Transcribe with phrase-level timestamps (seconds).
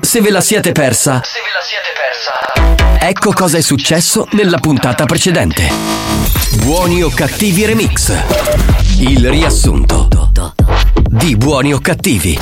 [0.00, 3.06] Se ve la siete persa, Se ve la siete persa.
[3.06, 5.70] ecco cosa è successo nella puntata precedente.
[6.64, 8.12] Buoni o cattivi remix.
[8.98, 10.08] Il riassunto
[11.08, 12.36] di Buoni o cattivi.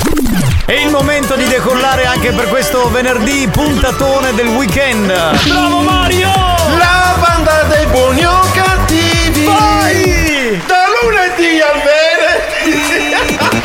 [0.65, 5.05] È il momento di decollare anche per questo venerdì puntatone del weekend.
[5.47, 6.31] Bravo Mario!
[6.79, 9.45] La banda dei buoni o cattivi!
[9.45, 10.61] Vai!
[10.65, 13.11] Da lunedì al venerdì!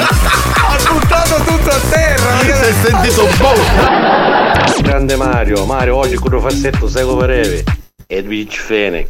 [0.59, 2.08] Ha buttato tutto a terra!
[2.83, 4.83] Sentito boh!
[4.83, 7.65] Grande Mario, Mario oggi con un fassetto sei come
[8.07, 9.09] Edwidge Fenech.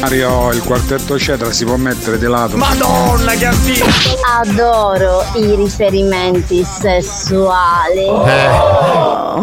[0.00, 2.56] Mario, il quartetto Cetra si può mettere di lato.
[2.56, 3.86] Madonna che antico!
[4.40, 8.04] Adoro i riferimenti sessuali.
[8.04, 9.38] Oh,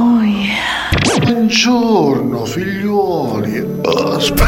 [1.26, 3.80] Buongiorno figliuoli.
[3.84, 4.45] Oh, sp-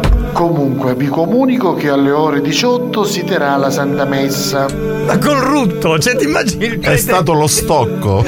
[0.41, 4.65] Comunque vi comunico che alle ore 18 si terrà la Santa Messa.
[5.05, 8.25] Ma col rutto, cioè ti immagini il È stato lo stocco.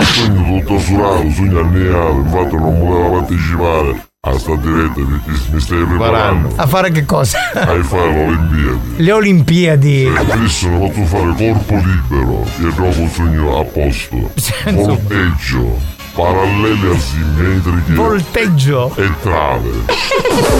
[0.00, 5.84] Sogno tutto surato, sogno anniato, infatti non volevo partecipare a sta diretta perché mi stai
[5.84, 7.38] preparando A fare che cosa?
[7.52, 8.80] ai fare le Olimpiadi.
[8.96, 10.04] Le Olimpiadi.
[10.06, 14.30] E adesso ne posso fare corpo libero e dopo sogno a posto.
[14.72, 15.76] Volteggio,
[16.16, 18.90] parallele asimmetriche Volteggio.
[18.96, 19.70] e trave.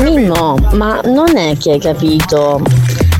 [0.02, 2.60] Mimmo, ma non è che hai capito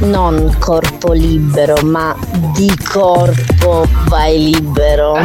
[0.01, 2.15] non corpo libero, ma
[2.53, 5.17] di corpo vai libero?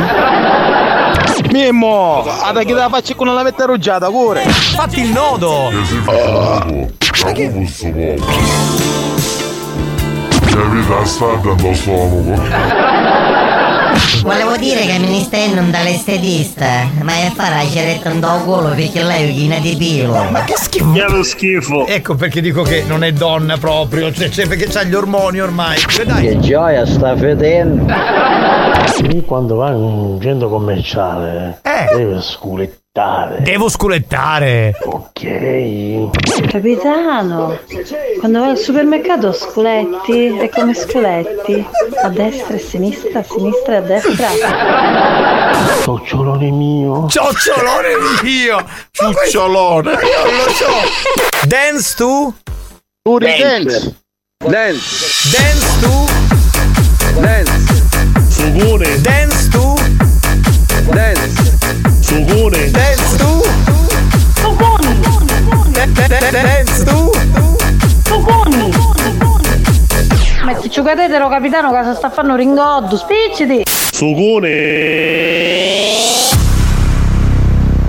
[1.51, 4.43] Mimmo, ada che la faccio con una lavetta arruggiata, cuore.
[4.47, 5.69] Fatti il nodo.
[5.69, 6.65] E si fa
[11.17, 13.40] poco, da posto poco.
[14.23, 18.69] Volevo dire che il ministero non dall'estetista, ma è fare la ceretta in do culo
[18.69, 20.23] perché lei è china di pilo.
[20.29, 20.91] Ma che schifo!
[20.91, 21.87] Che schifo.
[21.87, 25.77] Ecco perché dico che non è donna proprio, cioè, cioè, perché c'ha gli ormoni ormai.
[25.77, 26.39] Cioè, dai.
[26.39, 27.85] gioia sta fedendo.
[29.25, 31.95] Quando vai in un centro commerciale, Eh.
[31.95, 32.80] deve sculettare.
[32.93, 34.75] Devo sculettare.
[34.83, 36.09] Ok.
[36.49, 37.57] Capitano,
[38.19, 41.65] quando vai al supermercato sculetti è come sculetti,
[42.03, 44.27] a destra e a sinistra, a sinistra e a destra.
[45.85, 47.07] Cocciolone mio.
[47.07, 47.93] Ciocciolone
[48.23, 48.57] mio!
[48.93, 49.91] Cucciolone.
[49.93, 51.47] Non lo so!
[51.47, 52.33] Dance tu?
[53.07, 53.95] Uri dance.
[54.45, 55.29] Dance.
[55.37, 57.21] Dance tu?
[57.21, 57.87] Dance.
[58.27, 58.99] Sugone.
[58.99, 59.75] Dance tu?
[60.91, 61.50] Dance.
[62.11, 62.69] Sugone.
[62.71, 63.15] Dance
[65.71, 67.09] de- de- Dance tu?
[70.43, 73.63] Metti giocatelo capitano che si sta a fare un ringotto, spicciti!
[73.65, 74.49] Sugone.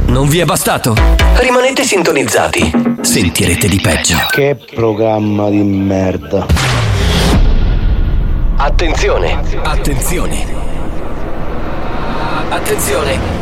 [0.06, 0.94] Non vi è bastato?
[1.38, 2.70] Rimanete sintonizzati.
[3.00, 4.18] Sentirete di peggio.
[4.30, 6.46] Che programma di merda.
[8.54, 9.40] Attenzione!
[9.64, 10.46] Attenzione!
[12.50, 13.41] Attenzione!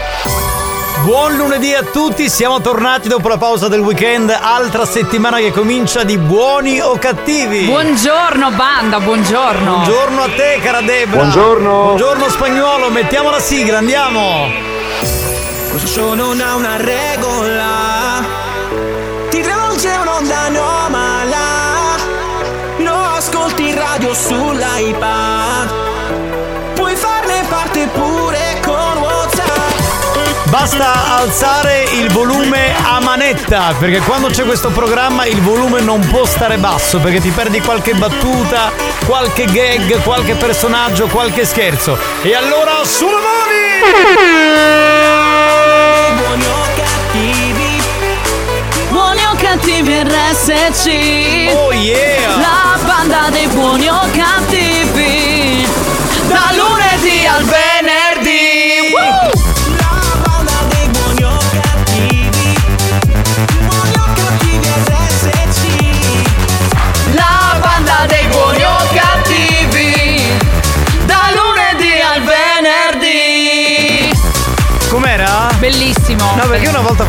[1.03, 6.03] Buon lunedì a tutti, siamo tornati dopo la pausa del weekend, altra settimana che comincia
[6.03, 7.65] di buoni o cattivi.
[7.65, 9.73] Buongiorno banda, buongiorno.
[9.73, 11.21] Buongiorno a te cara Debra.
[11.21, 11.83] Buongiorno.
[11.83, 14.49] Buongiorno spagnolo, mettiamo la sigla, andiamo.
[15.71, 18.25] Questo show non ha una regola
[19.29, 21.95] Ti travolge un'onda anomala
[22.79, 25.60] Lo ascolti in radio sull'iPad
[30.61, 36.23] Basta alzare il volume a manetta, perché quando c'è questo programma il volume non può
[36.23, 38.71] stare basso, perché ti perdi qualche battuta,
[39.07, 41.97] qualche gag, qualche personaggio, qualche scherzo.
[42.21, 43.79] E allora sulle mani!
[46.15, 47.81] Buoni o cattivi
[48.89, 51.55] Buoni o cattivi RSC.
[51.55, 52.37] Oh yeah!
[52.37, 54.70] La banda dei buoni o cattivi.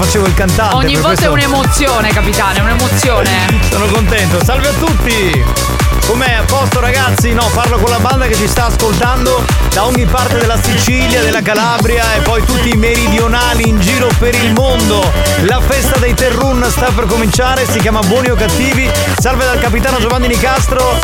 [0.02, 0.74] Facevo il cantante.
[0.74, 3.30] Ogni volta questo è un'emozione, capitano, è un'emozione.
[3.70, 4.42] Sono contento.
[4.44, 5.91] Salve a tutti!
[6.06, 6.42] Com'è?
[6.46, 7.32] posto ragazzi?
[7.32, 11.40] No, parlo con la banda che ci sta ascoltando da ogni parte della Sicilia, della
[11.40, 15.02] Calabria e poi tutti i meridionali in giro per il mondo.
[15.42, 18.90] La festa dei Terrun sta per cominciare, si chiama Buoni o Cattivi.
[19.18, 20.98] Salve dal capitano Giovanni Nicastro.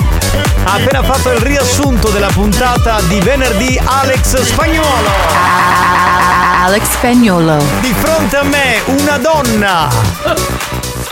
[0.64, 5.08] Ha appena fatto il riassunto della puntata di venerdì Alex Spagnuolo.
[6.64, 7.56] Alex Spagnolo.
[7.80, 9.88] Di fronte a me una donna,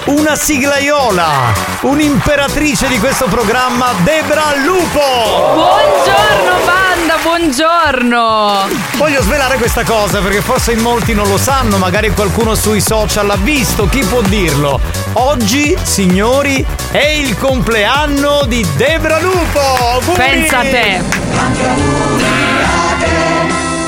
[0.06, 5.55] una siglaiola, un'imperatrice di questo programma, Debra Lupo.
[5.55, 8.69] Buongiorno banda, buongiorno.
[8.97, 13.26] Voglio svelare questa cosa perché forse in molti non lo sanno, magari qualcuno sui social
[13.26, 14.81] l'ha visto, chi può dirlo?
[15.14, 19.61] Oggi, signori, è il compleanno di Debra Lupo.
[19.61, 20.17] Auguri!
[20.17, 21.02] Pensa a te.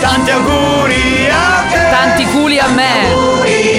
[0.01, 1.91] Tanti auguri a te.
[1.91, 3.78] Tanti culi a me.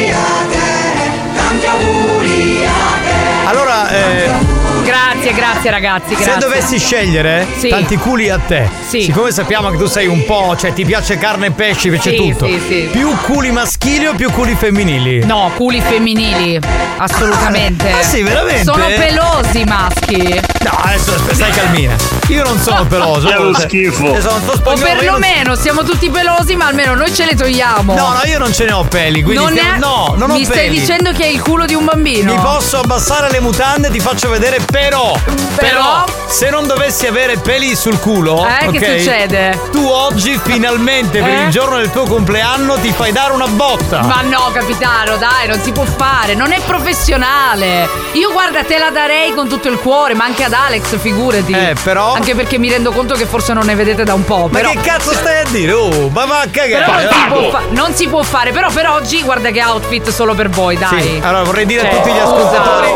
[4.83, 6.33] Grazie, grazie ragazzi, grazie.
[6.33, 7.67] Se dovessi scegliere Sì.
[7.69, 9.01] tanti culi a te, Sì.
[9.03, 12.15] siccome sappiamo che tu sei un po', cioè ti piace carne e pesce, piace Sì,
[12.15, 12.45] tutto.
[12.47, 12.89] sì, sì.
[12.91, 15.25] Più culi maschili o più culi femminili?
[15.25, 16.59] No, culi femminili.
[16.97, 17.91] Assolutamente.
[17.91, 18.63] Ah, sì, veramente?
[18.63, 20.39] Sono pelosi i maschi.
[20.61, 21.95] No, adesso aspetta, stai calmina.
[22.27, 23.29] Io non sono peloso.
[23.29, 24.19] È lo Cioè, schifo.
[24.19, 27.93] sto O perlomeno siamo tutti pelosi, ma almeno noi ce le togliamo.
[27.95, 30.33] No, no, io non ce ne ho peli, quindi non stiamo- è- no, non ho
[30.33, 30.79] Mi stai peli.
[30.79, 32.33] dicendo che hai il culo di un bambino?
[32.33, 35.17] Mi posso abbassare le mutande, ti faccio vedere, però.
[35.55, 36.05] Però?
[36.29, 38.45] se non dovessi avere peli sul culo.
[38.45, 39.59] Eh, che ok, succede?
[39.71, 41.43] Tu oggi, finalmente, per Eh?
[41.45, 44.01] il giorno del tuo compleanno, ti fai dare una botta.
[44.03, 47.89] Ma no, capitano, dai, non si può fare, non è professionale.
[48.13, 51.51] Io guarda, te la darei con tutto il cuore, ma anche ad Alex, figurati.
[51.51, 54.49] Eh, però- Anche perché mi rendo conto che forse non ne vedete da un po'.
[54.51, 54.71] Ma però...
[54.71, 55.71] che cazzo stai a dire?
[55.73, 56.85] Oh, ma va a cagare.
[56.85, 57.33] Però non si, Oh.
[57.39, 60.77] può fa- non si può fare, però per oggi guarda che outfit solo per voi,
[60.77, 61.01] dai.
[61.01, 62.87] Sì, allora vorrei dire a Cioè, tutti gli ascoltatori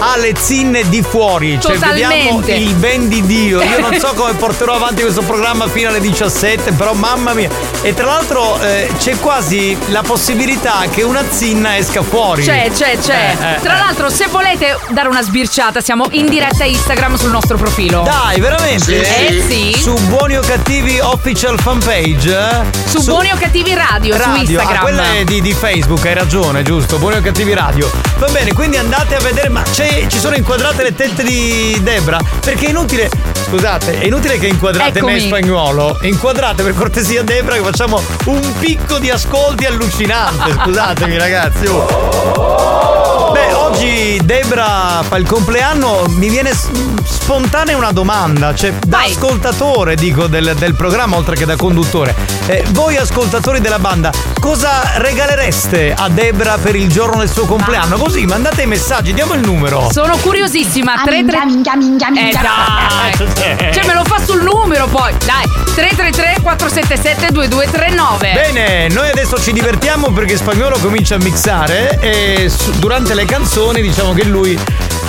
[0.00, 2.52] ha le zinne di fuori, cioè vediamo Totalmente.
[2.54, 3.62] il ben di Dio.
[3.62, 7.48] Io non so come porterò avanti questo programma fino alle 17, però mamma mia.
[7.82, 12.42] E tra l'altro eh, c'è quasi la possibilità che una zinna esca fuori.
[12.44, 13.36] C'è, c'è, c'è.
[13.40, 13.78] Eh, eh, Tra eh.
[13.78, 18.02] l'altro, se volete dare una sbirciata, siamo in diretta Instagram sul nostro profilo.
[18.02, 19.28] Dai, veramente?
[19.28, 19.74] Eh sì.
[19.80, 22.28] Su Buoni o Cattivi Official Fanpage?
[22.36, 22.88] eh?
[22.88, 24.40] Su Buoni o Cattivi Radio, su Radio.
[24.42, 24.76] Instagram.
[24.76, 26.98] Ah, quella è di, di Facebook, hai ragione, giusto?
[26.98, 27.90] Buoni o cattivi radio.
[28.18, 32.18] Va bene, quindi andate a vedere, ma c'è- ci sono inquadrate le tette di Debra?
[32.40, 33.08] Perché è inutile.
[33.46, 35.14] Scusate, è inutile che inquadrate me Eccomi.
[35.14, 35.98] in spagnolo.
[36.02, 40.52] Inquadrate per cortesia Debra che facciamo un picco di ascolti allucinante.
[40.64, 41.66] Scusatemi, ragazzi.
[41.66, 43.27] oh.
[43.68, 50.54] Oggi Debra fa il compleanno, mi viene spontanea una domanda, cioè da ascoltatore dico del,
[50.56, 52.14] del programma oltre che da conduttore.
[52.46, 54.10] Eh, voi ascoltatori della banda,
[54.40, 57.98] cosa regalereste a Debra per il giorno del suo compleanno?
[57.98, 59.88] Così mandate i messaggi, diamo il numero.
[59.92, 60.94] Sono curiosissima.
[60.94, 62.40] Ah, 33 minchia, minchia, minchia.
[62.40, 63.68] Eh dai.
[63.74, 65.12] Cioè me lo fa sul numero poi.
[65.26, 65.44] Dai.
[65.74, 68.32] 333 477 2239.
[68.32, 73.56] Bene, noi adesso ci divertiamo perché Spagnolo comincia a mixare e su- durante le canzoni
[73.58, 74.56] diciamo che lui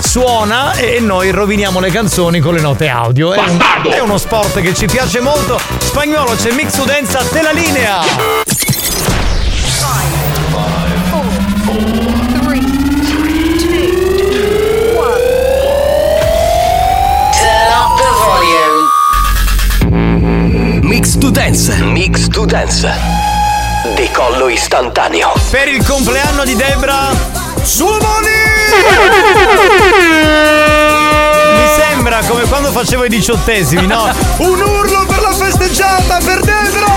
[0.03, 3.31] suona e noi roviniamo le canzoni con le note audio.
[3.31, 3.59] È, un-
[3.91, 5.59] è uno sport che ci piace molto.
[5.77, 7.99] Spagnolo c'è Mix Udenza, te la linea!
[20.81, 21.69] Mix to dance.
[21.81, 22.87] Mix to dance.
[23.95, 25.31] Decollo istantaneo.
[25.49, 27.48] Per il compleanno di Debra!
[31.55, 34.09] Mi sembra come quando facevo i diciottesimi, no?
[34.37, 36.87] Un urlo per la festeggiata per Debra!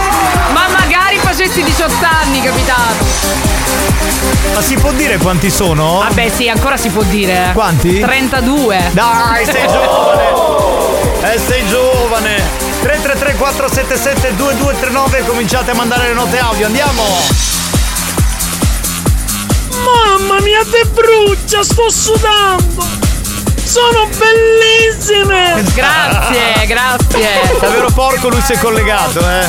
[0.52, 3.11] Ma magari facessi 18 anni, capitano.
[4.54, 5.99] Ma si può dire quanti sono?
[5.99, 7.50] Vabbè, sì, ancora si può dire.
[7.54, 8.00] Quanti?
[8.00, 8.90] 32.
[8.92, 11.33] Dai, sei giovane!
[11.33, 12.37] Eh, sei giovane!
[12.83, 17.62] 333 477 2239 cominciate a mandare le note audio, andiamo!
[19.85, 22.85] Mamma mia, te brucia, sto sudando!
[23.65, 25.62] Sono bellissime!
[25.75, 27.29] Grazie, grazie.
[27.61, 29.47] Davvero porco lui si è collegato, eh!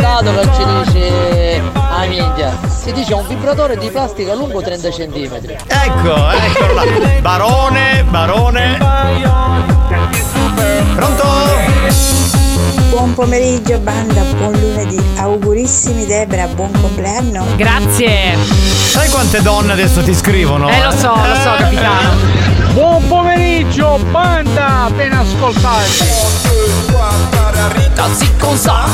[0.00, 5.40] Dato che ci dice a minchia, si dice un vibratore di plastica lungo 30 cm.
[5.66, 6.84] Ecco, eccolo là!
[7.20, 8.78] Barone, barone!
[10.94, 12.39] Pronto?
[12.90, 15.00] Buon pomeriggio banda, buon lunedì.
[15.16, 17.44] Augurissimi Debra, buon compleanno.
[17.56, 18.36] Grazie.
[18.90, 20.68] Sai quante donne adesso ti scrivono?
[20.68, 22.10] Eh, lo so, lo so, capitano.
[22.72, 24.84] Buon pomeriggio, banda!
[24.84, 26.38] Appena ascoltati!
[28.20, 28.84] Così cosa?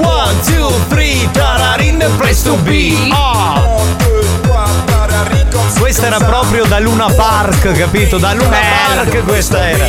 [0.00, 2.94] One, two, three, tararin, the place to be!
[3.10, 3.60] Ah!
[5.78, 8.18] Questa era proprio da Luna Park, capito?
[8.18, 8.58] Da Luna
[8.94, 9.88] Park questa era.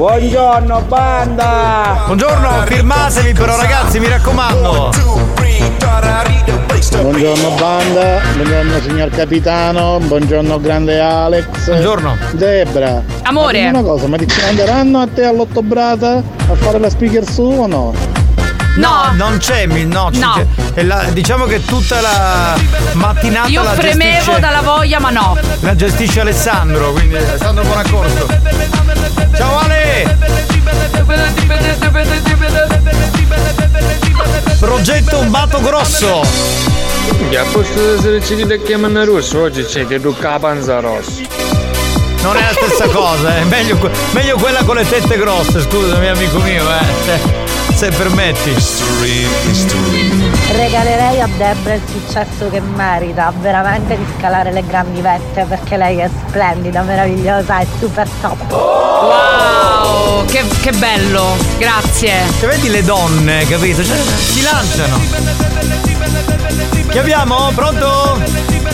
[0.00, 2.04] Buongiorno banda!
[2.06, 4.92] Buongiorno, firmatevi però ragazzi, mi raccomando.
[7.02, 11.66] Buongiorno banda, buongiorno signor capitano, buongiorno grande Alex.
[11.66, 12.16] Buongiorno.
[12.32, 13.02] Debra.
[13.22, 13.64] Amore.
[13.64, 17.66] ma una cosa, ma ti andranno a te all'ottobrata a fare la speaker su o
[17.66, 18.09] no?
[18.76, 19.10] No.
[19.14, 20.46] non c'è, no, No.
[20.74, 22.54] c'è- la- diciamo che tutta la
[22.92, 25.36] mattinata Io la fremevo gestisce, dalla voglia, ma no.
[25.60, 28.26] la gestisce Alessandro, quindi Alessandro Buonaccorso.
[29.36, 30.18] Ciao Ale!
[34.58, 36.20] Progetto Un Bato Grosso.
[36.20, 39.98] A posto di essere da chiamare rosso, oggi c'è che
[40.30, 41.22] la panza rossa.
[42.22, 43.78] Non è la stessa cosa, è meglio,
[44.12, 47.39] meglio quella con le tette grosse, scusami amico mio, eh.
[47.80, 48.54] Se, permetti.
[50.52, 55.96] Regalerei a Debra il successo che merita, veramente di scalare le grandi vette perché lei
[55.96, 58.52] è splendida, meravigliosa, è super top.
[58.52, 62.24] Wow, che, che bello, grazie.
[62.38, 63.82] Cioè, vedi le donne, capito?
[63.82, 65.89] Cioè, si lanciano.
[66.90, 67.52] Chi abbiamo?
[67.54, 68.20] Pronto?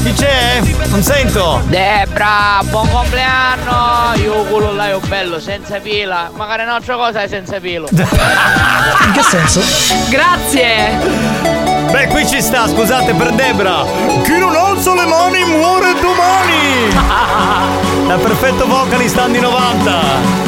[0.03, 0.61] Chi c'è?
[0.87, 1.61] Non sento.
[1.67, 4.15] Debra, buon compleanno!
[4.15, 6.31] Io quello là è bello, senza pila.
[6.35, 7.87] Magari un'altra cosa è senza pilo.
[7.93, 9.61] In che senso?
[10.09, 11.45] Grazie.
[11.91, 13.85] Beh, qui ci sta, scusate, per Debra.
[14.23, 17.75] Chi non alza le mani muore domani.
[18.07, 20.45] Da perfetto vocalist anni 90.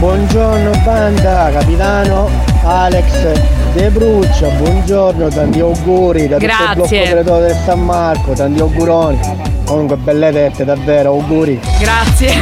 [0.00, 2.30] Buongiorno banda, capitano
[2.64, 3.38] Alex
[3.74, 7.22] De Bruccia, buongiorno, tanti auguri da tutto il blocco Grazie.
[7.22, 9.20] del San Marco, tanti auguroni.
[9.66, 11.60] Comunque belle tette, davvero, auguri.
[11.78, 12.32] Grazie.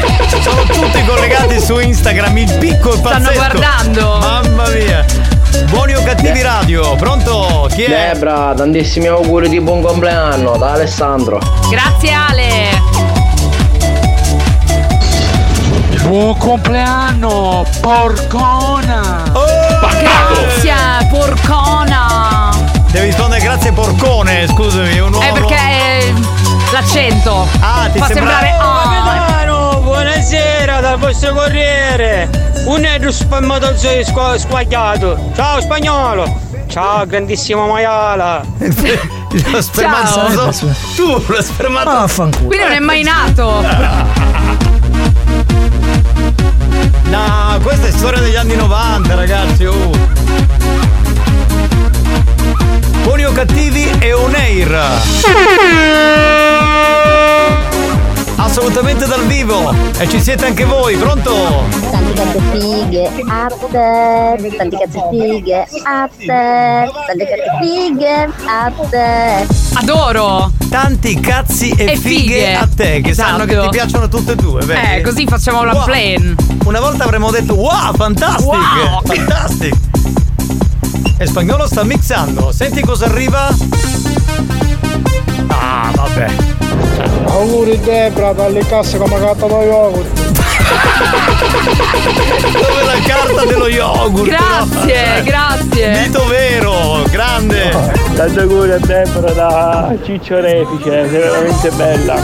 [0.40, 3.32] Sono tutti collegati su Instagram, il picco è pazzesco.
[3.32, 4.18] Stanno guardando.
[4.18, 5.04] Mamma mia.
[5.68, 7.66] Buoni o cattivi radio, pronto?
[7.74, 8.12] Chi è?
[8.12, 11.40] Debra, tantissimi auguri di buon compleanno da Alessandro.
[11.68, 12.87] Grazie Ale.
[16.08, 19.24] Buon compleanno, porcona!
[20.00, 22.50] Grazie, porcona.
[22.90, 25.22] Devi rispondere grazie porcone, scusami, è un uomo.
[25.26, 26.14] È perché eh,
[26.72, 29.02] l'accento Ah, ti fa sembra- sembrare ah.
[29.04, 32.30] Capitano, buonasera dal vostro corriere.
[32.64, 35.30] Un spermatozoi squa- squagliato.
[35.34, 36.40] Ciao spagnolo.
[36.68, 38.42] Ciao grandissimo maiala.
[39.50, 40.74] Lo spermatozoide.
[40.96, 42.36] Tu, lo spermatozoide.
[42.38, 44.67] Quindi non è mai nato.
[47.08, 49.64] No, questa è storia degli anni 90, ragazzi.
[49.64, 49.90] oh.
[53.02, 54.78] Buoni o cattivi e on air.
[58.36, 59.74] Assolutamente dal vivo.
[59.98, 61.64] E ci siete anche voi, pronto?
[62.18, 69.46] Cazzo fighe a te, tanti cazzo fighe a te, tanti cazzo fighe a te.
[69.74, 70.50] Adoro.
[70.68, 72.54] Tanti cazzi e, E fighe, fighe.
[72.56, 73.68] a te, che sanno che Esatto.
[73.68, 74.80] ti piacciono tutte e due, vedi?
[74.96, 75.84] Eh, così facciamo la Wow.
[75.84, 76.34] plane.
[76.64, 78.44] Una volta avremmo detto wow, fantastic!
[78.46, 79.02] Wow.
[79.04, 79.74] Fantastic!
[81.18, 82.50] E spagnolo sta mixando.
[82.50, 83.48] Senti cosa arriva?
[85.46, 86.47] Ah, vabbè.
[87.28, 90.20] Auguri Debra, dalle casse come gatta da yogurt.
[92.52, 94.28] Dove la carta dello yogurt?
[94.28, 95.22] Grazie, no?
[95.24, 96.02] grazie.
[96.04, 97.70] Dito vero, grande.
[98.14, 102.16] Tanti auguri a Debra da Ciccio Refice, sei veramente bella.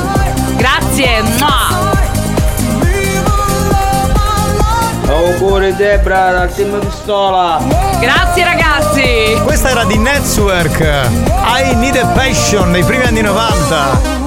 [0.56, 1.22] Grazie.
[1.38, 1.92] Mua.
[5.06, 7.60] Auguri Debra dal team pistola.
[8.00, 9.38] Grazie ragazzi.
[9.44, 10.80] Questa era di Network.
[10.80, 14.23] I Need a Passion dei primi anni 90.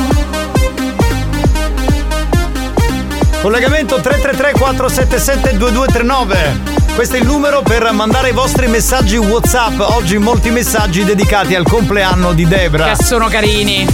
[3.48, 6.96] Collegamento 333 477 2239.
[6.96, 9.80] Questo è il numero per mandare i vostri messaggi WhatsApp.
[9.80, 12.92] Oggi molti messaggi dedicati al compleanno di Debra.
[12.92, 13.88] Che sono carini.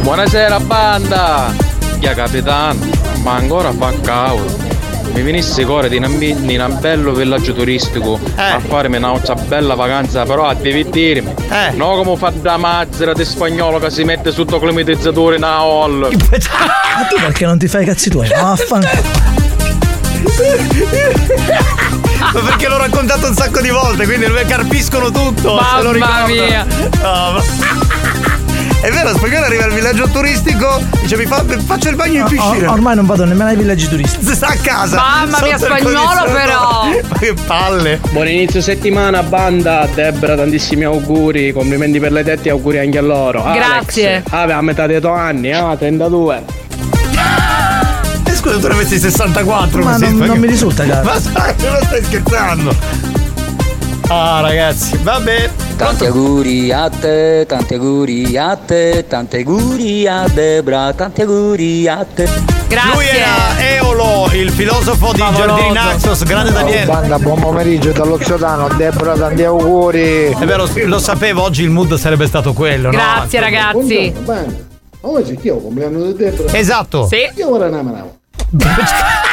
[0.00, 1.54] Buonasera banda!
[1.98, 2.88] Chi è capitano?
[3.22, 4.75] Ma ancora fa cavolo!
[5.16, 9.18] Mi venisse cuore di un di un bello villaggio turistico a farmi una
[9.48, 11.32] bella vacanza, però devi dirmi,
[11.74, 16.00] no come fa da mazzera di spagnolo che si mette sotto climatizzatore na hall.
[16.10, 18.28] Ma tu perché non ti fai i cazzi tuoi?
[22.32, 25.58] Ma perché l'ho raccontato un sacco di volte, quindi lo carpiscono tutto.
[25.76, 26.66] se lo Mamma mia.
[27.00, 28.05] No, ma-
[28.86, 32.68] È vero, spagnolo arriva al villaggio turistico, dice mi fa, faccio il bagno in piscina.
[32.68, 34.32] Or- ormai non vado nemmeno ai villaggi turistici.
[34.32, 34.94] Sta a casa.
[34.94, 36.84] Mamma mia, spagnolo, però.
[37.08, 37.98] Ma che palle.
[38.12, 43.02] Buon inizio settimana banda, Debra tantissimi auguri, complimenti per le tette e auguri anche a
[43.02, 43.42] loro.
[43.42, 44.08] Grazie.
[44.08, 46.44] Alex, ave a metà dei tuoi anni, ah, 32.
[48.24, 49.82] E scusa, tu ne avessi 64.
[49.82, 51.02] Ma non, non mi risulta caro.
[51.06, 52.76] Ma sai, non stai scherzando?
[54.06, 55.50] Ah, ragazzi, vabbè.
[55.76, 62.02] Tanti auguri a te, tanti auguri a te, tanti auguri a Debra, tanti auguri a
[62.14, 62.24] te.
[62.24, 66.86] Lui era Eolo, il filosofo di Giardini Naxos, grande Daniele.
[66.86, 70.34] Banda, buon pomeriggio dallo Xodano, Debra, tanti auguri.
[70.38, 72.96] È vero, lo sapevo, oggi il mood sarebbe stato quello, no?
[72.96, 74.14] Grazie ragazzi.
[74.18, 74.64] Bene.
[75.02, 76.56] Oggi chi ho il compleanno di Debra?
[76.56, 77.06] Esatto.
[77.06, 77.18] Sì.
[77.34, 78.16] Io ora ne amavo.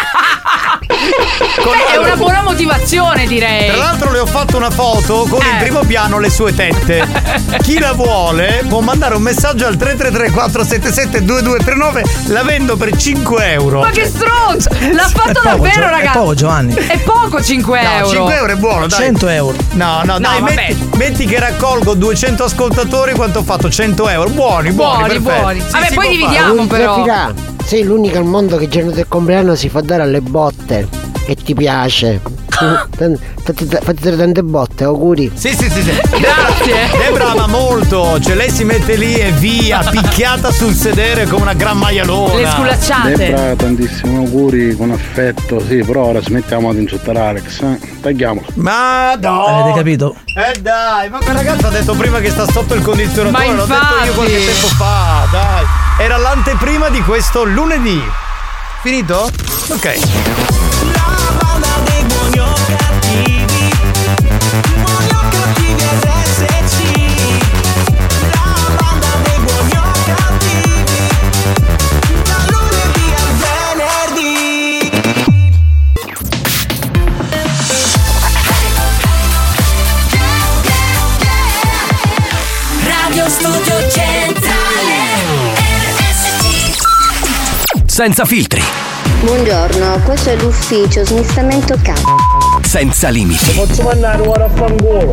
[1.91, 3.67] È una buona motivazione direi.
[3.67, 5.59] Tra l'altro le ho fatto una foto con in Eh.
[5.62, 7.05] primo piano le sue tette.
[7.63, 13.51] Chi la vuole può mandare un messaggio al 333 477 2239 la vendo per 5
[13.51, 13.79] euro.
[13.81, 14.69] Ma che stronzo!
[14.91, 16.17] L'ha fatto È poco, davvero, Gio- è ragazzi.
[16.17, 16.73] poco, Giovanni.
[16.75, 18.09] È poco 5 No, euro.
[18.09, 19.00] 5 euro è buono, dai.
[19.00, 19.57] 100 euro.
[19.71, 20.53] No, no, dai, vabbè.
[20.53, 23.69] metti, metti che raccolgo 200 ascoltatori, quanto ho fatto?
[23.69, 24.29] 100 euro.
[24.29, 25.41] Buoni, buoni, Buoni, perfetto.
[25.41, 25.59] buoni.
[25.62, 26.55] Sì, Vabbè, si poi dividiamo.
[26.65, 26.67] fare.
[26.67, 27.31] però.
[27.65, 30.88] Sei l'unica al mondo che il giorno del compleanno si fa dare alle botte
[31.25, 32.22] e ti piace.
[33.43, 33.65] Fatti
[34.00, 35.32] dare tante botte, auguri.
[35.34, 35.91] Sì, sì, sì, sì.
[36.20, 36.88] Grazie.
[36.98, 41.53] Debra ama molto, cioè lei si mette lì e via, picchiata sul sedere come una
[41.53, 42.36] gran maialona.
[42.36, 43.15] Le sculacciate.
[43.15, 47.79] Debra, tantissimi auguri con affetto, sì, però ora smettiamo di insultare Alex, eh?
[48.01, 48.46] Tagliamolo.
[48.55, 49.46] Ma no!
[49.46, 50.15] Avete capito?
[50.38, 53.65] Eh dai, ma quel ragazzo ha detto prima che sta sotto il condizionatore, Ma l'ho
[53.65, 54.10] detto io infatti.
[54.15, 55.82] qualche tempo fa, dai.
[55.97, 58.01] Era l'anteprima di questo lunedì.
[58.81, 59.29] Finito?
[59.69, 61.23] Ok.
[88.03, 88.62] Senza filtri,
[89.22, 92.60] Buongiorno, questo è l'ufficio smistamento c***o.
[92.62, 95.10] senza limiti, Posso mandare ora a fangolo?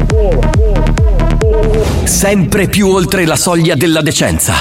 [2.03, 4.55] sempre più oltre la soglia della decenza.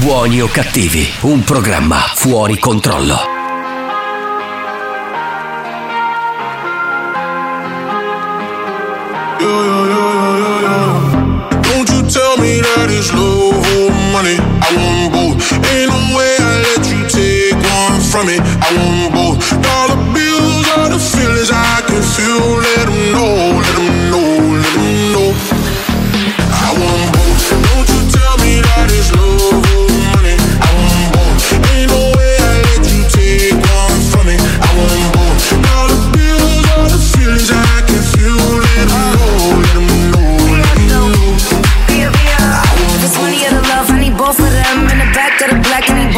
[0.00, 3.37] Buoni o cattivi, un programma fuori controllo.
[12.48, 14.36] Me that it's or money.
[14.40, 15.36] I want both.
[15.68, 18.36] Ain't no way I let you take one from me.
[18.40, 19.17] I want both.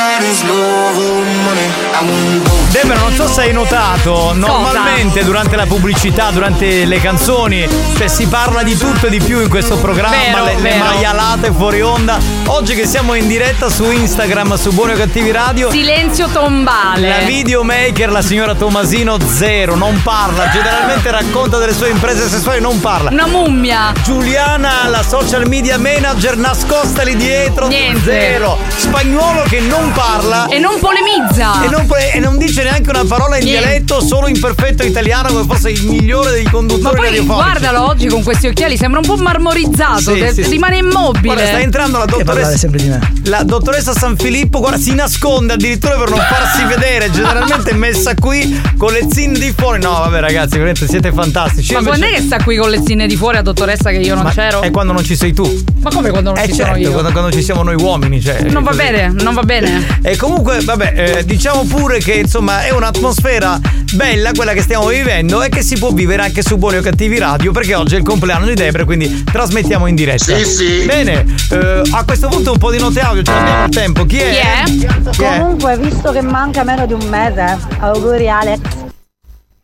[0.00, 1.68] That is love or money.
[1.92, 2.59] I want both.
[2.70, 8.26] Debra, non so se hai notato, normalmente durante la pubblicità, durante le canzoni, cioè si
[8.28, 10.84] parla di tutto e di più in questo programma, Vero, le, le vero.
[10.84, 12.18] maialate fuori onda.
[12.46, 17.08] Oggi che siamo in diretta su Instagram, su Buoni o Cattivi Radio, Silenzio tombale.
[17.08, 22.78] la videomaker, la signora Tomasino, zero, non parla, generalmente racconta delle sue imprese sessuali, non
[22.80, 23.10] parla.
[23.10, 23.92] Una mummia.
[24.04, 28.00] Giuliana, la social media manager, nascosta lì dietro, Niente.
[28.00, 28.58] zero.
[28.76, 30.46] Spagnuolo che non parla.
[30.46, 31.64] E non polemizza.
[31.64, 33.62] E non, e non dice neanche una parola in Niente.
[33.66, 37.34] dialetto, solo in perfetto italiano, come fosse il migliore dei Ma conduttori poi radiofonici.
[37.34, 41.34] guardalo oggi con questi occhiali, sembra un po' marmorizzato, Sì, te- sì, rimane immobile.
[41.34, 42.56] Guarda, sta entrando la dottoressa.
[42.56, 43.12] sempre di me.
[43.24, 47.10] La dottoressa San Filippo, guarda, si nasconde addirittura per non farsi vedere.
[47.10, 49.80] Generalmente è messa qui con le zinne di fuori.
[49.80, 51.72] No, vabbè, ragazzi, veramente siete fantastici.
[51.74, 54.14] Ma quando è che sta qui con le zinne di fuori a dottoressa che io
[54.14, 54.60] non Ma c'ero?
[54.62, 55.62] È quando non ci sei tu.
[55.80, 56.90] Ma come quando non Eh ci certo, sono io?
[56.92, 58.42] Quando, quando ci siamo noi uomini, cioè.
[58.42, 58.82] Non va così.
[58.82, 59.98] bene, non va bene.
[60.02, 63.60] E comunque, vabbè, eh, diciamo pure che insomma è un'atmosfera
[63.92, 67.18] bella quella che stiamo vivendo e che si può vivere anche su Buoni o Cattivi
[67.18, 70.36] Radio perché oggi è il compleanno di Debra, quindi trasmettiamo in diretta.
[70.36, 70.84] Sì, sì.
[70.84, 74.04] Bene, eh, a questo punto un po' di note audio, ce l'abbiamo il tempo.
[74.04, 74.62] Chi è?
[74.64, 75.38] Chi è?
[75.38, 78.89] Comunque, visto che manca meno di un mese, auguri Alex.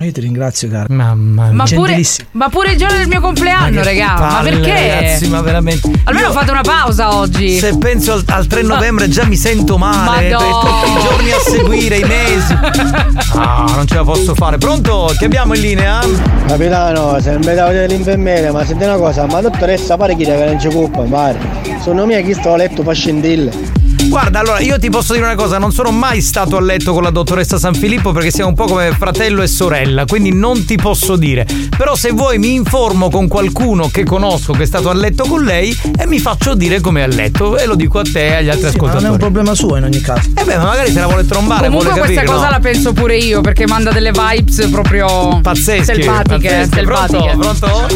[0.00, 0.92] Io ti ringrazio, caro.
[0.92, 1.98] Mamma Ma pure,
[2.32, 3.80] ma pure il giorno del mio compleanno.
[3.80, 4.70] Ma palle, perché?
[4.72, 5.90] Ragazzi, ma veramente.
[6.04, 7.58] Almeno Io- fate una pausa oggi.
[7.58, 10.28] Se penso al, al 3 novembre già mi sento male.
[10.28, 10.60] Madò.
[10.60, 12.54] Tutti i giorni a seguire, i mesi.
[13.38, 14.56] Ah, non ce la posso fare.
[14.56, 15.12] Pronto?
[15.18, 16.00] Che abbiamo in linea?
[16.46, 20.56] Capitano, se mi davo dell'infermiere, ma senti una cosa, ma dottoressa pare chi che non
[20.56, 21.38] c'è colpa, pare.
[21.82, 23.75] Sono mia chi sto a letto fa scendille.
[24.04, 27.02] Guarda, allora io ti posso dire una cosa, non sono mai stato a letto con
[27.02, 30.76] la dottoressa San Filippo perché siamo un po' come fratello e sorella, quindi non ti
[30.76, 31.46] posso dire.
[31.76, 35.42] Però se vuoi mi informo con qualcuno che conosco che è stato a letto con
[35.42, 38.34] lei e mi faccio dire come è a letto e lo dico a te e
[38.36, 39.18] agli altri Sì, ma non è un ascoltatori.
[39.18, 40.28] problema suo in ogni caso.
[40.34, 42.50] Eh beh, ma magari se la vuole trombare, Comunque vuole questa capire, cosa no?
[42.52, 46.74] la penso pure io perché manda delle vibes proprio Pazzesche, selvatiche, pazzesche.
[46.76, 47.36] selvatiche.
[47.36, 47.56] Pronto?
[47.58, 47.94] Pronto?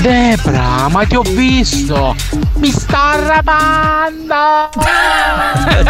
[0.00, 2.14] Debra, ma ti ho visto!
[2.56, 4.72] Mi sta arrabando!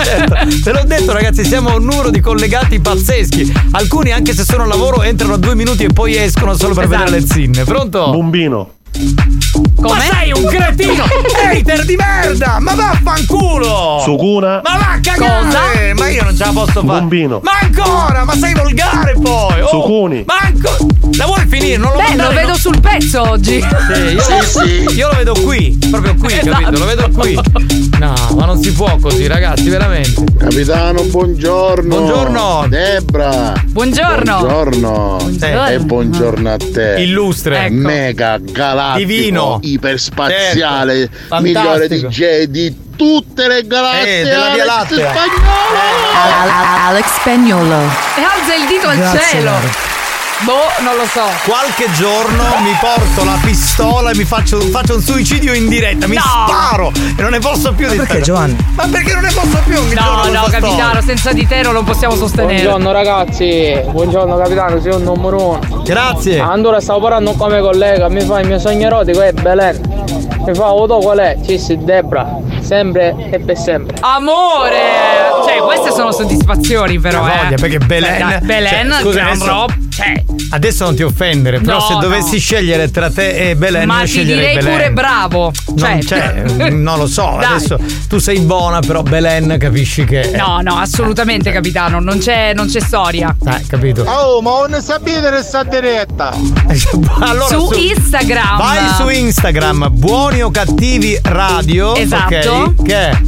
[0.03, 3.53] certo, te l'ho detto ragazzi, siamo a un numero di collegati pazzeschi.
[3.73, 6.85] Alcuni anche se sono a lavoro entrano a due minuti e poi escono solo per
[6.85, 7.05] Esatto.
[7.05, 7.65] vedere le zinne.
[7.65, 8.11] Pronto?
[8.11, 8.71] Bombino.
[9.81, 11.05] Ma sei un cretino!
[11.51, 12.59] Hater di merda!
[12.61, 14.01] Ma vaffanculo!
[14.03, 14.61] Sucuna.
[14.65, 15.93] Ma va a cagare!
[15.95, 16.85] Ma io non ce la posso fare!
[17.01, 17.41] Bombino.
[17.43, 18.25] Ma ancora!
[18.25, 19.61] Ma sei volgare poi!
[19.61, 20.25] Oh, Sucuni.
[20.27, 20.77] Ma ancora!
[21.17, 21.77] La vuoi finire?
[21.77, 22.57] Non lo Beh, mandare, lo vedo no?
[22.57, 23.61] sul pezzo oggi.
[23.61, 24.95] Sì, io, Sì, sì.
[24.97, 26.51] io lo vedo qui, proprio qui, Esatto.
[26.63, 26.79] capito?
[26.79, 27.39] Lo vedo qui.
[27.99, 30.25] No, ma non si può così, ragazzi, veramente.
[30.39, 31.89] Capitano, buongiorno.
[31.97, 32.67] Buongiorno.
[32.69, 33.53] Debra.
[33.67, 34.39] Buongiorno.
[34.41, 35.17] Buongiorno.
[35.21, 35.67] Buongiorno.
[35.69, 36.95] E buongiorno a te.
[36.99, 37.67] Illustre.
[37.67, 37.75] Ecco.
[37.75, 38.39] Mega
[38.85, 39.59] galattico, Divino.
[39.63, 41.41] iperspaziale, Certo.
[41.41, 41.89] migliore.
[41.89, 44.21] DJ di tutte le galassie.
[44.21, 45.11] Eh, della Via Alex Lattea.
[45.13, 46.87] Spagnolo.
[46.87, 47.75] Alex Spagnolo.
[48.17, 49.45] E alza il dito al Grazie, cielo.
[49.51, 49.69] Laura.
[50.45, 51.23] Boh, non lo so.
[51.47, 56.17] Qualche giorno mi porto la pistola e mi faccio, faccio un suicidio in diretta, mi
[56.17, 56.23] No.
[56.23, 58.57] sparo e non ne posso più di Perché Giovanni?
[58.75, 60.61] Ma perché non ne posso più ogni giorno No, questa no, storia?
[60.61, 62.61] capitano, senza di te non lo possiamo sostenere.
[62.63, 65.83] Buongiorno ragazzi, buongiorno capitano, sei un numero uno.
[65.83, 66.39] Grazie.
[66.41, 69.81] Allora stavo parlando come collega, mi fa il mio sogno erotico è Belen.
[70.47, 71.39] Mi fa auto qual è?
[71.43, 73.97] Ci si Debra, sempre e per sempre.
[74.01, 74.79] Amore!
[75.47, 77.37] Cioè, queste sono soddisfazioni però, Ha eh.
[77.45, 78.19] voglia, perché Belen.
[78.19, 79.75] Cioè, dai, Belen, cioè, scusa, gran adesso- roba.
[79.95, 82.39] Cioè, Adesso non ti offendere, però No, se dovessi no.
[82.41, 84.73] scegliere tra te e Belen, ma io ti sceglierei direi Belen.
[84.73, 85.53] pure bravo.
[85.77, 87.45] Cioè, Non c'è, non lo so, Dai.
[87.55, 87.79] adesso
[88.09, 90.33] tu sei buona, però Belen capisci che.
[90.37, 92.01] No, no, assolutamente, capitano.
[92.01, 93.35] Non c'è, non c'è storia.
[93.47, 94.03] Eh, capito?
[94.03, 96.31] Oh, ma non sapete che sta diretta?
[97.21, 98.57] allora, su, Instagram.
[98.59, 101.95] Vai su Instagram, buoni o cattivi radio.
[101.95, 102.75] Esatto.
[102.77, 102.83] ok?
[102.83, 103.19] Che è?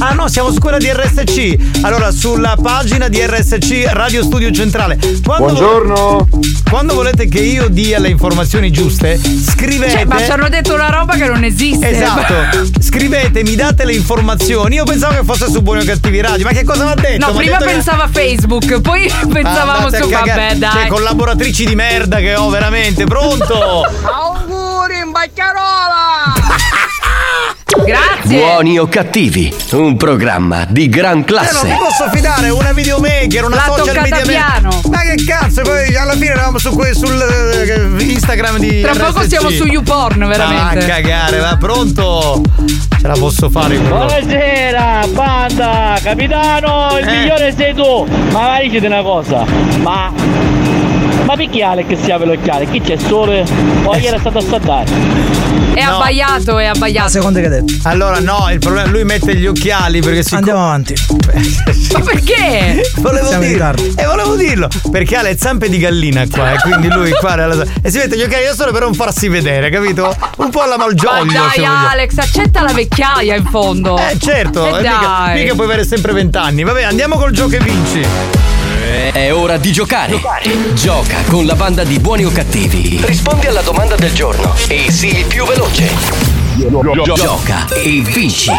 [0.00, 1.80] Ah no, siamo su quella di RSC.
[1.82, 4.96] Allora, sulla pagina di RSC Radio Studio Centrale.
[5.24, 6.28] Quando Buongiorno.
[6.70, 9.90] quando volete che io dia le informazioni giuste, scrivete.
[9.90, 11.90] Cioè, ma ci hanno detto una roba che non esiste.
[11.90, 12.34] Esatto,
[12.80, 14.76] scrivete, mi date le informazioni.
[14.76, 17.26] Io pensavo che fosse su Buoni o Cattivi Radio, ma che cosa mi ha detto?
[17.26, 20.40] No, M'ha prima detto che- pensava a Facebook, poi pensavamo Andate a su cagare.
[20.40, 20.72] vabbè, dai.
[20.72, 23.82] Cioè, collaboratrici di merda che ho veramente, pronto?
[24.02, 26.86] Auguri in baccarola!
[27.84, 28.38] Grazie.
[28.40, 31.66] Buoni o cattivi, un programma di gran Eh, non classe.
[31.66, 34.80] mi posso fidare, una videomaker, una L'ha social media piano.
[34.90, 39.20] Ma che cazzo, poi alla fine eravamo su que- sul eh, Instagram di Tra poco
[39.20, 39.28] RSC.
[39.28, 40.78] siamo su YouPorn, veramente.
[40.78, 42.40] Va a cagare, va pronto?
[43.00, 47.10] Ce la posso fare con Buonasera, banda, capitano, il Eh.
[47.18, 48.06] migliore sei tu.
[48.32, 49.44] Ma vai dicete una cosa,
[49.82, 50.10] ma
[51.24, 52.66] Ma perché Alex si apre l'occhiale?
[52.70, 53.44] Chi c'è sole?
[53.84, 54.86] O ieri è stato a saltare?
[55.74, 55.96] È No.
[55.96, 57.08] abbaiato, è abbaiato.
[57.10, 57.72] Secondo che detto.
[57.82, 60.34] Allora, no, il problema lui mette gli occhiali perché si.
[60.34, 60.94] Andiamo avanti.
[61.92, 62.90] Ma perché?
[62.96, 63.72] Volevo Siamo dirlo.
[63.96, 64.68] E volevo dirlo.
[64.90, 66.52] Perché ha le zampe di gallina qua.
[66.52, 67.34] E quindi lui qua.
[67.36, 70.14] nella- E si mette gli occhiali da sole per non farsi vedere, capito?
[70.38, 71.30] Un po' alla Ma malgioglio.
[71.54, 71.64] se dai.
[71.64, 73.96] Alex, accetta la vecchiaia in fondo.
[73.98, 75.40] Eh certo, E eh, mica, dai.
[75.42, 76.62] mica puoi avere sempre vent'anni.
[76.64, 78.04] Vabbè, andiamo col gioco e vinci.
[78.88, 80.18] È ora di giocare.
[80.72, 82.98] Gioca con la banda di buoni o cattivi.
[83.04, 85.90] Rispondi alla domanda del giorno e sii il più veloce.
[87.14, 88.50] Gioca e vinci.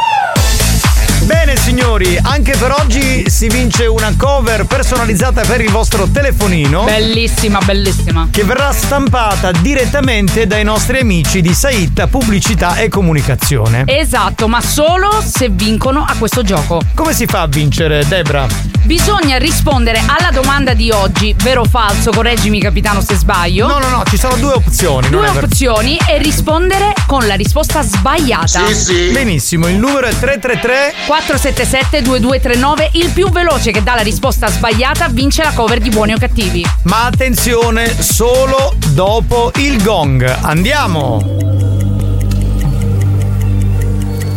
[1.30, 6.86] Bene signori, anche per oggi si vince una cover personalizzata per il vostro telefonino.
[6.86, 8.30] Bellissima, bellissima.
[8.32, 13.84] Che verrà stampata direttamente dai nostri amici di Saitta Pubblicità e Comunicazione.
[13.86, 16.82] Esatto, ma solo se vincono a questo gioco.
[16.96, 18.48] Come si fa a vincere, Debra?
[18.82, 23.68] Bisogna rispondere alla domanda di oggi, vero o falso, correggimi capitano se sbaglio.
[23.68, 25.10] No, no, no, ci sono due opzioni.
[25.10, 28.64] Due ver- opzioni e rispondere con la risposta sbagliata.
[29.12, 35.10] Benissimo, il numero è 333 477 2239, il più veloce che dà la risposta sbagliata
[35.10, 36.66] vince la cover di buoni o cattivi.
[36.84, 40.24] Ma attenzione, solo dopo il gong.
[40.42, 41.38] Andiamo!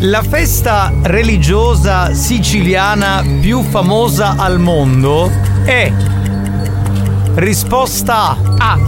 [0.01, 5.31] La festa religiosa siciliana più famosa al mondo
[5.65, 5.93] è
[7.35, 8.79] Risposta A.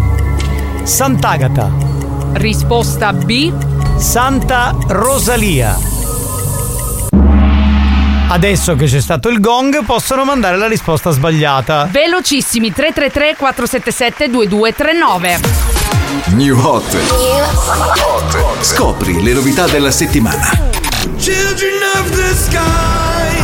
[0.82, 1.70] Sant'Agata.
[2.32, 3.52] Risposta B.
[3.96, 6.03] Santa Rosalia.
[8.28, 11.88] Adesso che c'è stato il gong possono mandare la risposta sbagliata.
[11.90, 15.40] Velocissimi 333 477 2239.
[16.34, 16.96] New Hot.
[18.60, 20.72] Scopri le novità della settimana.
[21.18, 23.42] Children of the sky,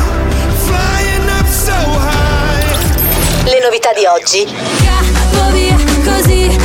[0.64, 3.44] flying up so high.
[3.44, 4.46] Le novità di oggi.
[4.78, 6.58] Scappo via così,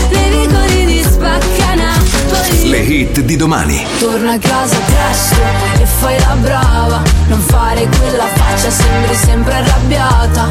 [2.75, 3.87] Le hit di domani.
[3.99, 5.35] Torna a casa presto
[5.81, 7.01] e fai la brava.
[7.27, 10.49] Non fare quella faccia, sembri sempre arrabbiata.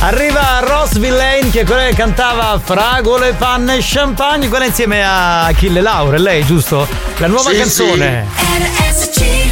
[0.00, 5.44] Arriva Ross Villain che è quella che cantava Fragole, panne e champagne, quella insieme a
[5.44, 6.88] Achille Laure, lei giusto?
[7.18, 8.26] La nuova Sì, canzone.
[8.56, 9.51] RSC.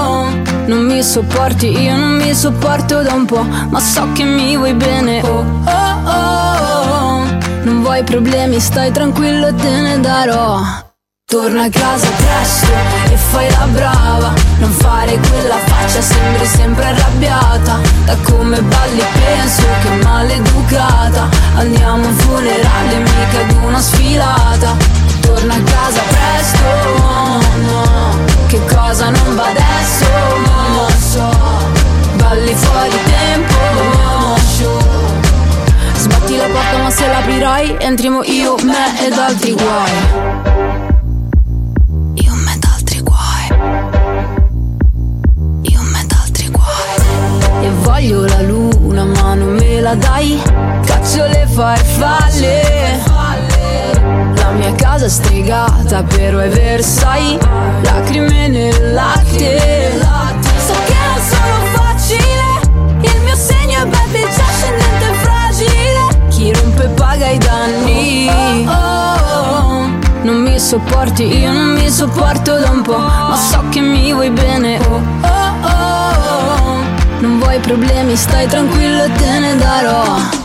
[0.71, 4.73] non mi sopporti, io non mi sopporto da un po', ma so che mi vuoi
[4.73, 5.21] bene.
[5.21, 7.23] Oh, oh, oh.
[7.63, 10.61] Non vuoi problemi, stai tranquillo, te ne darò.
[11.25, 12.71] Torna a casa presto
[13.11, 14.33] e fai la brava.
[14.59, 17.79] Non fare quella faccia, sembri sempre arrabbiata.
[18.05, 21.29] Da come balli penso che maleducata.
[21.55, 24.75] Andiamo a un funerale, mica ad una sfilata.
[25.19, 26.63] Torna a casa presto,
[26.97, 28.10] no, no.
[28.51, 30.05] Che cosa non va adesso?
[30.45, 31.29] Non lo so.
[32.15, 34.77] Balli fuori tempo, no, show.
[35.95, 40.39] Sbatti la porta ma se l'aprirai Entriamo io, me ed altri guai
[48.01, 50.41] voglio la luna ma non me la dai
[50.85, 53.10] Caccio le farfalle
[54.53, 57.39] mia casa stregata però è Versailles
[57.83, 59.99] Lacrime nel latte.
[60.65, 62.45] So che non sono facile
[63.01, 66.27] Il mio segno è baby già scendente e fragile.
[66.29, 68.29] Chi rompe paga i danni.
[70.23, 74.29] Non mi sopporti, io non mi sopporto da un po' Ma so che mi vuoi
[74.29, 74.79] bene.
[77.19, 80.40] Non vuoi problemi, stai tranquillo te ne darò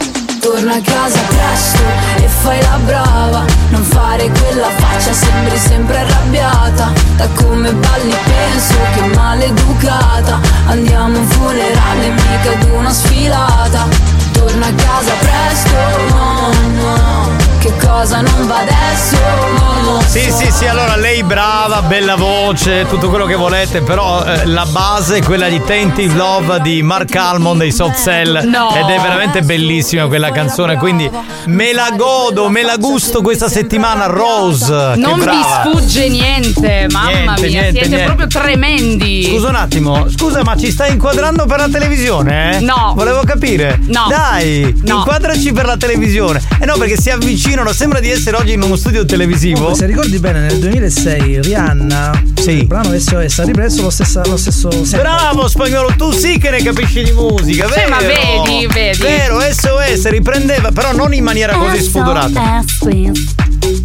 [0.47, 1.83] Torna a casa presto
[2.23, 3.45] e fai la brava.
[3.71, 6.93] Non fare quella faccia, sembri sempre arrabbiata.
[7.17, 10.39] Da come balli penso che maleducata.
[10.67, 13.89] Andiamo a un funerale, mica ad una sfilata.
[14.35, 17.16] Torna a casa presto, no, no
[17.67, 19.17] Che cosa non va adesso,
[19.83, 24.47] non Sì, sì, sì, allora lei brava, bella voce, tutto quello che volete, però eh,
[24.47, 28.73] la base è quella di Tainted Love di Mark Almond dei Soft Cell No.
[28.73, 31.11] ed è veramente bellissima quella canzone, quindi
[31.47, 34.93] me la godo, me la gusto questa settimana Rose.
[34.95, 38.05] Non vi sfugge niente, mamma Niente, mia, niente, siete niente.
[38.05, 39.25] proprio tremendi.
[39.25, 42.59] Scusa un attimo, scusa, ma ci stai inquadrando per la televisione?
[42.59, 42.61] Eh?
[42.61, 42.93] No.
[42.95, 43.81] Volevo capire.
[43.87, 44.07] No.
[44.09, 44.99] Dai, No.
[44.99, 46.41] inquadraci per la televisione.
[46.61, 47.11] Eh no, perché si
[47.57, 49.55] avvicinano, sembra di essere oggi in uno studio televisivo.
[49.61, 54.37] Comunque, se ricordi bene, nel 2006 Rihanna, il brano SOS, ha ripreso lo, stessa- lo
[54.37, 54.69] stesso.
[54.69, 57.89] Bravo spagnolo, tu sì che ne capisci di musica, Sì, vero?
[57.89, 58.99] ma vedi, vedi.
[58.99, 62.65] Vero, SOS riprendeva, però non in maniera così sfudorata.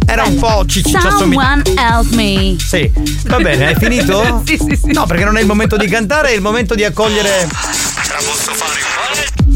[0.06, 1.18] Era un po' ci, ci, assomiglia.
[1.18, 2.56] Someone help me.
[2.58, 2.90] Sì,
[3.26, 4.42] va bene, hai finito?
[4.46, 4.92] sì, sì, sì.
[4.92, 7.48] No, perché non è il momento di cantare, è il momento di accogliere.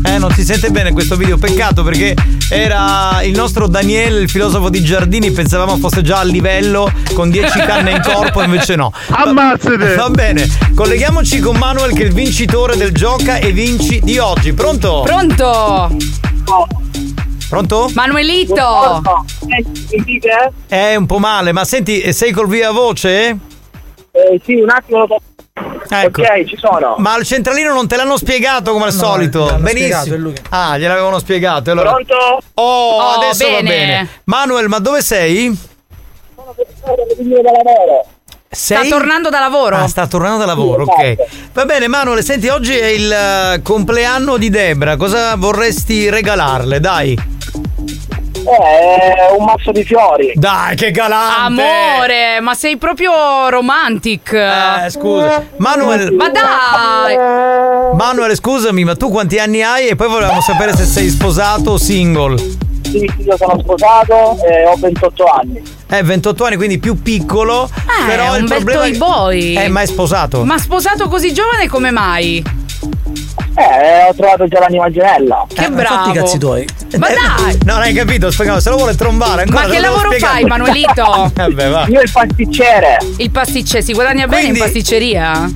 [0.05, 2.15] Eh, non si sente bene questo video, peccato perché
[2.49, 7.59] era il nostro Daniele, il filosofo di Giardini, pensavamo fosse già a livello con 10
[7.61, 8.93] canne in corpo, invece no.
[9.09, 9.95] Ammazzate!
[9.95, 14.53] Va bene, colleghiamoci con Manuel che è il vincitore del gioca e vinci di oggi.
[14.53, 15.03] Pronto?
[15.05, 15.97] Pronto?
[17.49, 17.91] Pronto?
[17.95, 19.03] Manuelito.
[20.67, 23.39] È un po' male, ma senti, eh, sei col via voce?
[24.11, 25.07] Eh, sì, un attimo lo
[25.89, 26.21] Ecco.
[26.21, 26.97] Ok, ci sono.
[26.99, 29.57] Ma al centralino non te l'hanno spiegato come al No, solito.
[29.59, 30.33] Benissimo.
[30.51, 31.71] Ah, gliel'avevano spiegato.
[31.71, 31.91] Allora...
[31.93, 32.15] Pronto?
[32.55, 33.69] Oh, Oh, adesso va bene.
[33.69, 34.09] bene.
[34.25, 35.57] Manuel, ma dove sei?
[38.49, 38.87] Sei?
[38.87, 39.77] Sta tornando da lavoro.
[39.77, 41.17] Ah, sta tornando da lavoro, ok.
[41.53, 44.97] Va bene, Manuel, senti, oggi è il eh, compleanno di Debra.
[44.97, 46.81] Cosa vorresti regalarle?
[46.81, 47.35] Dai.
[48.47, 50.33] Eh, un mazzo di fiori.
[50.35, 51.63] Dai, che galante!
[51.63, 54.33] Amore, ma sei proprio romantic.
[54.33, 55.45] Eh, scusa.
[55.57, 56.13] Manuel.
[56.13, 57.17] Ma dai!
[57.97, 59.89] Manuel, scusami, ma tu quanti anni hai?
[59.89, 62.39] E poi volevamo sapere se sei sposato o single.
[62.83, 65.63] Sì, io sono sposato e ho 28 anni.
[65.89, 67.63] Eh, 28 anni, quindi più piccolo.
[67.87, 69.57] Ah, però è il un bel problema toy boy.
[69.57, 70.45] Eh, ma è sposato.
[70.45, 72.45] Ma sposato così giovane come mai?
[73.59, 75.47] Eh, ho trovato già l'anima gemella.
[75.53, 75.95] Che Eh, bravo.
[75.95, 76.69] fatti i cazzi tuoi.
[76.99, 77.59] Ma Eh, dai!
[77.65, 79.67] Non hai capito, spagnolo, se lo vuole trombare ancora.
[79.67, 81.31] Ma che lavoro fai, Manuelito?
[81.35, 81.87] Vabbè, va.
[81.89, 82.99] Io il pasticcere.
[83.17, 85.51] Il pasticce, si guadagna bene Quindi- in pasticceria?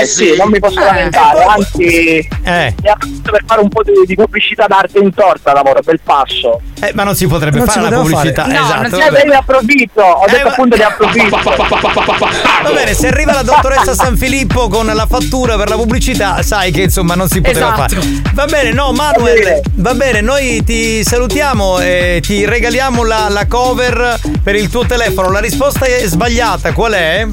[0.00, 0.84] Eh sì, non mi posso Eh.
[0.84, 2.74] lamentare, anzi Eh.
[2.82, 6.00] mi ha fatto per fare un po' di, di pubblicità d'arte in torta lavoro, bel
[6.02, 6.60] passo.
[6.80, 8.42] Eh, ma non si potrebbe Non fare la pubblicità.
[8.44, 8.54] fare.
[8.54, 8.80] No, esatto.
[8.82, 9.16] non si.
[9.22, 11.36] Eh, ne approfitto, ho Eh, detto ma- appunto ne approfitto.
[12.62, 16.70] Va bene, se arriva la dottoressa San Filippo con la fattura per la pubblicità, sai
[16.70, 17.94] che insomma non si poteva Esatto.
[18.00, 18.06] fare.
[18.34, 24.18] Va bene, no, Manuel, va bene, noi ti salutiamo e ti regaliamo la, la cover
[24.42, 25.30] per il tuo telefono.
[25.30, 27.26] La risposta è sbagliata, qual è?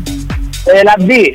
[0.65, 1.33] Eh, la B.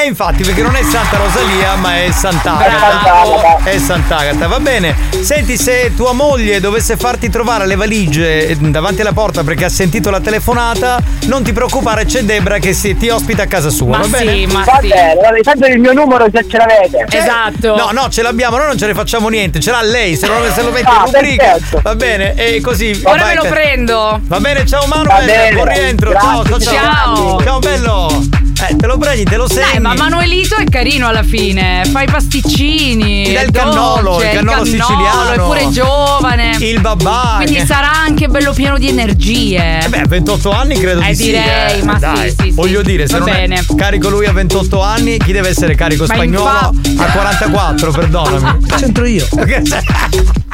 [0.00, 2.10] E infatti, perché non è Santa Rosalia, ma è.
[2.12, 3.58] Sant'Agata.
[3.64, 4.94] È Sant'Agata, va bene.
[5.22, 9.68] Senti, se tua moglie dovesse farti trovare le valigie eh, davanti alla porta perché ha
[9.68, 13.98] sentito la telefonata, non ti preoccupare, c'è Debra che si- ti ospita a casa sua,
[13.98, 14.32] Ma va bene?
[14.32, 14.88] sì, ma Va sì.
[14.88, 17.06] bene, guarda, tanto il mio numero già ce l'avete.
[17.16, 17.76] Esatto.
[17.76, 20.36] No, no, ce l'abbiamo, noi non ce ne facciamo niente, ce l'ha lei, se, non,
[20.54, 21.44] se lo metti Ah, in rubrica.
[21.44, 21.80] perfetto.
[21.82, 23.00] Va bene, e così.
[23.04, 24.20] Ora vai, me lo te- prendo.
[24.24, 26.94] Va bene, ciao Manuel, bene, buon rientro, ciao, ciao, grazie, ciao.
[27.16, 27.42] ciao.
[27.42, 28.47] Ciao bello.
[28.60, 29.70] Eh, te lo prendi, te lo segni.
[29.72, 31.84] Dai, ma Manuelito è carino alla fine.
[31.92, 33.24] Fa i pasticcini.
[33.26, 35.30] Ti dà è il cannolo, dolce, il cannolo siciliano.
[35.32, 36.56] È pure giovane.
[36.58, 37.34] Il babà.
[37.44, 39.84] Quindi sarà anche bello pieno di energie.
[39.84, 41.24] Eh beh, a 28 anni credo Eh, di sì.
[41.26, 41.84] direi, eh.
[41.84, 42.50] ma sì, Dai, sì, sì.
[42.50, 43.54] Voglio dire, se Va non bene.
[43.56, 47.92] è carico lui a 28 anni, chi deve essere carico Ma spagnolo infatti- a 44,
[47.92, 48.66] perdonami.
[48.76, 49.24] C'entro io.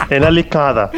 [0.06, 0.90] È la liccata.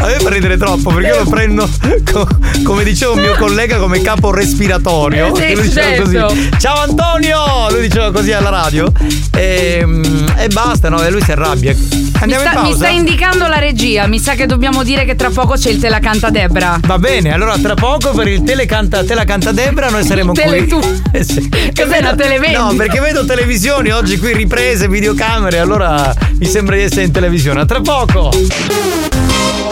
[0.00, 1.68] A me fa ridere troppo perché io lo prendo
[2.10, 2.26] co-
[2.64, 4.78] come diceva un mio collega come capo respiratorio.
[4.82, 6.02] Eh sì, diceva certo.
[6.24, 6.50] così.
[6.58, 7.70] Ciao Antonio!
[7.70, 8.90] Lui diceva così alla radio.
[9.36, 11.02] E, mm, e basta, no?
[11.02, 11.74] E lui si arrabbia.
[11.74, 12.76] Mi Andiamo sta, in mi pausa.
[12.76, 14.06] sta indicando la regia.
[14.06, 16.78] Mi sa che dobbiamo dire che tra poco c'è il Te la canta Debra.
[16.86, 20.42] Va bene, allora tra poco per il Te la canta Debra noi saremo qui.
[20.42, 20.80] Teletu.
[21.12, 21.48] Eh sì.
[21.48, 22.62] Cos'è una televendita?
[22.62, 27.60] No, perché vedo televisioni oggi qui riprese, videocamere, allora mi sembra di essere in televisione.
[27.62, 28.30] A tra poco.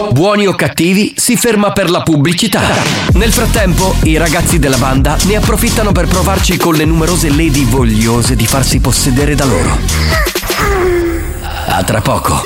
[0.07, 2.61] Buoni o cattivi si ferma per la pubblicità.
[3.13, 8.35] Nel frattempo, i ragazzi della banda ne approfittano per provarci con le numerose lady vogliose
[8.35, 9.77] di farsi possedere da loro.
[11.67, 12.41] A tra poco.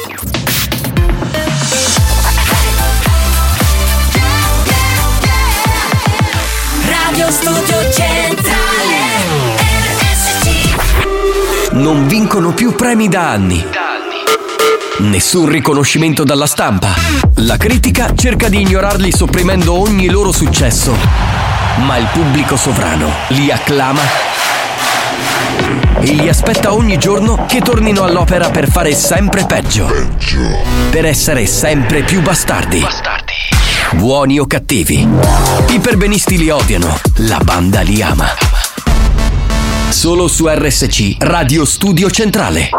[6.86, 8.64] Radio Studio Centrale
[11.72, 13.83] Non vincono più premi da anni.
[15.00, 16.94] Nessun riconoscimento dalla stampa.
[17.38, 20.96] La critica cerca di ignorarli sopprimendo ogni loro successo.
[21.80, 24.02] Ma il pubblico sovrano li acclama
[26.00, 29.92] e li aspetta ogni giorno che tornino all'opera per fare sempre peggio.
[30.92, 32.86] Per essere sempre più bastardi.
[33.94, 35.08] Buoni o cattivi.
[35.70, 38.28] I perbenisti li odiano, la banda li ama.
[39.90, 42.70] Solo su RSC Radio Studio Centrale.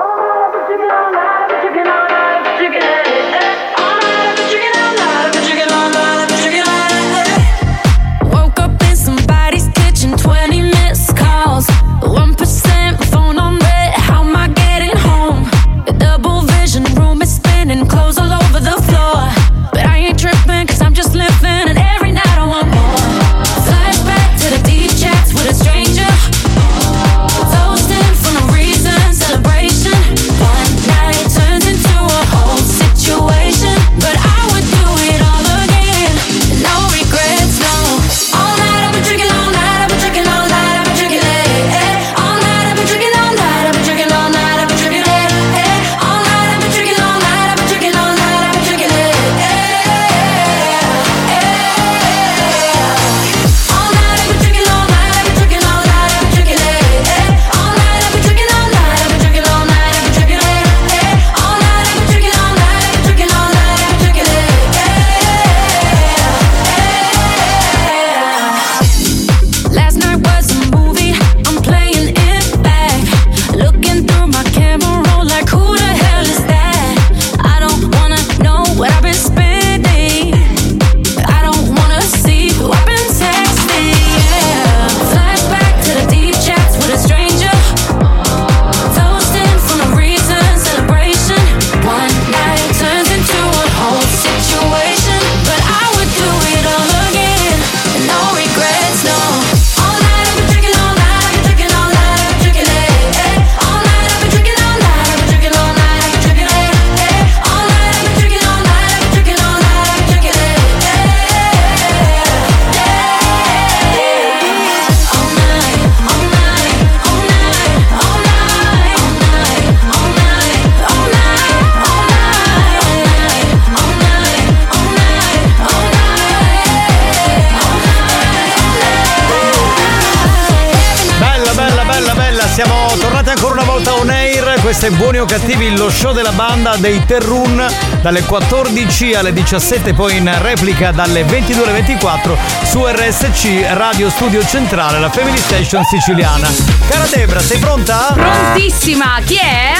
[134.64, 137.62] Questo è Buoni o Cattivi, lo show della banda dei Terrun
[138.00, 144.42] dalle 14 alle 17, poi in replica dalle 22 alle 24 su RSC Radio Studio
[144.42, 146.48] Centrale, la Family Station siciliana.
[146.88, 148.14] Cara Debra, sei pronta?
[148.14, 149.74] Prontissima, chi è?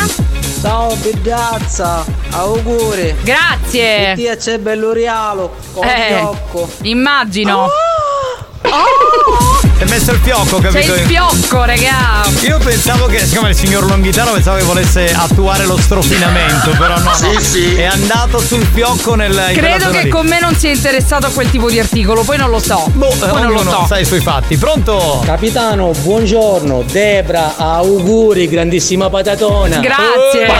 [0.61, 3.17] Ciao bellazza, auguri.
[3.23, 4.13] Grazie.
[4.15, 6.29] Ti c'è bello rialo, con Eh,
[6.83, 7.69] immagino.
[9.77, 10.95] Hai messo il fiocco, C'è capito?
[10.95, 12.23] il fiocco, regà.
[12.43, 17.13] Io pensavo che, siccome il signor Longhitano pensavo che volesse attuare lo strofinamento, però no,
[17.15, 17.41] Sì, no.
[17.41, 17.75] sì.
[17.75, 19.51] È andato sul fiocco nel.
[19.53, 20.09] Credo che lì.
[20.09, 22.89] con me non sia interessato a quel tipo di articolo, poi non lo so.
[22.95, 23.85] Boh, poi non lo so.
[23.87, 24.57] sa i suoi fatti.
[24.57, 25.21] Pronto?
[25.25, 26.85] Capitano, buongiorno.
[26.91, 29.79] Debra, auguri, grandissima patatona.
[29.81, 30.53] Grazie.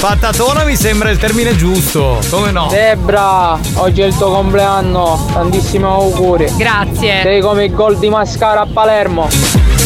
[0.00, 2.20] Patatona mi sembra il termine giusto.
[2.30, 2.68] Come no?
[2.70, 6.50] Debra, oggi è il tuo compleanno, tantissimi auguri.
[6.56, 7.22] Grazie.
[7.22, 9.28] Sei come il gol di Mascara a Palermo.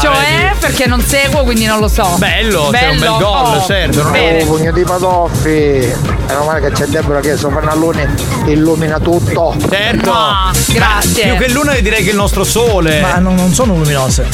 [0.00, 2.16] Cioè, perché non seguo, quindi non lo so.
[2.18, 3.18] Bello, c'è un bel Bello.
[3.18, 4.02] gol, Oh, certo.
[4.02, 4.44] non è- Bene.
[4.44, 5.48] pugno di patoffi.
[6.26, 8.02] Meno male che c'è Deborah che sopra una luna
[8.46, 9.54] illumina tutto.
[9.70, 10.10] Certo.
[10.12, 11.22] Ah, grazie.
[11.28, 13.00] Più che luna direi che il nostro sole.
[13.00, 14.26] Ma non, non sono luminose.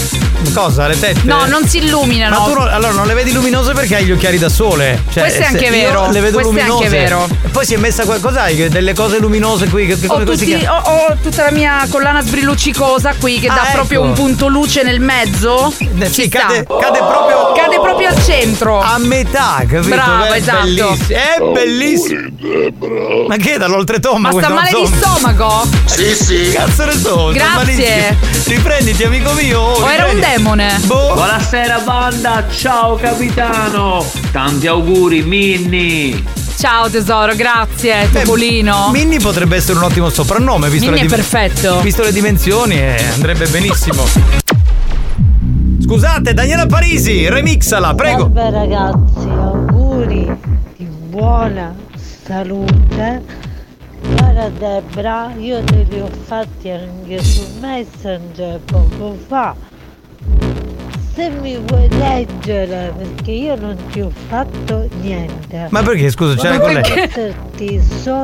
[0.52, 0.86] Cosa?
[0.86, 1.20] Le tette?
[1.24, 2.38] No, non si illuminano.
[2.38, 5.02] Ma tu non- allora non le vedi luminose perché hai gli occhiali da sole.
[5.12, 6.84] Cioè, Questo è anche vero, Le vedo questo è luminose.
[6.84, 7.28] anche vero.
[7.42, 8.56] E poi si è messa qua- cos'hai?
[8.56, 9.86] Che- Delle cose luminose qui.
[9.86, 13.62] Che, che Ho, tutti- ho- ho tutta la mia collana sbrilluccicosa qui che Ah, dà
[13.64, 13.72] ecco.
[13.72, 15.72] proprio un punto luce nel mezzo.
[15.78, 16.38] Eh, sì, Ci sta.
[16.46, 18.80] cade- cade proprio- Cade proprio al centro.
[18.80, 19.94] A metà, capito?
[19.94, 20.64] Bravo, È esatto.
[20.64, 20.96] bellissimo.
[21.08, 23.26] È bellissimo.
[23.28, 25.66] Ma che è dall'oltretomba Ma sta male di stomaco?
[25.86, 26.50] Sì, sì.
[26.52, 26.98] Cazzo ne so.
[26.98, 28.16] sto Grazie.
[28.46, 29.60] Riprenditi, amico mio.
[29.60, 30.33] oh, O era un riprendi.
[30.36, 30.80] Demone?
[30.86, 31.14] Boh.
[31.14, 34.04] Buonasera banda, ciao capitano!
[34.32, 36.24] Tanti auguri Minni!
[36.58, 38.90] Ciao tesoro, grazie, Topolino.
[38.90, 41.80] Minnie potrebbe essere un ottimo soprannome, visto, Minnie le, è perfetto.
[41.80, 44.02] visto le dimensioni, eh, andrebbe benissimo.
[45.82, 48.30] Scusate, Daniela Parisi, remixala, prego.
[48.34, 50.36] Salve ragazzi, auguri
[50.76, 51.74] di buona
[52.24, 53.42] salute.
[54.16, 59.54] Cara Debra, io te li ho fatti anche su Messenger poco fa.
[61.14, 65.68] Se mi vuoi leggere, perché io non ti ho fatto niente.
[65.70, 66.82] Ma perché, scusa, c'era con lei?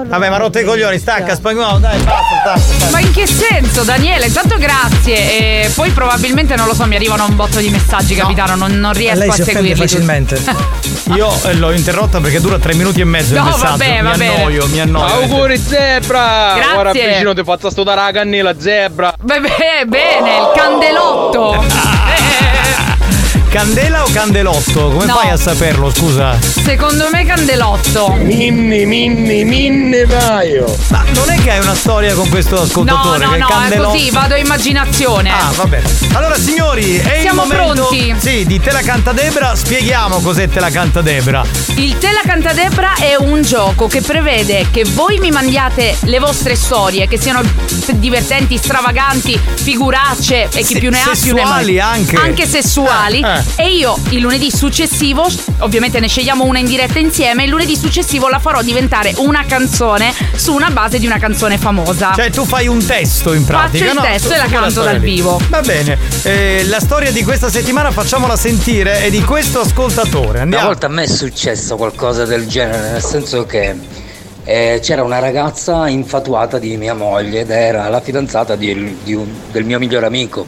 [0.08, 2.90] Vabbè, ma rotto i coglioni, stacca, spagnolo, dai, basta, stacca, stacca.
[2.90, 4.26] Ma in che senso, Daniele?
[4.26, 5.64] Intanto grazie.
[5.64, 8.56] E poi probabilmente, non lo so, mi arrivano un botto di messaggi, capitano.
[8.56, 9.74] Non, non riesco lei a seguirli.
[9.76, 10.40] facilmente.
[11.14, 13.64] Io eh, l'ho interrotta perché dura tre minuti e mezzo il No, messaggio.
[13.70, 14.34] vabbè, mi va bene.
[14.36, 15.14] annoio, mi annoio.
[15.14, 16.54] Auguri zebra!
[16.56, 16.76] Grazie.
[16.76, 19.14] Ora vicino ti faccio studare la cannella zebra.
[19.20, 21.99] Beh, beh, bene, il candelotto.
[23.50, 24.90] Candela o candelotto?
[24.90, 25.14] Come No.
[25.14, 26.38] fai a saperlo, scusa?
[26.40, 28.12] Secondo me candelotto.
[28.12, 30.72] Minni, minni, minni paio.
[30.90, 33.24] Ma non è che hai una storia con questo No, ascoltatore?
[33.24, 35.30] no, che no, candelotto- è così, vado a immaginazione.
[35.32, 35.82] Ah, va bene.
[36.12, 38.14] Allora, signori, è Siamo il momento pronti?
[38.18, 39.56] Sì, di Te la canta Debra.
[39.56, 41.42] Spieghiamo cos'è Te la canta Debra.
[41.74, 46.20] Il Te la canta Debra è un gioco che prevede che voi mi mandiate le
[46.20, 47.40] vostre storie, che siano
[47.94, 51.88] divertenti, stravaganti, figuracce e chi Se- più ne ha più ne sessuali ha.
[51.90, 52.14] anche.
[52.16, 53.20] Anche sessuali.
[53.20, 53.38] Eh, eh.
[53.56, 55.26] E io il lunedì successivo,
[55.58, 60.12] ovviamente ne scegliamo una in diretta insieme, il lunedì successivo la farò diventare una canzone
[60.34, 62.12] su una base di una canzone famosa.
[62.14, 63.84] Cioè, tu fai un testo in pratica.
[63.86, 64.02] Faccio il no?
[64.12, 65.10] testo Su- e la canto dal lì.
[65.14, 65.40] vivo.
[65.48, 65.98] Va bene.
[66.22, 70.28] Eh, la storia di questa settimana facciamola sentire è di questo ascoltatore.
[70.30, 70.66] Una Andiamo.
[70.66, 73.74] volta a me è successo qualcosa del genere, nel senso che
[74.44, 79.28] eh, c'era una ragazza infatuata di mia moglie ed era la fidanzata di- di un-
[79.52, 80.46] del mio migliore amico.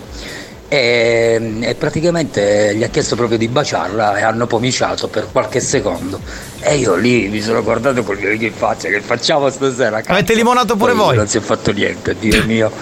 [0.72, 6.18] E, e praticamente gli ha chiesto proprio di baciarla e hanno pomiciato per qualche secondo.
[6.60, 9.98] E io lì mi sono guardato con gli occhi in faccia, che facciamo stasera?
[9.98, 10.12] cazzo?
[10.12, 11.16] Avete limonato pure Poi voi?
[11.16, 12.72] Non si è fatto niente, Dio mio.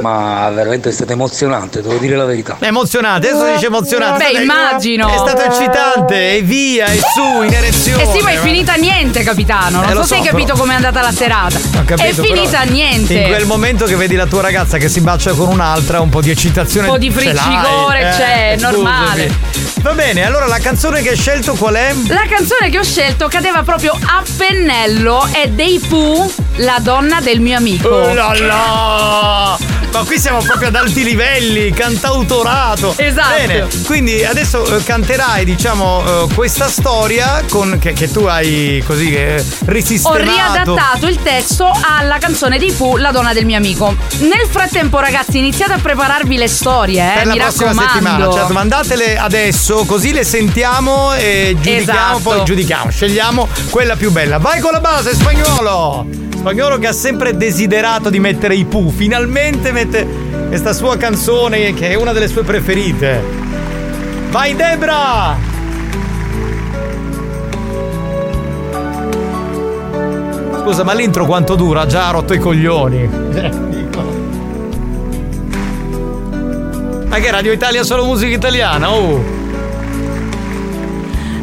[0.00, 2.56] Ma veramente è stato emozionante, devo dire la verità.
[2.58, 4.24] È emozionante, adesso dice emozionante.
[4.32, 5.08] Beh, immagino.
[5.08, 8.02] È stato eccitante, e via, e su, in erezione.
[8.04, 9.80] Eh sì, ma è finita niente, capitano.
[9.80, 11.58] Non Eh, lo so se hai so, capito però- com'è andata la serata.
[11.58, 13.14] Ho capito, è finita però niente.
[13.14, 16.22] In quel momento che vedi la tua ragazza che si bacia con un'altra, un po'
[16.22, 16.86] di eccitazione.
[16.86, 17.44] Un po' di ce l'hai.
[17.44, 18.72] friccicore Eh, c'è, è scusami.
[18.72, 19.32] normale.
[19.82, 21.94] Va bene, allora la canzone che hai scelto qual è?
[22.08, 27.40] La canzone che ho scelto cadeva proprio a pennello è dei Pooh, la donna del
[27.40, 27.88] mio amico.
[27.88, 29.73] Oh là là!
[29.94, 32.94] Ma qui siamo proprio ad alti livelli, cantautorato.
[32.96, 33.36] Esatto.
[33.36, 39.14] Bene, quindi adesso eh, canterai, diciamo, eh, questa storia con, che, che tu hai così
[39.14, 40.20] eh, Ho risistemato.
[40.20, 43.94] riadattato il testo alla canzone dei Pooh, la donna del mio amico.
[44.18, 47.92] Nel frattempo, ragazzi, iniziate a prepararvi le storie, eh, per la mi prossima raccomando.
[47.92, 51.80] settimana, certo, mandatele adesso così le sentiamo e giudichiamo,
[52.16, 52.18] Esatto.
[52.18, 54.38] poi giudichiamo, scegliamo quella più bella.
[54.38, 56.23] Vai con la base, spagnolo!
[56.44, 60.06] Spagnolo che ha sempre desiderato di mettere i Pooh, finalmente mette
[60.48, 63.24] questa sua canzone che è una delle sue preferite.
[64.28, 65.38] Vai Debra!
[70.60, 71.80] Scusa, ma l'intro quanto dura?
[71.80, 73.08] Ha Già rotto i coglioni.
[77.08, 78.92] Ma che Radio Italia solo musica italiana?
[78.92, 79.24] Oh!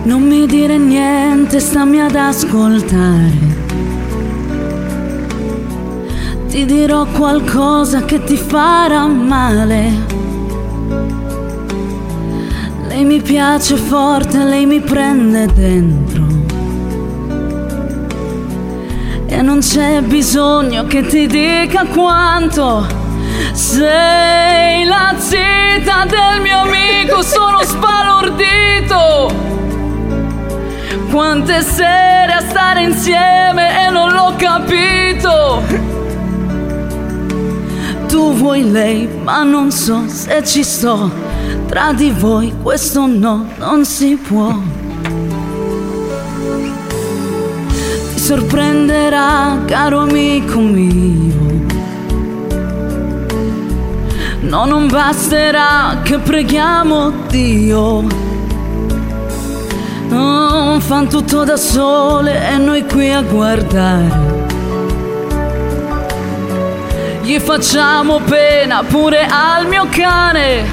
[0.03, 3.60] Non mi dire niente, stammi ad ascoltare.
[6.51, 9.89] Ti dirò qualcosa che ti farà male.
[12.89, 16.25] Lei mi piace forte, lei mi prende dentro.
[19.27, 22.85] E non c'è bisogno che ti dica quanto
[23.53, 29.33] sei la zita del mio amico, sono sbalordito.
[31.09, 36.00] Quante sere a stare insieme e non l'ho capito.
[38.11, 41.09] Tu vuoi lei, ma non so se ci sto.
[41.67, 44.53] Tra di voi questo no, non si può.
[48.13, 51.63] Ti sorprenderà, caro amico mio.
[54.41, 58.03] No, non basterà che preghiamo Dio.
[60.09, 64.40] No, fan tutto da sole e noi qui a guardare.
[67.21, 70.65] Gli facciamo pena pure al mio cane.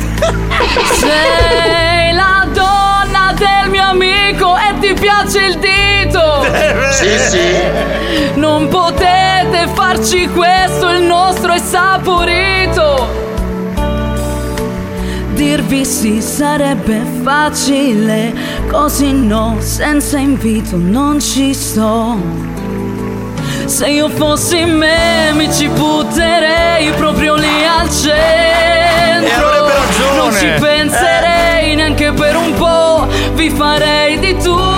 [0.95, 6.47] Sei la donna del mio amico e ti piace il dito.
[6.91, 8.37] Sì, sì.
[8.37, 13.27] Non potete farci questo, il nostro è saporito.
[15.35, 18.33] Dirvi sì sarebbe facile,
[18.69, 22.58] così no, senza invito non ci sto.
[23.69, 29.29] Se io fossi me mi ci butterei proprio lì al centro.
[29.29, 30.17] E avrebbe ragione.
[30.17, 34.78] Non ci penserei neanche per un po', vi farei di tutto.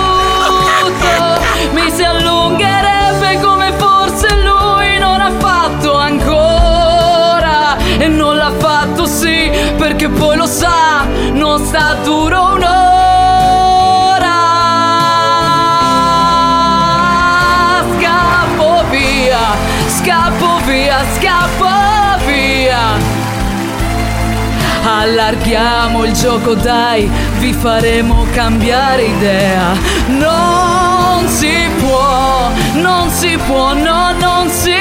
[25.01, 29.73] Allarghiamo il gioco, dai, vi faremo cambiare idea.
[30.09, 34.75] Non si può, non si può, no, non si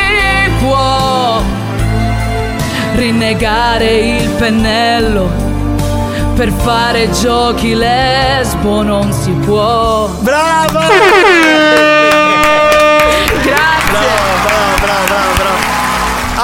[0.58, 1.40] può
[2.96, 5.30] rinnegare il pennello
[6.34, 10.06] per fare giochi lesbo non si può.
[10.20, 10.80] Brava!
[13.42, 13.90] Grazie.
[13.90, 15.78] Bravo, bravo, bravo, bravo, bravo.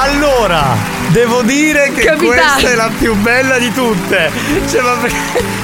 [0.00, 2.26] Allora, devo dire che Capitano.
[2.28, 4.30] questa è la più bella di tutte.
[4.70, 5.16] Cioè, ma perché,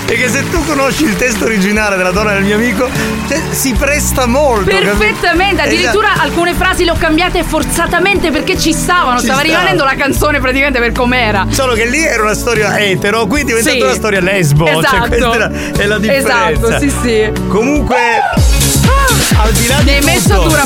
[0.07, 2.89] perché se tu conosci il testo originale della donna del mio amico,
[3.29, 4.65] cioè, si presta molto.
[4.65, 6.27] Perfettamente, addirittura Esatto.
[6.27, 9.43] alcune frasi le ho cambiate forzatamente perché ci stavano, Ci stava stavano.
[9.61, 11.47] rimanendo la canzone praticamente per com'era.
[11.51, 13.83] Solo che lì era una storia etero, qui è diventata Sì.
[13.83, 14.65] una storia lesbo.
[14.67, 15.09] Cioè, Esatto.
[15.09, 15.51] questa è la,
[15.83, 16.51] è la differenza.
[16.51, 17.31] Esatto, sì, sì.
[17.49, 17.97] Comunque,
[19.37, 20.63] al di là di Mi hai messo dura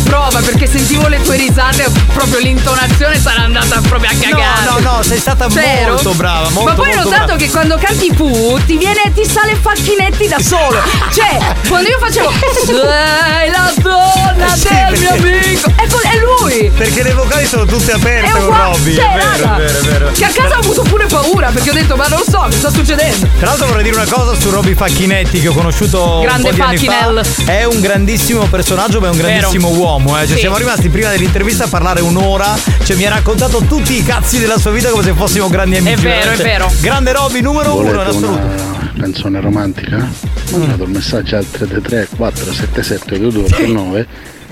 [1.56, 4.64] risate, proprio l'intonazione sarà andata proprio a cagare.
[4.66, 5.92] No, no, no, sei stata Vero?
[5.94, 7.38] molto brava, molto, Ma poi ho molto notato brava.
[7.42, 10.78] che quando canti Pooh ti viene, ti sale facchinetti da solo.
[11.12, 11.38] Cioè,
[11.68, 12.30] quando io facevo
[12.66, 15.70] Sei la donna Sì, del mio amico.
[15.76, 16.70] È, co- è lui!
[16.76, 18.94] Perché le vocali sono tutte aperte È con Robby.
[18.94, 20.10] cioè, è vero, è vero, è vero.
[20.12, 22.70] Che a casa ho avuto pure paura perché ho detto, ma non so, che sta
[22.70, 23.26] succedendo?
[23.38, 26.54] Tra l'altro vorrei dire una cosa su Robby Facchinetti che ho conosciuto Grande un po'
[26.54, 27.24] di anni Facchinel.
[27.24, 27.52] fa.
[27.52, 30.18] È un grandissimo personaggio, ma è un grandissimo uomo.
[30.20, 30.26] Eh.
[30.26, 30.40] Cioè, Sì.
[30.42, 32.56] Siamo rimasti prima dell'intervista a parlare un'ora.
[32.84, 35.94] Cioè, mi ha raccontato tutti i cazzi della sua vita come se fossimo grandi amici.
[35.94, 36.42] È vero, veramente.
[36.42, 36.72] è vero.
[36.80, 38.32] Grande Robby, numero uno in Volete assoluto.
[38.42, 40.08] una canzone romantica?
[40.50, 44.06] Mandate un messaggio al 333 477 2289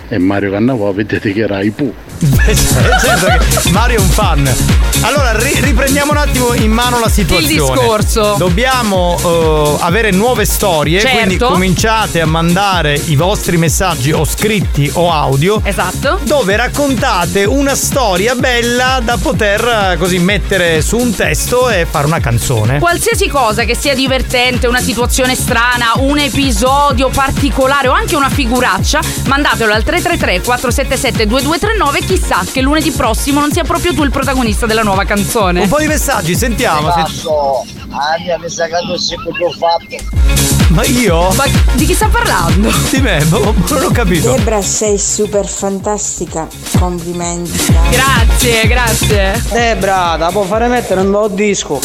[0.08, 1.92] e Mario Cannavò vi dedicherà i Pooh.
[2.18, 3.38] Nel senso che
[3.70, 4.54] Mario è un fan.
[5.00, 7.52] Allora, ri- riprendiamo un attimo in mano la situazione.
[7.52, 8.34] Il discorso.
[8.38, 11.16] Dobbiamo eh, avere nuove storie, Certo.
[11.16, 15.60] quindi cominciate a mandare i vostri messaggi o scritti o audio.
[15.64, 16.20] Esatto.
[16.22, 22.06] Dove raccontate una storia bella da poter eh, così mettere su un testo e fare
[22.06, 22.78] una canzone.
[22.78, 29.00] Qualsiasi cosa che sia divertente, una situazione strana, un episodio particolare o anche una figuraccia,
[29.26, 34.66] mandatelo al 333 477 2239 chissà che lunedì prossimo non sia proprio tu il protagonista
[34.66, 35.62] della nuova canzone.
[35.62, 36.90] Un po' di messaggi, sentiamo.
[36.92, 37.64] se- Passo,
[38.12, 40.22] Aria mi sa che non si può fatto.
[40.68, 41.30] Ma io?
[41.34, 41.44] Ma
[41.74, 42.70] di chi sta parlando?
[42.90, 44.30] Di me, boh, non ho capito.
[44.32, 46.46] Debra, sei super fantastica.
[46.78, 47.52] Complimenti.
[47.90, 49.42] Grazie, grazie.
[49.50, 51.80] Debra, da può fare mettere un bel disco.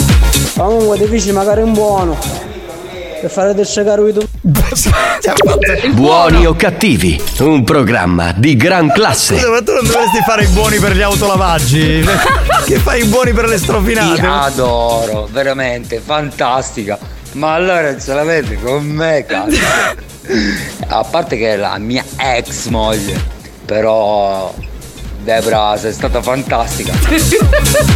[0.57, 2.17] Comunque difficile magari un buono.
[3.21, 3.67] Per fare del
[4.13, 4.21] tu.
[5.91, 9.35] Buoni o cattivi, un programma di gran classe.
[9.35, 12.03] Scusa, ma tu non dovresti fare i buoni per gli autolavaggi?
[12.65, 14.21] che fai i buoni per le strofinate?
[14.21, 16.97] Ti adoro, veramente, fantastica.
[17.33, 19.57] Ma allora ce l'avete con me, cazzo.
[20.87, 23.21] A parte che è la mia ex moglie,
[23.65, 24.51] però
[25.23, 26.93] Debra sei stata fantastica.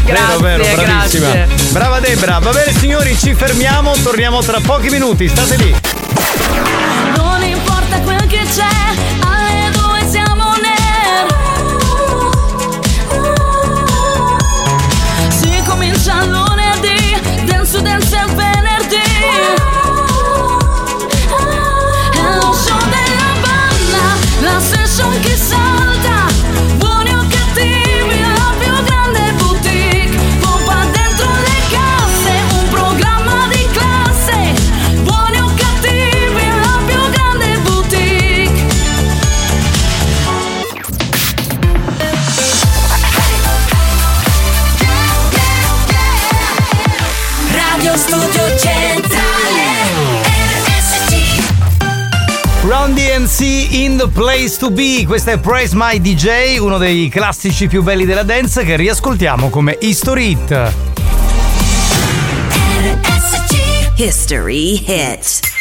[0.06, 1.48] vero, vero, bravissima.
[1.72, 2.38] Brava Debra.
[2.40, 5.28] Va bene signori, ci fermiamo, torniamo tra pochi minuti.
[5.28, 6.03] State lì.
[53.34, 55.06] DMC in the place to be.
[55.08, 59.76] Questa è Praise My DJ, uno dei classici più belli della dance che riascoltiamo come
[59.82, 60.74] History Hit.
[63.98, 65.53] History Hits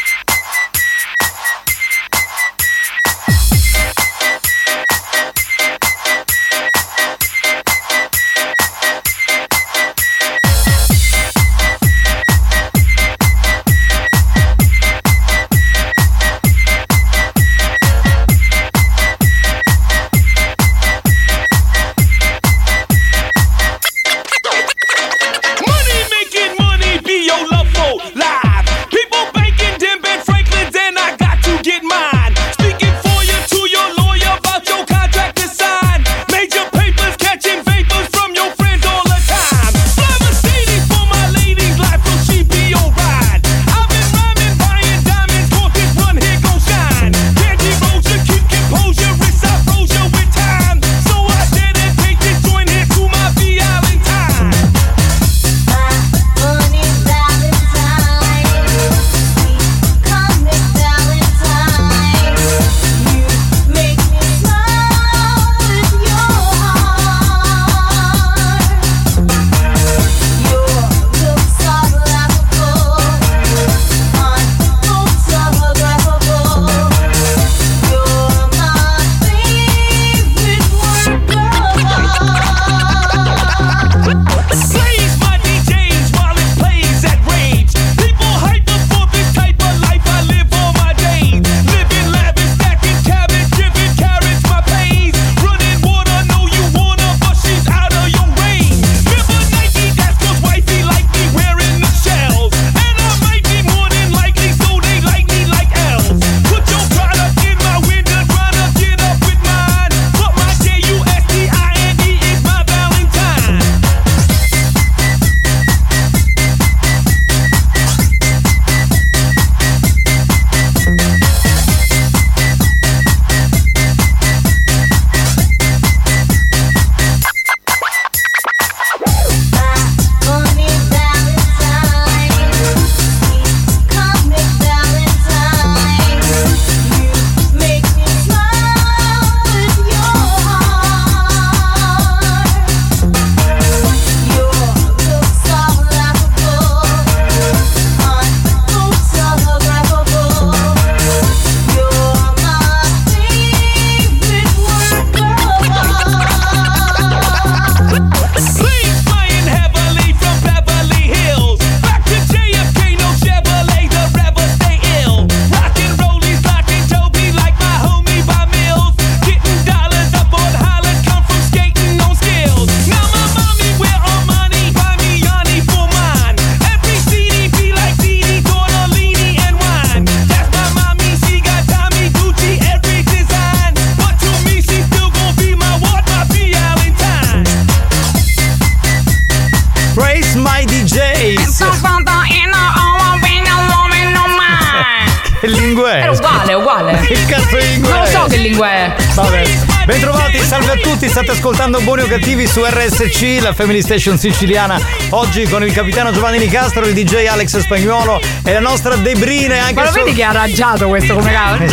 [203.06, 204.78] RSC, la Family Station siciliana.
[205.10, 209.58] Oggi con il capitano Giovanni Nicastro, il DJ Alex Spagnuolo e la nostra Debrina e
[209.58, 211.64] anche Ma lo su- vedi che ha arrangiato questo come cavolo?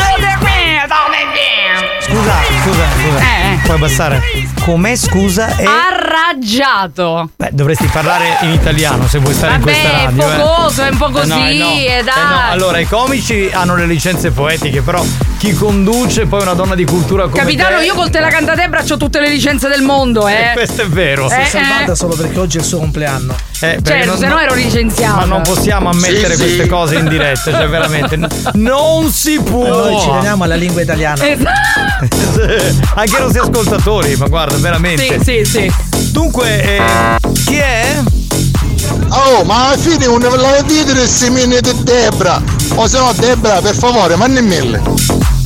[2.00, 3.20] Scusa, scusa, scusa.
[3.20, 4.22] Eh, Puoi abbassare?
[4.62, 5.56] Com'è scusa?
[5.58, 5.66] E...
[6.10, 7.30] Arrangiato.
[7.36, 10.28] Beh, dovresti parlare in italiano se vuoi stare in Vabbè, questa radio.
[10.30, 11.70] è focoso, è un po' Eh no, così, eh no.
[11.70, 12.14] eh, Eh dai.
[12.30, 15.04] no, Allora, i comici hanno le licenze poetiche, però
[15.38, 18.84] chi conduce poi una donna di cultura come Capitano, te- io col te la cantadebra
[18.90, 20.50] ho tutte le licenze del mondo, eh.
[20.50, 21.30] Eh, questo è vero.
[21.30, 21.96] Si è Eh, salvata eh.
[21.96, 23.36] solo perché oggi è il suo compleanno.
[23.62, 25.16] Eh, Certo, se no ero licenziata.
[25.18, 26.44] Ma non possiamo ammettere Sì, sì.
[26.44, 28.18] queste cose in diretta, cioè veramente
[28.54, 29.68] non si può.
[29.68, 31.22] Noi ci teniamo alla lingua italiana.
[32.96, 35.22] Anche i nostri ascoltatori, ma guarda, veramente.
[35.24, 35.74] Sì, sì, sì.
[36.20, 36.82] Dunque, eh,
[37.46, 37.98] chi è?
[39.08, 42.42] Oh, ma alla fine un la dite del semine di Debra.
[42.76, 44.82] O se no, Debra, per favore, manni mille.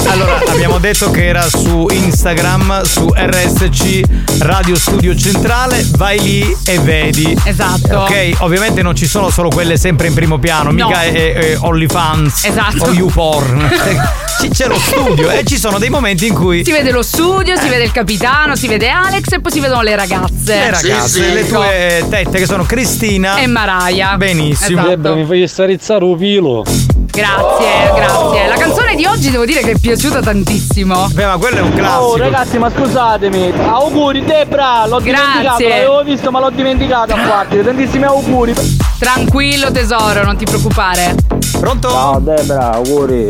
[0.07, 4.01] Allora, abbiamo detto che era su Instagram, su RSC
[4.39, 7.37] Radio Studio Centrale, vai lì e vedi.
[7.43, 7.99] Esatto.
[7.99, 10.87] Ok, ovviamente non ci sono solo quelle sempre in primo piano, No.
[10.87, 12.85] mica è, è OnlyFans Esatto.
[12.85, 13.69] o YouPorn.
[14.39, 17.57] Ci- C'è lo studio e ci sono dei momenti in cui Si vede lo studio,
[17.57, 20.53] si vede il capitano, si vede Alex e poi si vedono le ragazze.
[20.55, 24.17] le ragazze, le tue tette che sono Cristina E Maraia.
[24.17, 24.79] Benissimo.
[24.79, 24.89] Esatto.
[24.89, 26.63] Debra, mi fai starizzare un filo.
[27.09, 28.47] Grazie, grazie.
[28.47, 31.09] La canzone di oggi devo dire che è piaciuta tantissimo.
[31.13, 35.11] Beh, ma quello è un Oh ragazzi ma scusatemi Auguri Debra L'ho Grazie.
[35.31, 38.53] dimenticato L'avevo visto ma l'ho dimenticato a farti Tantissimi auguri
[38.97, 41.15] Tranquillo tesoro, non ti preoccupare.
[41.59, 41.89] Pronto?
[41.89, 43.29] Ciao Debra, auguri.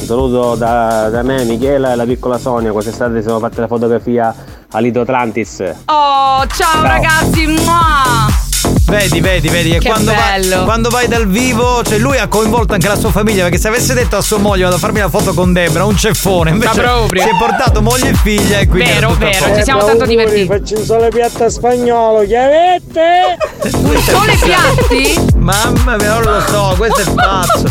[0.00, 2.72] Un saluto da, da me, Michela e la piccola Sonia.
[2.72, 4.34] Quest'estate siamo fatte la fotografia
[4.70, 5.60] a Lido Atlantis.
[5.86, 7.46] Oh, ciao, ragazzi.
[7.46, 8.27] Mua.
[8.88, 9.70] Vedi, vedi, vedi.
[9.78, 10.56] Che quando, bello.
[10.56, 13.42] vai, quando vai dal vivo, cioè lui ha coinvolto anche la sua famiglia.
[13.42, 15.94] Perché se avesse detto a sua moglie vado a farmi la foto con Debra, un
[15.94, 16.50] ceffone.
[16.50, 17.22] Invece proprio.
[17.22, 18.90] si è portato moglie e figlia e quindi.
[18.90, 20.46] Vero, vero, ci siamo tanto divertiti.
[20.46, 25.36] Facci un sole piatta spagnolo Chiavette Un sole piatti?
[25.36, 27.64] Mamma mia, non lo so, questo è pazzo.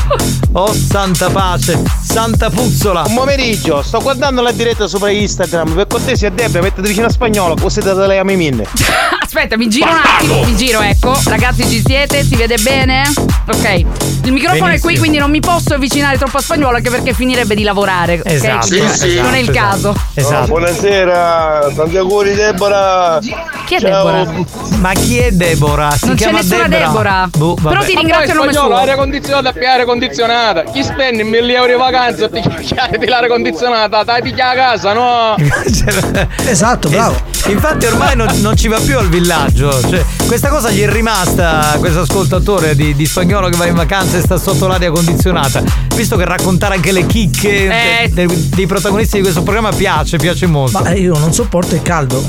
[0.53, 3.03] Oh, santa pace, santa puzzola.
[3.07, 5.73] Un pomeriggio, sto guardando la diretta sopra Instagram.
[5.73, 8.65] Per cortesia, Debra, mettete vicino a spagnolo, così te lei a me minne.
[9.37, 11.15] Aspetta, mi giro un attimo, mi giro, ecco.
[11.25, 12.23] Ragazzi, ci siete?
[12.23, 13.03] Si vede bene?
[13.47, 13.85] Ok.
[14.23, 14.97] Il microfono è qui, Benissimo.
[14.97, 18.15] quindi non mi posso avvicinare troppo a spagnolo, anche perché finirebbe di lavorare.
[18.15, 18.25] ok?
[18.25, 19.21] Esatto, sì, sì.
[19.21, 19.95] Non è il Esatto, caso.
[20.15, 20.47] Esatto.
[20.47, 23.19] buonasera, tanti auguri Deborah.
[23.21, 24.05] Chi è Ciao.
[24.11, 24.45] Deborah?
[24.79, 25.91] Ma chi è Deborah?
[25.91, 26.87] Si Non c'è nessuna Debra.
[26.87, 27.29] Deborah.
[27.37, 27.53] Boh.
[27.61, 28.81] Però ti ringrazio a nome spagnolo, suo.
[28.83, 33.27] aria condizionata più aria condizionata Chi spende 1000 euro di vacanza per chiacchiare di l'aria
[33.27, 35.35] condizionata Dai picchia a casa no?
[36.47, 37.15] Esatto, bravo.
[37.47, 39.25] Infatti ormai non, non ci va più al villaggio.
[39.27, 43.75] Cioè, questa cosa gli è rimasta a questo ascoltatore di, di spagnolo che va in
[43.75, 45.61] vacanza e sta sotto l'aria condizionata.
[45.95, 48.09] Visto che raccontare anche le chicche Eh.
[48.11, 50.79] de- de- dei protagonisti di questo programma piace, piace molto.
[50.79, 52.23] Ma io non sopporto il caldo.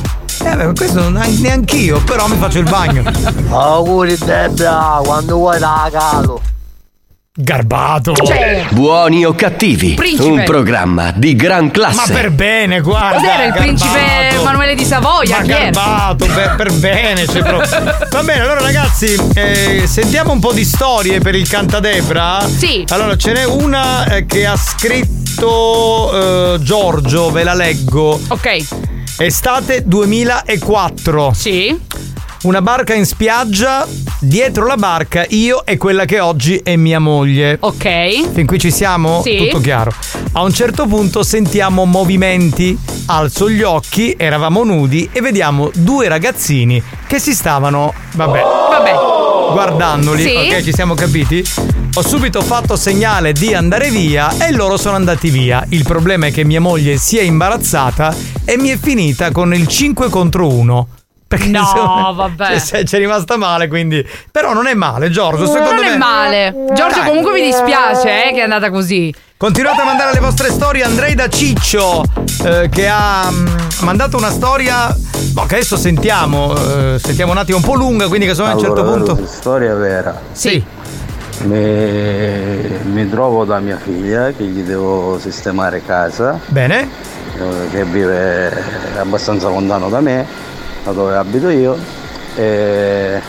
[0.44, 3.02] Eh beh, questo non, neanch'io, però mi faccio il bagno.
[3.50, 6.40] Auguri Debra, quando vuoi da calo.
[7.40, 8.14] Garbato.
[8.16, 9.94] Cioè, Buoni o cattivi?
[9.94, 10.24] Principe.
[10.28, 12.12] Un programma di gran Ma classe.
[12.12, 13.20] per bene, guarda.
[13.20, 14.28] cos'era il principe.
[14.32, 15.38] Emanuele di Savoia?
[15.38, 17.26] Ma garbato, per, per bene.
[17.28, 22.44] cioè, proprio- Va bene, allora ragazzi, eh, sentiamo un po' di storie per il Cantadebra.
[22.44, 22.84] Sì.
[22.88, 28.20] Allora, ce n'è una eh, che ha scritto eh, Giorgio, ve la leggo.
[28.30, 28.66] Ok.
[29.18, 31.32] Estate 2004.
[31.36, 31.80] Sì.
[32.42, 33.84] Una barca in spiaggia,
[34.20, 37.56] dietro la barca io e quella che oggi è mia moglie.
[37.60, 38.30] Ok.
[38.32, 39.22] Fin qui ci siamo?
[39.22, 39.36] Sì.
[39.38, 39.92] Tutto chiaro.
[40.32, 46.80] A un certo punto sentiamo movimenti, alzo gli occhi, eravamo nudi e vediamo due ragazzini
[47.08, 48.92] che si stavano, vabbè, Vabbè.
[49.52, 50.34] guardandoli, Sì.
[50.36, 51.44] ok, ci siamo capiti?
[51.94, 55.64] Ho subito fatto segnale di andare via e loro sono andati via.
[55.70, 58.14] Il problema è che mia moglie si è imbarazzata
[58.44, 60.88] e mi è finita con il 5 contro 1.
[61.28, 62.58] Perché No, insomma, vabbè.
[62.58, 64.02] cioè, c'è rimasta male, quindi.
[64.32, 65.44] Però non è male, Giorgio.
[65.46, 65.92] Secondo Non me.
[65.92, 66.54] è male.
[66.72, 67.06] Giorgio, Dai.
[67.06, 69.14] comunque mi dispiace eh, che è andata così.
[69.36, 70.82] Continuate a mandare le vostre storie.
[70.84, 72.02] Andrei da Ciccio
[72.44, 73.46] eh, che ha mm,
[73.82, 74.88] mandato una storia.
[75.32, 76.56] boh, che adesso sentiamo.
[76.56, 79.26] eh, sentiamo un attimo un po' lunga, quindi che sono a un certo Allora, punto.
[79.26, 80.18] Storia vera.
[80.32, 80.64] Sì.
[81.42, 86.88] Mi, mi trovo da mia figlia che gli devo sistemare casa, Bene.
[87.38, 88.50] eh, che vive
[88.98, 90.26] abbastanza lontano da me,
[90.88, 91.76] da dove abito io,
[92.34, 93.20] e,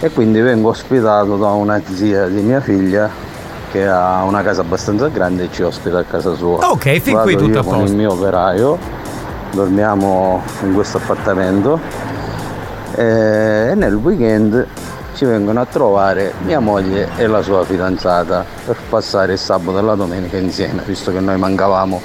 [0.00, 3.10] e quindi vengo ospitato da una zia di mia figlia
[3.70, 6.70] che ha una casa abbastanza grande e ci ospita a casa sua.
[6.70, 7.90] Ok, fin qui Vado tutto io a con posto.
[7.90, 8.78] il mio operaio,
[9.52, 11.78] dormiamo in questo appartamento
[12.94, 14.66] e nel weekend
[15.14, 19.82] ci vengono a trovare mia moglie e la sua fidanzata per passare il sabato e
[19.82, 22.00] la domenica insieme, visto che noi mancavamo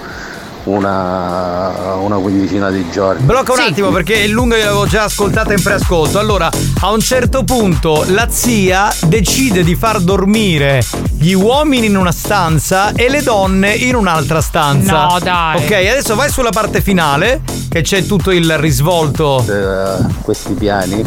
[0.65, 3.23] una, una quindicina di giorni.
[3.23, 6.19] Blocca un attimo perché il lungo l'avevo già ascoltata in preascolto.
[6.19, 6.49] Allora,
[6.81, 10.83] a un certo punto la zia decide di far dormire
[11.17, 15.07] gli uomini in una stanza e le donne in un'altra stanza.
[15.07, 15.63] No, dai.
[15.63, 19.43] Ok, adesso vai sulla parte finale che c'è tutto il risvolto.
[19.47, 21.03] Eh, questi piani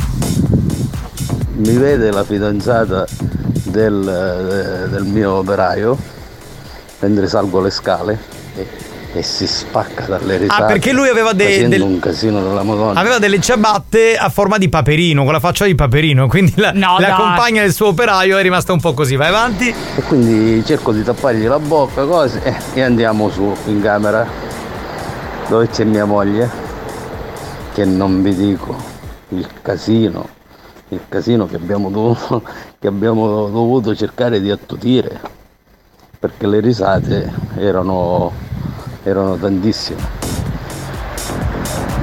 [1.56, 3.04] mi vede la fidanzata
[3.64, 5.96] del, eh, del mio operaio
[7.00, 8.18] mentre salgo le scale
[9.18, 12.98] e, si spacca dalle risate Ah, perché lui aveva dei- del- un casino della madonna
[12.98, 16.96] Aveva delle ciabatte a forma di paperino, con la faccia di paperino, quindi la, No,
[16.98, 19.16] la compagna del suo operaio è rimasta un po' così.
[19.16, 19.68] Vai avanti.
[19.96, 24.26] e quindi cerco di tappargli la bocca cose eh, e andiamo su in camera
[25.48, 26.48] dove c'è mia moglie
[27.72, 28.76] che non vi dico
[29.30, 30.28] il casino
[30.90, 32.42] il casino che abbiamo dovuto,
[32.78, 35.20] che abbiamo dovuto cercare di attutire
[36.18, 38.32] perché le risate erano,
[39.08, 40.00] erano tantissime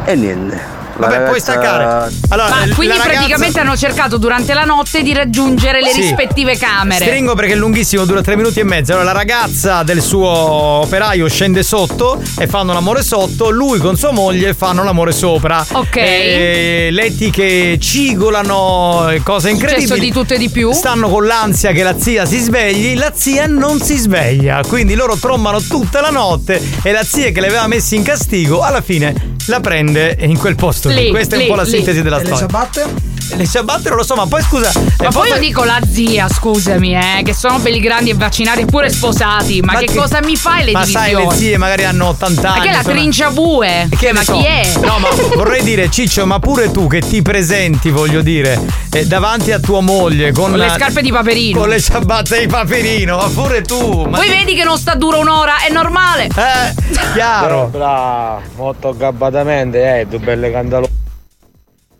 [0.05, 0.59] e niente
[0.97, 2.11] Vabbè, puoi staccare.
[2.29, 6.01] Allora, Ma l- quindi ragazza- praticamente hanno cercato durante la notte di raggiungere le Sì.
[6.01, 7.03] rispettive camere.
[7.05, 8.93] Stringo perché è lunghissimo, dura tre minuti e mezzo.
[8.93, 13.49] Allora, la ragazza del suo operaio scende sotto e fanno l'amore sotto.
[13.49, 15.65] Lui con sua moglie fanno l'amore sopra.
[15.73, 15.95] Ok.
[15.97, 19.99] E letti che cigolano, cose Successo incredibili.
[19.99, 20.71] di tutto e di più.
[20.71, 22.97] Stanno con l'ansia che la zia si svegli.
[22.97, 24.61] La zia non si sveglia.
[24.67, 26.61] Quindi loro trombano tutta la notte.
[26.81, 30.55] E la zia che le aveva messi in castigo, alla fine la prende in quel
[30.55, 31.03] posto lì.
[31.05, 32.47] Lì, Questa è un po' la sintesi della E le storia.
[32.47, 33.13] ciabatte?
[33.33, 34.71] Le ciabatte non lo so, ma poi scusa.
[34.99, 38.61] Ma eh, poi io dico la zia, scusami, eh, che sono belli grandi e vaccinati
[38.61, 39.61] e pure sposati.
[39.61, 41.11] Ma, Ma che, che- cosa mi fai le ma divisioni?
[41.13, 42.57] sai, le zie magari hanno 80 anni.
[42.59, 43.87] Ma che è la sono- trinciabue?
[43.97, 44.33] Che ma so.
[44.37, 44.71] chi è?
[44.81, 48.59] No, ma vorrei dire, Ciccio, ma pure tu che ti presenti, voglio dire,
[48.91, 51.59] eh, davanti a tua moglie con, Con le scarpe di paperino.
[51.59, 54.03] Con le ciabatte di paperino, ma pure tu.
[54.07, 56.25] Ma Poi vedi che non sta dura un'ora, è normale.
[56.25, 56.73] Eh,
[57.13, 57.67] chiaro.
[57.71, 60.93] Bravo, molto gabbatamente, eh, due belle cantalupe.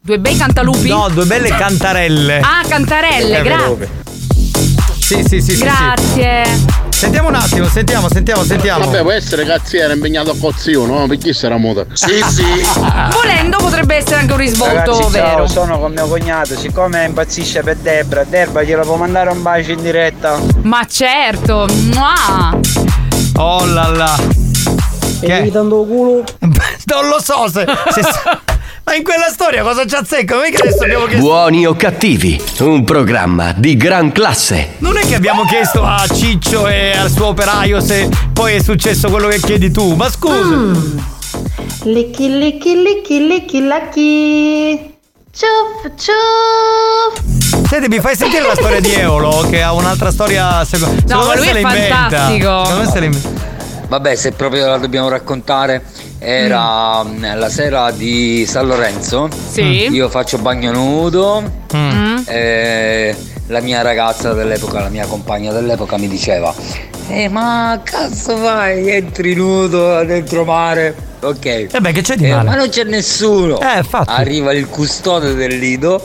[0.06, 0.88] Due bei cantalupi?
[0.88, 2.40] No, due belle cantarelle.
[2.40, 3.90] Ah, cantarelle, grazie.
[5.00, 5.64] Sì, sì, sì, sì, sì.
[5.64, 6.44] Grazie.
[6.90, 8.86] Sentiamo un attimo, sentiamo, sentiamo, sentiamo.
[8.86, 11.08] Vabbè, può essere che zia era impegnato a cozio, no?
[11.08, 11.88] Perché sarà muta?
[11.94, 12.44] Sì, sì.
[13.14, 15.26] Volendo potrebbe essere anche un risvolto Ragazzi, vero.
[15.26, 16.56] ciao, sono con mio cognato.
[16.56, 20.40] Siccome impazzisce per Debra, Debra gliela può mandare un bacio in diretta?
[20.62, 21.66] Ma certo.
[21.96, 22.60] Mua.
[23.38, 24.16] Oh là là.
[25.20, 25.26] Che?
[25.26, 25.52] Che?
[25.52, 26.24] tanto culo?
[26.86, 27.66] Non lo so se.
[27.92, 28.54] se-
[28.86, 30.36] ma in quella storia cosa ci azzecca?
[30.40, 31.26] Mica adesso abbiamo chiesto.
[31.26, 34.74] Buoni o cattivi, un programma di gran classe.
[34.78, 39.10] Non è che abbiamo chiesto a Ciccio e al suo operaio se poi è successo
[39.10, 40.80] quello che chiedi tu, ma scusa.
[41.86, 44.94] Licchi, licchi, licchi, licchi, lacchi.
[45.36, 47.68] Ciuff, ciuff.
[47.68, 50.64] Senti, mi fai sentire la storia di Eolo che ha un'altra storia.
[50.64, 51.96] Seco- secondo ma me lui se è la inventa.
[51.96, 52.64] fantastico.
[52.66, 53.30] Secondo me se la inventa.
[53.88, 55.84] Vabbè, se proprio la dobbiamo raccontare,
[56.26, 59.30] era mm, la sera di San Lorenzo.
[59.52, 59.88] Sì.
[59.92, 61.64] Io faccio bagno nudo.
[61.76, 62.18] Mm.
[62.28, 63.16] e
[63.48, 66.54] la mia ragazza dell'epoca, la mia compagna dell'epoca mi diceva:
[67.10, 68.90] Eh, ma cazzo fai?
[68.90, 70.96] Entri nudo dentro mare.
[71.22, 71.46] Ok.
[71.46, 72.50] Eh beh, che c'è di Eh, male?
[72.50, 73.60] ma non c'è nessuno.
[73.60, 74.10] Eh, infatti.
[74.12, 76.02] Arriva il custode del lido.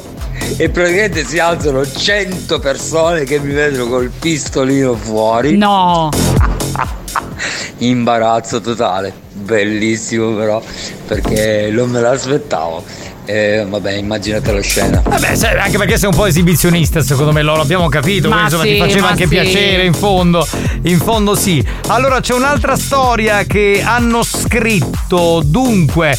[0.57, 5.57] E praticamente si alzano 100 persone che mi vedono col pistolino fuori.
[5.57, 6.09] No.
[7.79, 10.63] Imbarazzo totale, bellissimo però,
[11.07, 12.85] perché non me l'aspettavo.
[13.27, 15.03] E vabbè, immaginate la scena.
[15.07, 18.29] Vabbè, sai, anche perché sei un po' esibizionista, secondo me, lo l'abbiamo capito.
[18.29, 19.29] Ma quindi, insomma, sì, ti faceva ma anche sì.
[19.29, 20.49] piacere, in fondo.
[20.83, 21.65] In fondo, sì.
[21.87, 25.43] Allora, c'è un'altra storia che hanno scritto.
[25.45, 26.19] Dunque,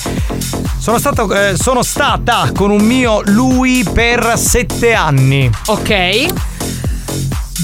[0.79, 5.49] sono, stato, eh, sono stata con un mio lui per sette anni.
[5.65, 6.27] Ok.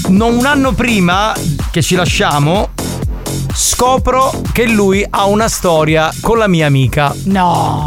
[0.08, 1.34] Non un anno prima
[1.70, 2.70] che ci lasciamo,
[3.54, 7.14] scopro che lui ha una storia con la mia amica.
[7.24, 7.84] No.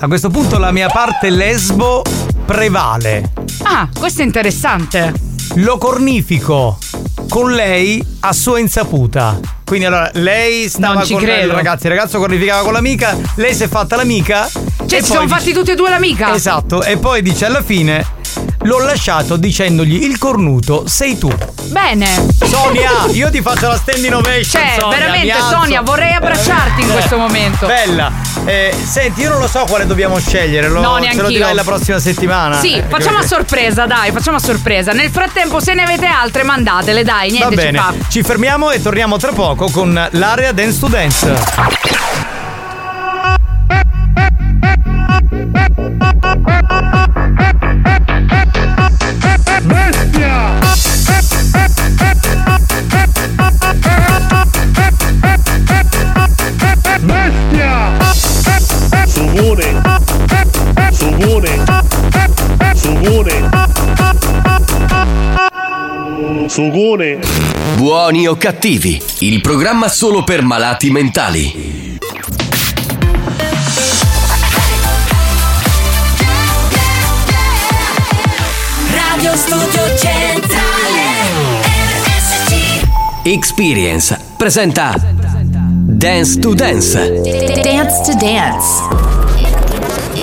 [0.00, 2.02] A questo punto la mia parte lesbo
[2.44, 3.32] prevale.
[3.62, 5.12] Ah, questo è interessante.
[5.56, 6.78] Lo cornifico
[7.28, 9.38] con lei a sua insaputa.
[9.64, 11.48] Quindi allora lei stava Non ci con credo.
[11.48, 14.48] il ragazzo, il ragazzo cornificava con l'amica, lei si è fatta l'amica.
[14.86, 16.34] Cioè, si sono fatti tutti e due l'amica?
[16.34, 18.06] Esatto, e poi dice alla fine
[18.68, 21.32] l'ho lasciato dicendogli il cornuto sei tu.
[21.64, 22.06] Bene.
[22.44, 24.62] Sonia, io ti faccio la standing ovation.
[24.62, 25.34] Cioè, Sonia, veramente.
[25.50, 27.66] Sonia, vorrei abbracciarti in questo momento.
[27.66, 28.12] Bella.
[28.44, 31.22] Eh, senti, io non lo so quale dobbiamo scegliere, lo, No, ce neanch'io.
[31.22, 32.58] lo dirai la prossima settimana.
[32.60, 34.92] Sì, Eh, facciamo a sorpresa, dai, facciamo a sorpresa.
[34.92, 37.94] Nel frattempo, se ne avete altre, mandatele, dai, Va niente ci bene, fa.
[38.08, 42.37] ci fermiamo e torniamo tra poco con l'area Dance to Dance.
[66.58, 67.20] Sugone.
[67.76, 71.96] Buoni o cattivi, il programma solo per malati mentali.
[78.90, 81.04] Radio Studio Centrale
[82.02, 82.82] RSC
[83.22, 87.20] Experience presenta Dance to Dance.
[87.62, 89.06] Dance to Dance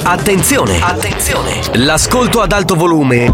[0.03, 0.79] Attenzione!
[0.81, 1.61] Attenzione!
[1.73, 3.33] L'ascolto ad alto volume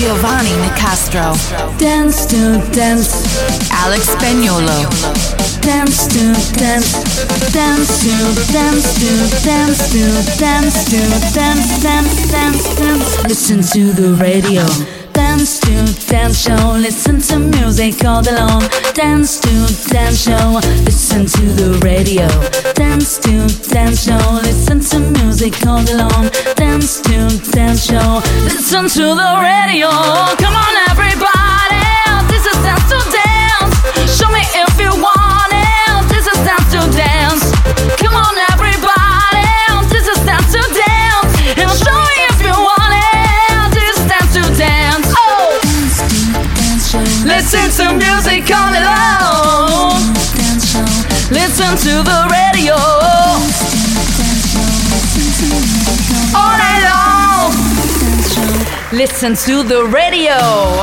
[0.00, 1.36] Giovanni Nicastro.
[1.76, 3.12] Dance to dance.
[3.70, 4.88] Alex Spagnolo.
[5.60, 7.04] Dance to dance.
[7.52, 8.16] Dance to
[8.50, 9.10] dance to
[9.44, 10.00] dance to
[10.40, 11.00] dance to
[11.34, 13.24] dance dance dance dance.
[13.28, 14.64] Listen to the radio.
[15.12, 16.78] Dance to dance show.
[16.80, 18.62] Listen to music all day long.
[18.94, 19.52] Dance to
[19.92, 20.60] dance show.
[20.88, 22.26] Listen to the radio.
[22.72, 24.40] Dance to dance show.
[25.40, 25.96] Music all day.
[26.54, 27.16] Dance to
[27.52, 28.20] dance show.
[28.44, 29.88] Listen to the radio.
[30.36, 31.80] Come on, everybody.
[32.28, 33.72] This is dance to dance.
[34.20, 36.12] Show me if you want it.
[36.12, 37.56] This is dance to dance.
[37.96, 39.48] Come on, everybody.
[39.88, 41.32] This is dance to dance.
[41.56, 43.72] And show you if you want it.
[43.72, 45.08] This is dance to dance.
[45.16, 45.56] Oh.
[47.24, 50.04] Listen to music all day long.
[51.32, 52.39] Listen to the radio.
[58.92, 60.82] Listen to the radio.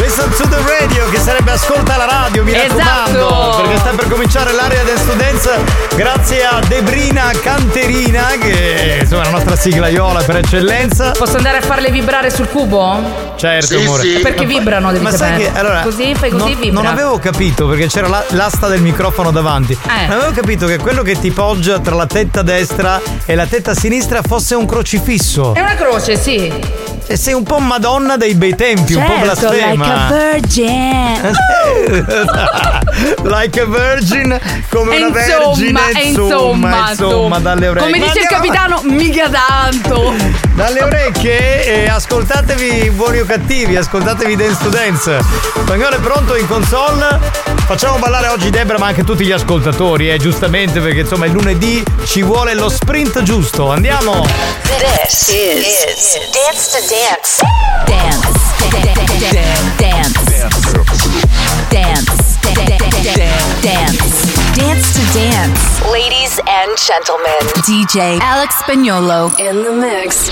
[0.00, 3.18] Listen to the radio, che sarebbe ascolta la radio, mi raccomando.
[3.28, 3.62] Esatto.
[3.62, 5.50] Perché sta per cominciare l'area del students
[5.94, 11.10] grazie a Debrina Canterina, che insomma è la nostra siglaiola per eccellenza.
[11.10, 13.34] Posso andare a farle vibrare sul cubo?
[13.36, 14.02] Certo, Sì, amore.
[14.02, 14.18] sì.
[14.22, 15.52] Perché vibrano, devi Ma sai sapere.
[15.52, 16.80] che allora Così, fai così, non, vibra.
[16.82, 19.72] Non avevo capito perché c'era la- l'asta del microfono davanti.
[19.74, 20.06] Eh.
[20.06, 23.74] Non avevo capito che quello che ti poggia tra la tetta destra e la tetta
[23.74, 25.52] sinistra fosse un crocifisso.
[25.54, 26.80] È una croce, sì.
[27.12, 30.06] E sei un po' Madonna dei bei tempi, un po' Certo, like blasfema.
[30.06, 31.20] a virgin.
[33.28, 34.40] like a virgin,
[34.70, 37.92] come E una insomma, vergine, e insomma, insomma, dalle orecchie.
[37.92, 40.14] Come dice il capitano, mica tanto.
[40.54, 45.18] Dalle orecchie e ascoltatevi buoni o cattivi, ascoltatevi Dance to Dance.
[45.62, 47.18] Spagnolo è pronto in console.
[47.66, 51.82] Facciamo ballare oggi Debra ma anche tutti gli ascoltatori, eh, giustamente perché insomma il lunedì
[52.04, 53.70] ci vuole lo sprint giusto.
[53.70, 54.26] Andiamo!
[54.78, 57.42] This is, Dance to Dance.
[57.86, 58.28] Dance.
[58.70, 59.22] Dance.
[59.78, 60.52] Dance.
[61.70, 62.38] Dance.
[63.60, 64.11] Dance
[64.80, 65.82] to Dance.
[65.92, 70.30] Ladies and gentlemen, DJ Alex Spagnolo in the mix.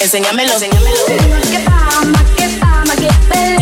[0.00, 0.52] Enséñamelo.
[0.58, 3.59] Que fama, que fama, que bella.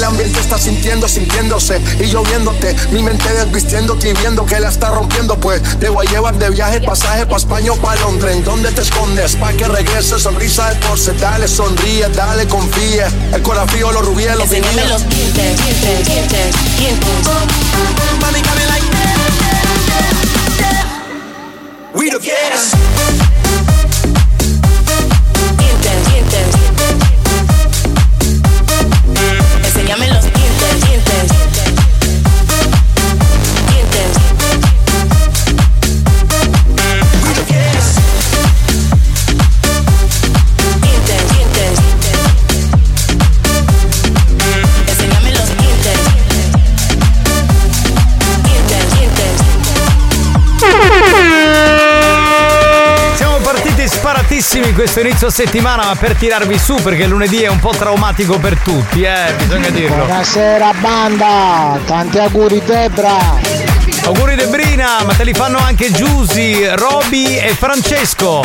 [0.00, 2.74] El ambiente está sintiendo, sintiéndose y yo viéndote.
[2.90, 5.38] Mi mente desvistiéndote y viendo que la está rompiendo.
[5.38, 8.34] Pues te voy a llevar de viaje, pasaje pa' España o pa' Londres.
[8.34, 9.36] ¿En dónde te escondes?
[9.36, 11.12] Pa' que regreses, sonrisa de porce.
[11.12, 13.04] Dale, sonríe, dale, confíe.
[13.34, 17.10] El corazón, los rubíes, los Enséñame los dientes, dientes, dientes, dientes.
[18.22, 18.84] Mami, got me like
[21.92, 22.89] We don't care.
[54.60, 58.58] Sparatissimi questo inizio settimana, ma per tirarvi su perché lunedì è un po' traumatico per
[58.58, 60.04] tutti, eh, bisogna dirlo.
[60.04, 63.38] Buonasera banda, tanti auguri Debra.
[64.04, 68.42] Auguri Debrina, ma te li fanno anche Giusy, Roby e Francesco.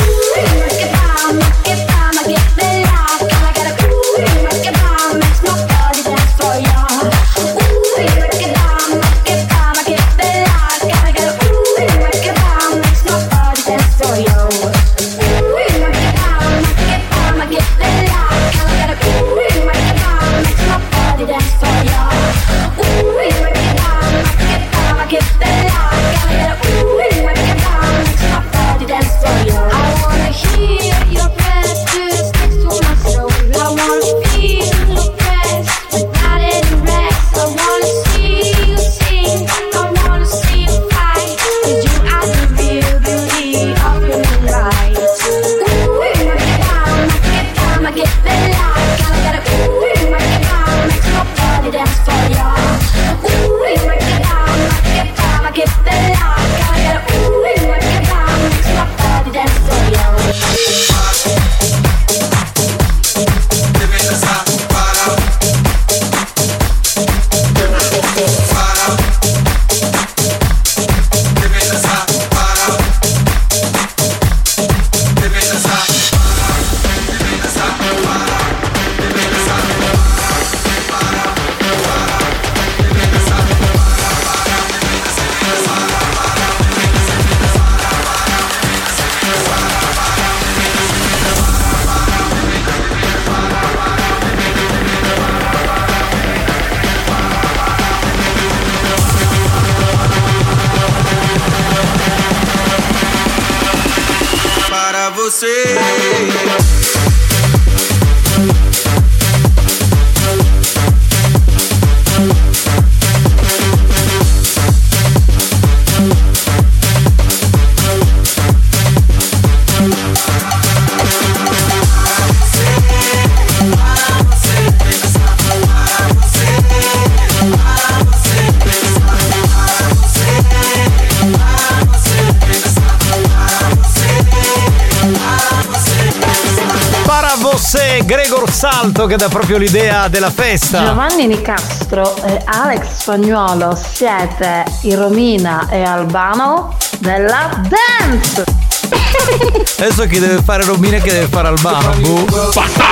[139.05, 140.83] Salto che dà proprio l'idea della festa.
[140.85, 148.43] Giovanni Nicastro e Alex Spagnuolo siete i Romina e Albano della dance!
[149.79, 151.91] Adesso chi deve fare Romina e chi deve fare Albano?
[151.99, 152.51] Boh.
[152.53, 152.85] Bastardo!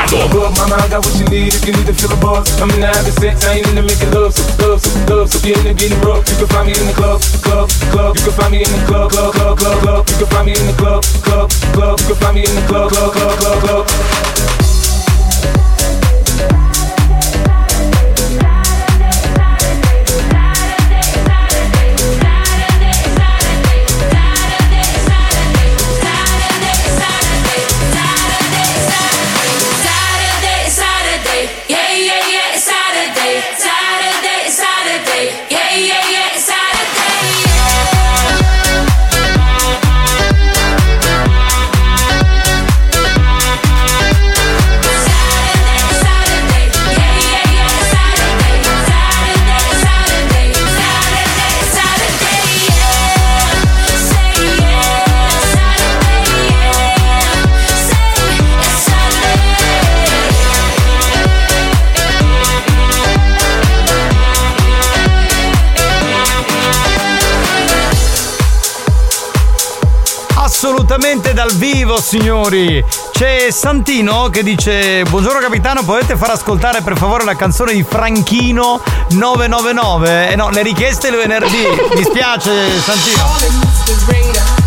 [71.43, 72.83] Dal vivo, signori.
[73.11, 78.81] C'è Santino che dice: Buongiorno capitano, potete far ascoltare per favore la canzone di Franchino
[79.09, 80.31] 999?
[80.31, 81.65] Eh no, le richieste il venerdì.
[81.95, 84.62] Mi spiace, Santino.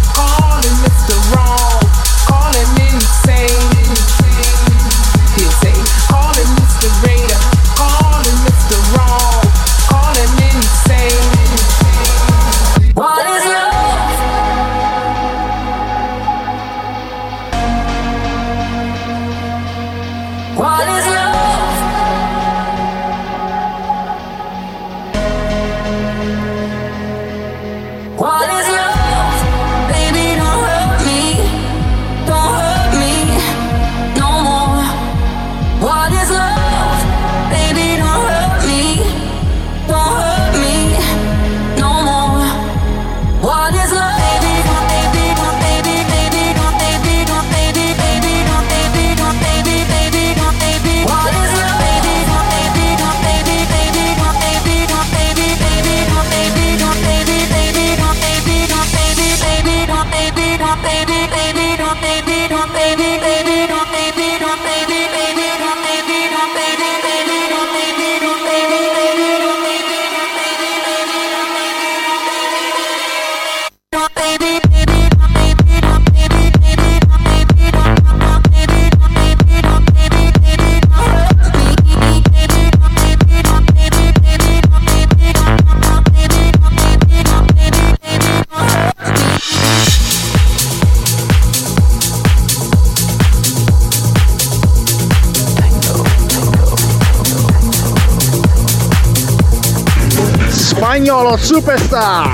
[100.96, 102.24] Spagnolo superstar!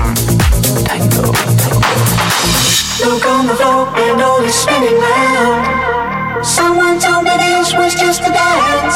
[3.03, 6.45] Look on the floor and all is spinning round.
[6.45, 8.95] Someone told me this was just a dance.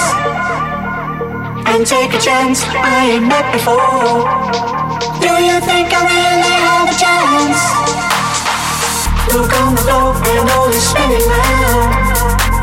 [1.67, 4.23] And take a chance, I ain't met before.
[5.19, 7.59] Do you think I really have a chance?
[9.35, 11.91] Look on the floor and all is spinning round.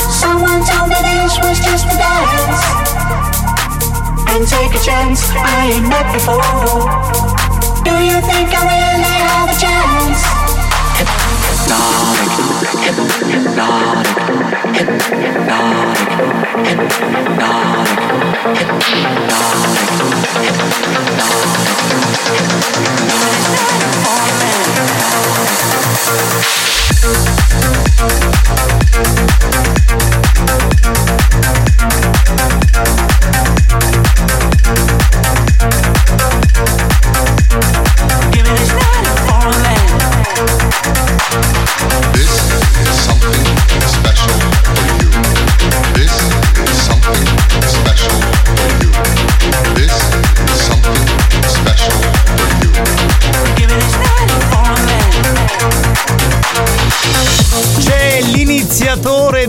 [0.08, 2.93] Someone told me this was just a dance.
[4.34, 6.42] And take a chance, I ain't met before.
[7.84, 10.20] Do you think I really have a chance?
[10.98, 11.08] This
[11.50, 12.24] is something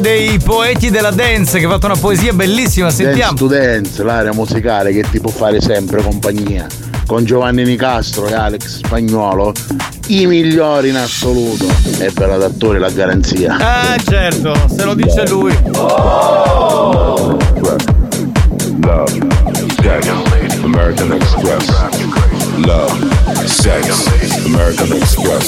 [0.05, 3.33] dei poeti della dance che ha fatto una poesia bellissima, sentiamo.
[3.33, 6.67] Dance to Dance, l'area musicale che ti può fare sempre compagnia.
[7.07, 9.51] Con Giovanni Nicastro e Alex Spagnuolo,
[10.09, 11.65] i migliori in assoluto.
[11.97, 13.57] E per l'adattori la garanzia.
[13.59, 15.57] Ah, certo, se lo dice lui.
[15.73, 17.37] Love,
[19.81, 20.07] sex,
[20.61, 21.65] American Express.
[22.57, 25.47] Love, sex, American Express.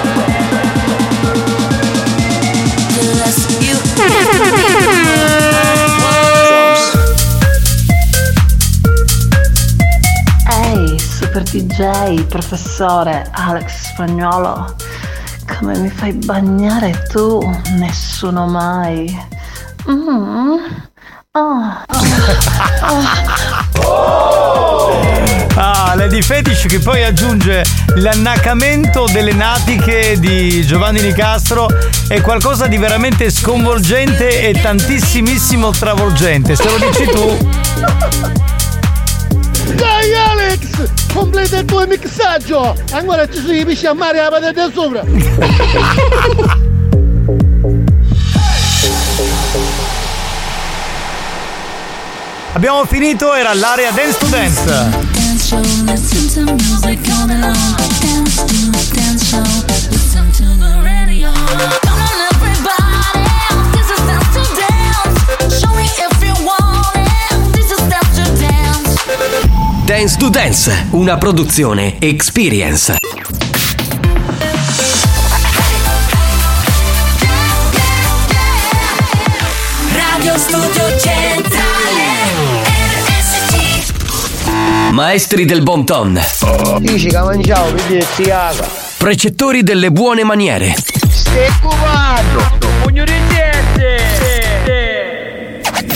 [11.81, 14.75] DJ, professore Alex Spagnolo,
[15.57, 17.39] come mi fai bagnare tu?
[17.77, 19.11] Nessuno mai.
[19.89, 20.57] Mm.
[21.31, 21.73] Oh.
[25.55, 27.63] Ah, Lady Fetish che poi aggiunge
[27.95, 31.67] l'annacamento delle natiche di Giovanni Nicastro
[32.07, 36.55] è qualcosa di veramente sconvolgente e tantissimissimo travolgente.
[36.55, 38.49] Se lo dici tu.
[40.51, 41.13] Alex!
[41.13, 42.75] Completa il tuo mixaggio!
[42.91, 45.01] Ancora ci sono i pesci a mare e la patata sopra!
[52.53, 54.59] Abbiamo finito, era l'area Dance to Dance.
[69.91, 70.17] Dance.
[70.17, 72.95] To Dance, una produzione Experience.
[79.93, 81.49] Radio Studio Centrale
[84.91, 86.21] Maestri del bon ton.
[88.97, 90.73] Precettori delle buone maniere.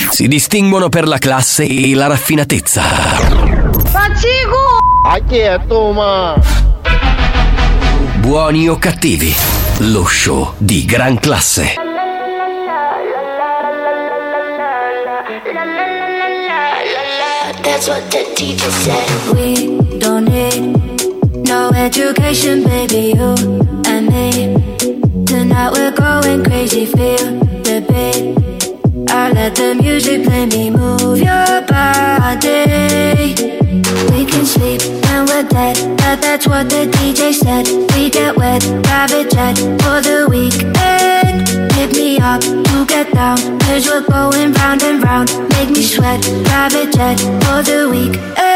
[0.09, 3.44] Si distinguono per la classe e la raffinatezza.
[5.07, 6.33] A chi è tu, ma?
[8.21, 9.31] Buoni o cattivi,
[9.81, 11.75] lo show di gran classe.
[17.61, 19.35] That's what the teacher said.
[19.35, 20.73] We don't need
[21.47, 23.13] no education, baby.
[23.13, 23.35] You
[23.85, 24.75] and me.
[25.23, 26.87] Tonight we're going crazy.
[26.87, 28.34] Feel the beat.
[29.09, 30.69] I let the music play me.
[30.69, 33.35] Move your body.
[34.11, 35.77] We can sleep when we're dead.
[35.97, 37.67] But that's what the DJ said.
[37.93, 41.71] We get wet, private jet for the weekend.
[41.73, 43.37] Hit me up to get down.
[43.59, 45.29] Cause we're going round and round.
[45.49, 48.54] Make me sweat, private jet for the weekend.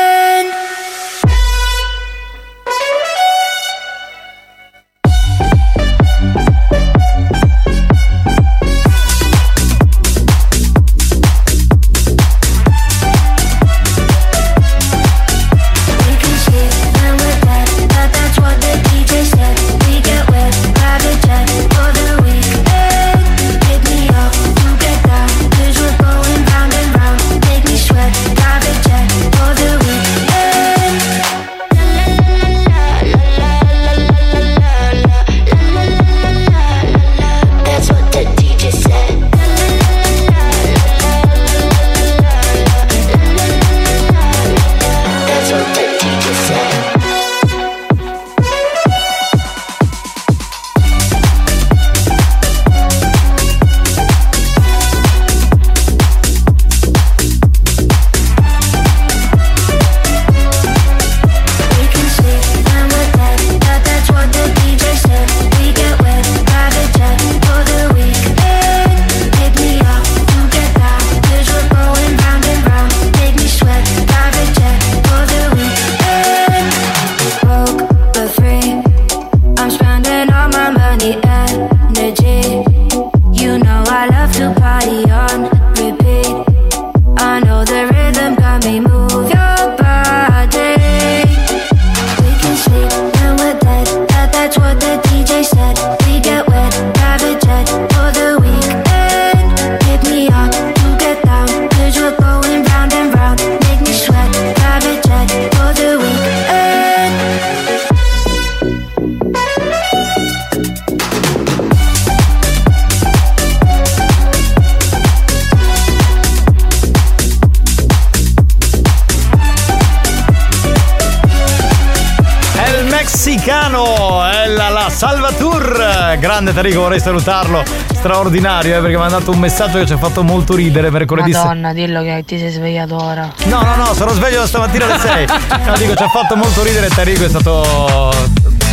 [127.99, 131.33] Straordinario, eh, perché mi ha mandato un messaggio che ci ha fatto molto ridere mercoledì
[131.33, 131.47] sera.
[131.47, 133.29] Madonna, dillo che ti sei svegliato ora.
[133.47, 135.25] No, no, no, sono sveglio da stamattina alle 6.
[135.65, 138.13] No, dico, ci ha fatto molto ridere Tarico, è stato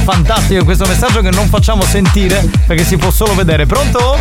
[0.04, 3.66] fantastico questo messaggio che non facciamo sentire perché si può solo vedere.
[3.66, 4.16] Pronto?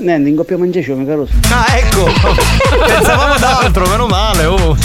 [0.00, 1.28] Niente, in coppia mangiaci, mi caro.
[1.48, 2.10] Ah, ecco!
[2.86, 4.76] Pensavamo ad altro, meno male, oh.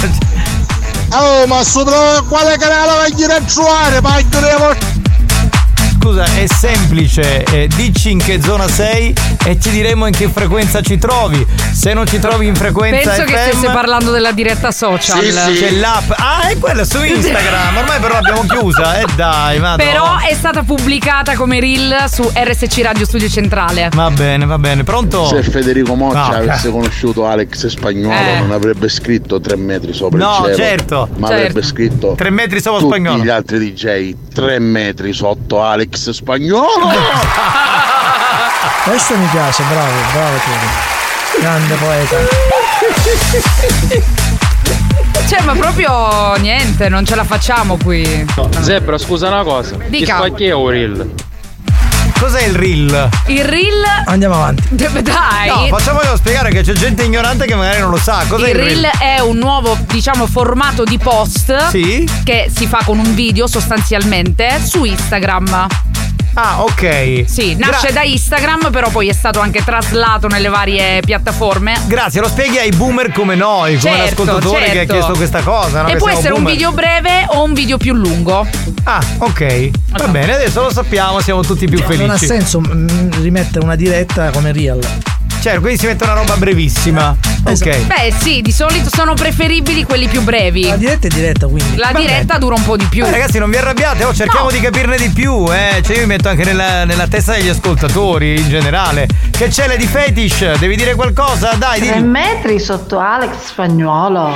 [1.12, 4.00] Oh, ma sopra quale canale vai a girare?
[4.00, 4.89] Ma devo
[6.10, 9.14] Scusa, è semplice, eh, dici in che zona sei
[9.46, 11.46] e ci diremo in che frequenza ci trovi.
[11.72, 15.20] Se non ci trovi in frequenza Penso che FM, stesse parlando della diretta social.
[15.22, 16.12] C'è l'app.
[16.16, 17.78] Ah, è quella su Instagram.
[17.78, 19.00] Ormai però l'abbiamo chiusa.
[19.00, 23.90] E dai, ma Però è stata pubblicata come reel su RSC Radio Studio Centrale.
[23.94, 24.84] Va bene, va bene.
[24.84, 25.26] Pronto?
[25.28, 28.40] Se Federico Moccia No, avesse conosciuto Alex Spagnuolo Eh.
[28.40, 31.10] non avrebbe scritto tre metri sopra No, il cielo certo.
[31.18, 31.34] ma Certo.
[31.42, 33.24] avrebbe scritto Tre metri sopra tutti Spagnolo.
[33.24, 36.88] gli altri DJ tre metri sotto Alex Spagnuolo
[38.84, 41.42] Questo mi piace, bravo, bravo tu.
[41.42, 42.18] Grande poeta.
[45.28, 48.26] Cioè, ma proprio niente, non ce la facciamo qui.
[48.62, 49.78] Zebra, scusa una cosa.
[49.88, 50.22] Dica.
[50.36, 51.14] Chi è un reel?
[52.20, 53.10] Cos'è il reel?
[53.28, 53.84] Il reel.
[54.06, 54.64] Andiamo avanti.
[54.76, 55.48] Dai.
[55.48, 58.26] No, facciamoglielo spiegare che c'è gente ignorante che magari non lo sa.
[58.28, 62.06] Cos'è il il reel è un nuovo, diciamo, formato di post Sì.
[62.26, 65.68] che si fa con un video sostanzialmente su Instagram.
[66.42, 67.26] Ah, ok.
[67.28, 71.78] Sì, nasce Gra- da Instagram, però poi è stato anche traslato nelle varie piattaforme.
[71.88, 74.94] Grazie, lo spieghi ai boomer come noi, come Certo, l'ascoltatore che ha certo.
[74.94, 75.82] chiesto questa cosa.
[75.82, 75.88] no?
[75.90, 76.56] e Che può siamo essere un boomer.
[76.58, 78.48] video breve o un video più lungo.
[78.86, 79.70] Ah, ok.
[79.98, 82.02] Va bene, adesso lo sappiamo, siamo tutti più felici.
[82.06, 84.80] Non ha senso mm, rimettere una diretta come real.
[85.40, 87.16] Certo, quindi si mette una roba brevissima.
[87.46, 87.70] Esatto.
[87.70, 87.86] Ok.
[87.86, 90.68] Beh, sì, di solito sono preferibili quelli più brevi.
[90.68, 91.78] La diretta è diretta, quindi.
[91.78, 92.00] La Vabbè.
[92.02, 93.06] diretta dura un po' di più.
[93.06, 95.82] Eh, ragazzi, non vi arrabbiate, oh, cerchiamo di capirne di più, eh.
[95.82, 99.08] Cioè, io mi metto anche nella, nella testa degli ascoltatori in generale.
[99.32, 100.58] Che c'è Lady Fetish?
[100.60, 101.54] Devi dire qualcosa?
[101.54, 102.06] Dai, Tre dillo.
[102.06, 104.28] metri sotto Alex Spagnolo.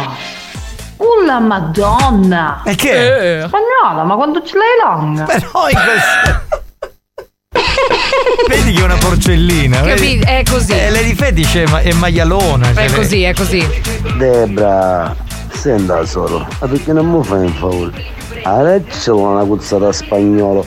[0.96, 2.62] Uh la madonna!
[2.64, 3.40] E che?
[3.40, 3.48] Eh.
[3.48, 5.24] Spagnolo, ma quando ce l'hai longa?
[5.26, 6.62] Però in questo.
[8.48, 9.82] Vedi che è una porcellina.
[9.82, 10.20] vedi?
[10.20, 10.26] Capito?
[10.28, 10.72] È così.
[10.74, 12.74] Eh, Lady Fetish è, ma- è maialona.
[12.74, 13.68] cioè, È lei- così, è così.
[14.18, 15.16] Debra,
[15.52, 18.22] senta solo, ma perché non mi fai un favore?
[18.46, 20.66] Adesso una cuzzata spagnolo,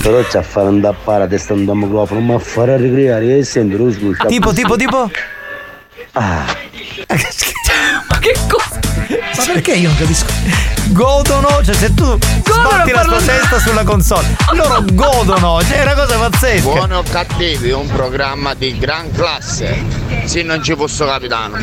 [0.00, 3.44] però c'è a fare un tappare a testa un microfono, ma a fare ricreare e
[3.44, 4.26] sento lo sguscio.
[4.26, 5.10] Tipo, tipo, tipo?
[6.12, 6.44] Ah,
[8.08, 8.75] Ma che cosa?
[9.36, 10.26] Ma perché io non capisco?
[10.88, 15.82] Godono, cioè se tu sbatti la tua parlando- testa sulla console, loro godono, cioè è
[15.82, 16.62] una cosa pazzesca.
[16.62, 19.82] Buoni o cattivi, un programma di gran classe.
[20.24, 21.58] Sì, non ci fosse capitano.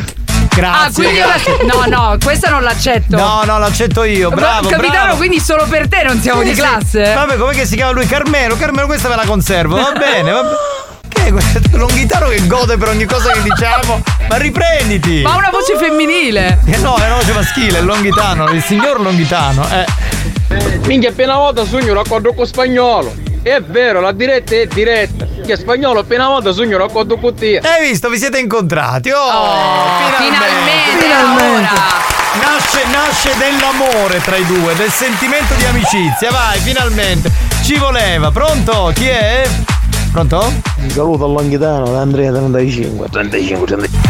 [0.54, 0.86] Grazie.
[0.86, 1.56] Ah, quindi grazie.
[1.64, 3.16] No, no, questa non l'accetto.
[3.16, 4.68] No, no, l'accetto io, bravo.
[4.68, 5.16] Capitano, bravo.
[5.16, 6.60] quindi solo per te non siamo Sì, di sì.
[6.60, 7.12] classe?
[7.14, 8.06] Vabbè, com'è che si chiama lui?
[8.06, 10.54] Carmelo, Carmelo, questa me la conservo, va bene, va bene.
[11.24, 11.60] Che è questo?
[11.78, 14.02] Longhitano che gode per ogni cosa che diciamo.
[14.28, 15.22] Ma riprenditi!
[15.22, 16.58] Ma ha una voce femminile.
[16.66, 19.86] Eh no, è una voce maschile, è Longhitano, il signor Longhitano, eh.
[20.84, 23.14] Minchia, appena volta sogno raccordo con spagnolo.
[23.42, 25.26] È vero, la diretta è diretta.
[25.46, 27.56] Che spagnolo appena volta sogno raccordo con te.
[27.56, 29.08] Hai visto, vi siete incontrati.
[29.10, 30.90] Oh, finalmente.
[30.98, 31.80] finalmente,
[32.34, 36.30] Nasce, nasce dell'amore tra i due, del sentimento di amicizia.
[36.30, 37.30] Vai, finalmente.
[37.62, 38.30] Ci voleva.
[38.30, 38.92] Pronto?
[38.94, 39.48] Chi è?
[40.14, 40.44] Pronto?
[40.76, 43.08] Un saluto all'Anghitano da Andrea 35.
[43.08, 44.08] 35, 35.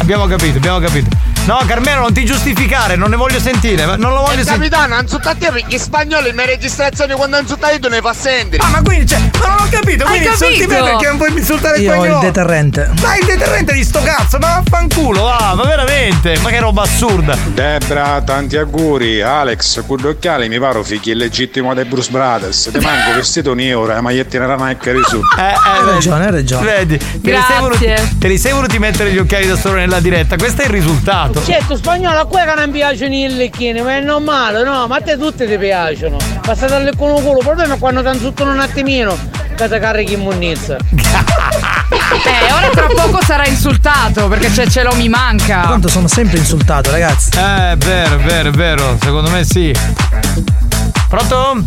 [0.00, 1.37] Abbiamo capito, abbiamo capito.
[1.48, 3.86] No, Carmelo, non ti giustificare, non ne voglio sentire.
[3.86, 4.68] ma Non lo voglio sentire.
[4.68, 8.02] Capitano, non so a te perché spagnolo in mia registrazione quando so a tu ne
[8.02, 8.62] fa sentire.
[8.62, 10.84] Ah, ma quindi, cioè, ma non ho capito, Hai quindi insulti me capito?
[10.84, 12.90] perché non puoi insultare Io ho il deterrente.
[13.00, 17.34] Ma il deterrente di sto cazzo, ma vaffanculo, va, ma veramente, ma che roba assurda.
[17.46, 19.22] Debra, tanti auguri.
[19.22, 22.68] Alex, con gli occhiali mi paro figlio illegittimo dei Bruce Brothers.
[22.74, 25.16] Ti manco vestito un euro e magliettina nella Nike su.
[25.16, 26.64] Eh, eh, Hai ragione, hai ragione.
[26.66, 30.00] Vedi, te li, sei voluti, te li sei voluti mettere gli occhiali da solo nella
[30.00, 31.37] diretta, questo è il risultato.
[31.44, 34.86] Certo, spagnolo a quella che non piacciono i lecchini, ma è normale, no?
[34.86, 36.16] Ma a te tutte ti piacciono.
[36.42, 39.16] Passate al leccone culo, il problema è quando ti insultano un attimino
[39.56, 40.76] che ti carichi in munnizza.
[41.90, 45.62] Eh, ora tra poco sarà insultato perché c'è ce l'ho mi manca.
[45.62, 47.30] Tanto sono sempre insultato, ragazzi.
[47.36, 49.74] Eh, è vero, è vero, è vero, secondo me sì.
[51.08, 51.64] Pronto?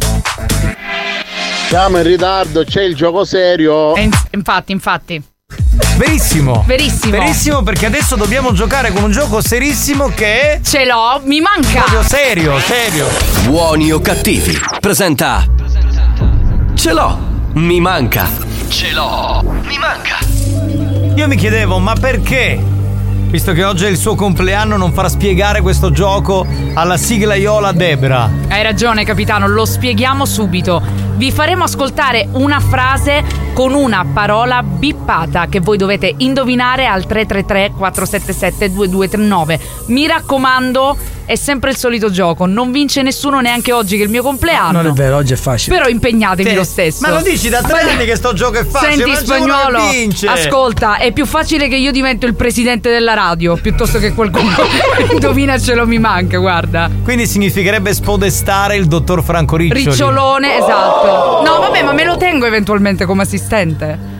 [1.68, 3.96] Siamo in ritardo, c'è il gioco serio.
[3.96, 5.31] Eh, in- infatti, infatti.
[5.98, 6.64] Verissimo.
[6.66, 7.12] Verissimo.
[7.12, 11.82] Verissimo perché adesso dobbiamo giocare con un gioco serissimo che Ce l'ho, mi manca.
[11.82, 13.08] proprio serio, serio.
[13.46, 14.58] Buoni o cattivi.
[14.80, 15.46] Presenta.
[16.74, 17.18] Ce l'ho.
[17.54, 18.28] Mi manca.
[18.70, 19.44] Ce l'ho.
[19.68, 20.18] Mi manca.
[21.16, 22.60] Io mi chiedevo, ma perché
[23.28, 27.72] visto che oggi è il suo compleanno, non farà spiegare questo gioco alla sigla Iola
[27.72, 28.30] Debra.
[28.50, 30.82] Hai ragione, capitano, lo spieghiamo subito.
[31.22, 33.24] Vi faremo ascoltare una frase
[33.54, 39.60] con una parola bippata che voi dovete indovinare al 333 477 2239.
[39.90, 44.10] Mi raccomando, è sempre il solito gioco, non vince nessuno neanche oggi che è il
[44.10, 44.82] mio compleanno.
[44.82, 45.78] Non è vero, oggi è facile.
[45.78, 46.56] Però impegnatevi Sì.
[46.56, 47.08] lo stesso.
[47.08, 50.26] Ma lo dici da tre anni che sto gioco è facile, Senti spagnolo, vince.
[50.26, 54.56] ascolta, è più facile che io divento il presidente della radio piuttosto che qualcuno
[55.12, 56.90] indovina ce lo mi manca, guarda.
[57.04, 59.84] Quindi significherebbe spodestare il dottor Franco Riccioli.
[59.84, 61.10] Ricciolone, esatto.
[61.44, 64.20] No, vabbè, ma me lo tengo eventualmente come assistente.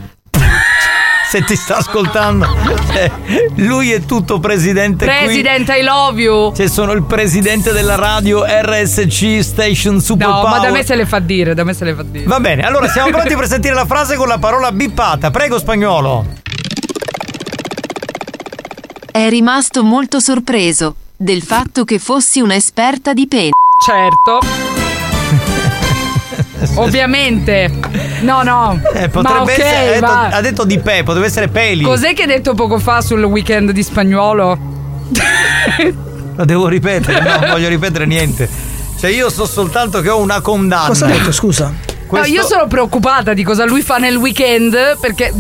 [1.30, 2.46] Se ti sta ascoltando,
[2.94, 3.10] eh,
[3.56, 5.16] lui è tutto presidente qui.
[5.16, 6.54] President, I love you.
[6.54, 10.62] Cioè, sono il presidente della radio RSC Station Super No, ma Power.
[10.62, 12.26] da me se le fa dire, da me se le fa dire.
[12.26, 15.32] Va bene, allora siamo pronti per sentire la frase con la parola bippata.
[15.32, 16.26] Prego, spagnolo.
[19.10, 23.52] È rimasto molto sorpreso del fatto che fossi un'esperta di pene.
[23.86, 24.71] Certo.
[26.76, 27.72] Ovviamente.
[28.22, 28.80] No, no.
[28.94, 29.88] Eh, ma potrebbe ok, essere.
[29.88, 30.28] Ha detto, va.
[30.28, 31.84] ha detto di pe, potrebbe essere peli.
[31.84, 34.58] Cos'è che hai detto poco fa sul weekend di spagnolo?
[36.36, 38.50] Lo devo ripetere, no, non voglio ripetere niente.
[38.98, 40.88] Cioè, io so soltanto che ho una condanna.
[40.88, 41.74] Cosa ha detto, scusa?
[42.10, 45.34] No, io sono preoccupata di cosa lui fa nel weekend perché,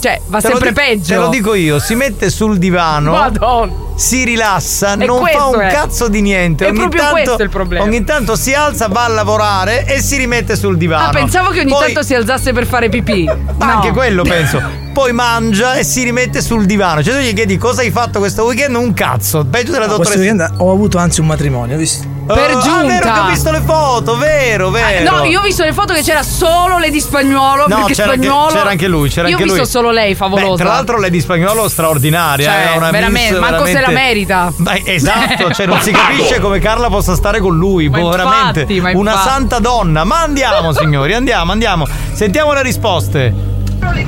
[0.00, 1.06] cioè, va Te sempre di- peggio.
[1.06, 3.12] Te lo dico io, si mette sul divano.
[3.12, 3.83] Madonna.
[3.96, 5.70] Si rilassa, E non fa un è.
[5.72, 6.66] cazzo di niente.
[6.66, 7.84] È ogni proprio tanto, questo il problema.
[7.84, 11.08] Ogni tanto si alza, va a lavorare e si rimette sul divano.
[11.08, 13.24] Ah, pensavo che ogni Poi- tanto si alzasse per fare pipì.
[13.24, 13.72] Ma No.
[13.72, 14.82] Anche quello penso.
[14.92, 17.02] Poi mangia e si rimette sul divano.
[17.02, 18.76] Cioè, tu gli chiedi cosa hai fatto questo weekend?
[18.76, 19.44] Un cazzo.
[19.44, 20.44] Peggio della No, questo dottoressa.
[20.44, 22.06] weekend ho avuto anzi un matrimonio, visto?
[22.26, 22.78] Per Oh, giunta.
[22.78, 25.16] Ah, vero che ho visto le foto, vero, vero.
[25.18, 27.66] No, io ho visto le foto che c'era solo Lady Spagnolo.
[27.66, 28.52] No, perché c'era anche- spagnolo.
[28.52, 29.70] c'era anche lui, c'era io anche ho visto lui.
[29.70, 30.50] solo lei, favolosa.
[30.50, 33.92] Beh, tra l'altro lei di spagnolo straordinaria, Cioè, era una veramente, miss manco se la
[33.92, 34.52] veramente- merita.
[34.58, 38.60] Ma esatto, cioè non si capisce come Carla possa stare con lui, Ma boh, veramente.
[38.60, 39.28] infatti, ma una infatti.
[39.28, 40.04] santa donna.
[40.04, 41.86] Ma andiamo, signori, andiamo, andiamo.
[42.12, 43.34] Sentiamo le risposte.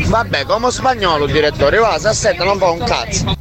[0.07, 3.35] Vabbè, come spagnolo, direttore, va, si assetta, non fa un cazzo.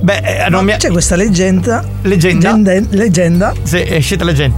[0.00, 1.84] Beh, eh, non mi C'è questa leggenda.
[2.02, 2.52] Leggenda?
[2.52, 2.96] Leggenda.
[2.96, 3.52] leggenda.
[3.62, 4.56] Sì, è uscita leggenda.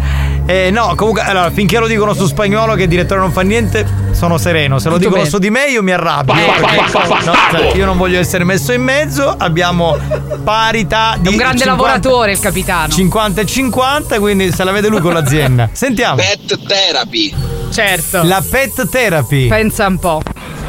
[0.50, 3.86] Eh, no, comunque, allora, finché lo dicono su spagnolo che il direttore non fa niente,
[4.10, 4.80] sono sereno.
[4.80, 5.30] Se lo Tutto dicono bene.
[5.30, 6.34] su di me, io mi arrabbio.
[6.34, 9.32] Perché- fa, fa, fa, no, cioè, io non voglio essere messo in mezzo.
[9.38, 9.96] Abbiamo
[10.42, 12.92] parità di È un grande 50 lavoratore il capitano.
[12.92, 15.68] 50 e 50, quindi se la vede lui con l'azienda.
[15.72, 16.16] Sentiamo.
[16.16, 17.32] Pet therapy.
[17.70, 18.22] Certo.
[18.24, 19.46] La pet therapy.
[19.46, 20.20] Pensa un po'.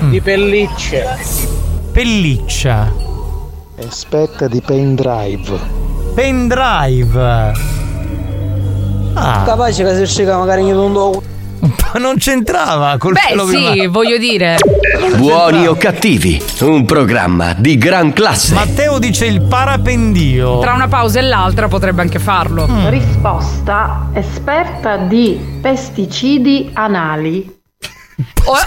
[0.01, 1.07] Di pellicce.
[1.91, 2.93] Pelliccia.
[3.87, 5.59] Aspetta di pendrive.
[6.13, 7.80] Pendrive.
[9.13, 11.21] Ah, Capace che si scega magari in un
[11.61, 13.89] ma non c'entrava col Beh, pelo sì, prima.
[13.91, 14.57] voglio dire.
[15.15, 18.53] Buoni o cattivi, un programma di gran classe.
[18.55, 20.59] Matteo dice il parapendio.
[20.59, 22.67] Tra una pausa e l'altra potrebbe anche farlo.
[22.67, 22.87] Mm.
[22.89, 27.59] Risposta esperta di pesticidi anali.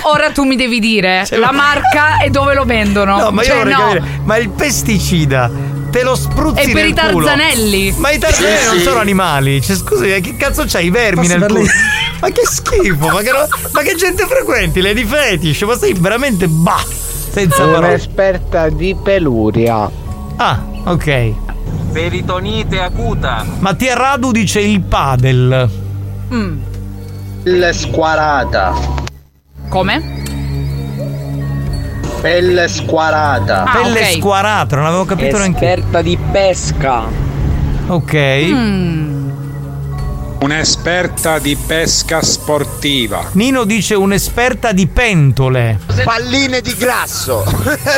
[0.03, 3.17] Ora tu mi devi dire la marca e dove lo vendono.
[3.17, 3.79] No, ma io Cioè, vorrei no.
[3.81, 5.51] capire, ma il pesticida
[5.95, 7.25] te lo spruzzi È per nel i culo?
[7.27, 7.95] tarzanelli.
[7.99, 8.83] Ma i tarzanelli Sì, non sì.
[8.83, 9.63] sono animali.
[9.63, 11.67] Cioè, scusi, che cazzo c'hai i vermi Posso nel culo?
[12.21, 15.93] Ma che schifo, ma che, ro- ma che gente frequenti, le di fetish, ma sei
[15.93, 16.83] veramente bah,
[17.31, 17.87] senza parole.
[17.89, 19.89] Un'esperta di peluria.
[20.37, 21.33] Ah, ok.
[21.93, 23.45] Peritonite acuta.
[23.59, 25.71] Mattia Radu dice il padel.
[26.33, 26.59] Mm.
[27.43, 28.75] Pelle squarata.
[29.69, 30.23] Come?
[32.25, 33.65] Pelle squarata.
[33.65, 34.13] Ah, Pelle ok.
[34.13, 35.63] squarata, non avevo capito neanche.
[35.67, 37.03] Esperta di pesca.
[37.89, 38.15] Ok.
[38.15, 39.31] Mm.
[40.41, 43.25] Un'esperta di pesca sportiva.
[43.33, 45.79] Nino dice un'esperta di pentole.
[46.03, 47.45] Palline di grasso.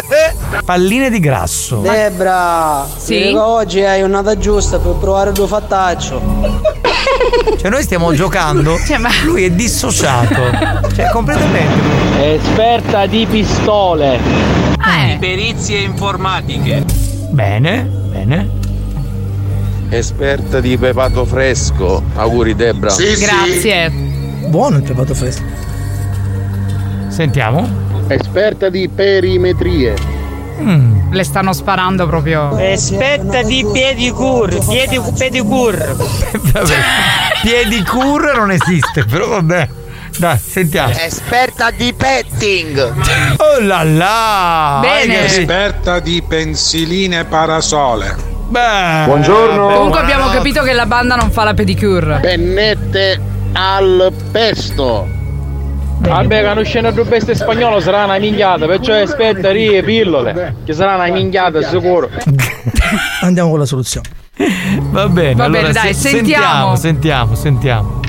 [0.65, 1.77] Palline di grasso.
[1.83, 3.33] Debra, Sì?
[3.33, 6.85] oggi hai un'ata giusta per provare due fattaccio.
[7.59, 10.35] Cioè noi stiamo giocando, Cioè, ma- lui è dissociato.
[10.95, 12.35] Cioè completamente.
[12.35, 14.19] Esperta di pistole.
[14.19, 16.85] Eh, Perizie informatiche.
[17.31, 18.49] Bene, bene.
[19.89, 22.03] Esperta di pepato fresco.
[22.17, 22.91] Auguri Debra.
[22.91, 23.25] Sì, sì.
[23.25, 23.91] grazie.
[24.49, 25.43] Buono il pepato fresco.
[27.09, 27.69] Sentiamo.
[28.09, 29.95] Esperta di perimetrie.
[30.61, 31.13] Mm.
[31.13, 32.57] Le stanno sparando proprio.
[32.59, 35.95] Esperta di pedicure, piedi, pedicure.
[36.53, 36.75] Vabbè.
[37.43, 39.69] Piedicure non esiste, però vabbè.
[40.19, 40.95] Dai, sentiamo.
[40.97, 42.95] Esperta di petting.
[43.37, 44.79] Oh là là!
[44.81, 45.27] Bene.
[45.27, 48.17] Esperta di pensiline parasole.
[48.49, 49.75] Beh, Buongiorno.
[49.75, 52.21] Comunque abbiamo capito che la banda non fa la pedicure.
[52.21, 53.21] Pennette
[53.53, 55.16] al pesto.
[55.99, 60.73] Vabbè, che non scende due bestie spagnolo sarà una minchiata, perciò aspetta lì pillole, che
[60.73, 62.09] sarà una minchiata sicuro.
[63.23, 64.09] Andiamo con la soluzione.
[64.91, 66.77] Va bene, Va allora bene, dai, se- sentiamo.
[66.77, 68.01] Sentiamo, sentiamo.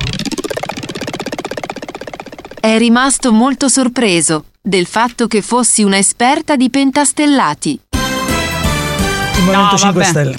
[2.59, 7.79] È rimasto molto sorpreso del fatto che fossi una esperta di pentastellati.
[7.91, 10.03] Il Movimento No, 5 vabbè.
[10.03, 10.37] Stelle.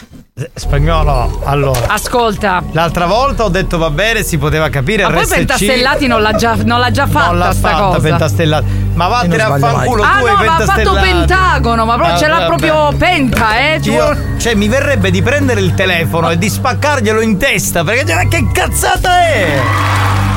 [0.54, 1.80] Spagnolo, allora.
[1.88, 2.62] Ascolta.
[2.70, 5.02] L'altra volta ho detto va bene, si poteva capire.
[5.02, 7.82] Ma poi RSC Pentastellati non l'ha già, non l'ha già fatta non l'ha sta fatta
[7.82, 8.00] cosa.
[8.00, 8.66] Pentastellati.
[8.94, 10.92] Ma vattene a fanculo Ah tu no, e ma ha fatto.
[10.92, 12.46] Pentagono, ma proprio Ah, ce l'ha vabbè.
[12.46, 13.80] proprio Penta, eh.
[13.82, 17.82] Io- cioè, mi verrebbe di prendere il telefono e di spaccarglielo in testa.
[17.82, 19.60] Perché cioè, ma che cazzata è?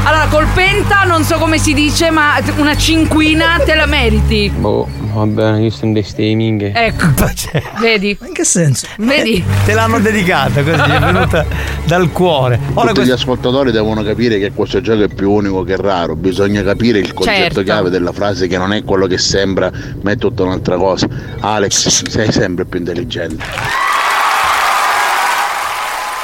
[0.03, 4.49] Allora, col Penta non so come si dice, ma una cinquina te la meriti.
[4.49, 6.71] Boh, va bene, io sono di ste minghe.
[6.73, 7.05] Ecco.
[7.79, 8.17] Vedi?
[8.21, 8.87] In che senso?
[8.97, 9.43] Vedi?
[9.65, 11.45] Te l'hanno dedicata così, è venuta
[11.85, 12.59] dal cuore.
[12.73, 16.15] Ora Tutti gli questo- ascoltatori devono capire che questo gioco è più unico che raro.
[16.15, 17.63] Bisogna capire il concetto Certo.
[17.63, 19.71] chiave della frase che non è quello che sembra,
[20.01, 21.07] ma è tutta un'altra cosa.
[21.39, 23.43] Alex, sei sempre più intelligente.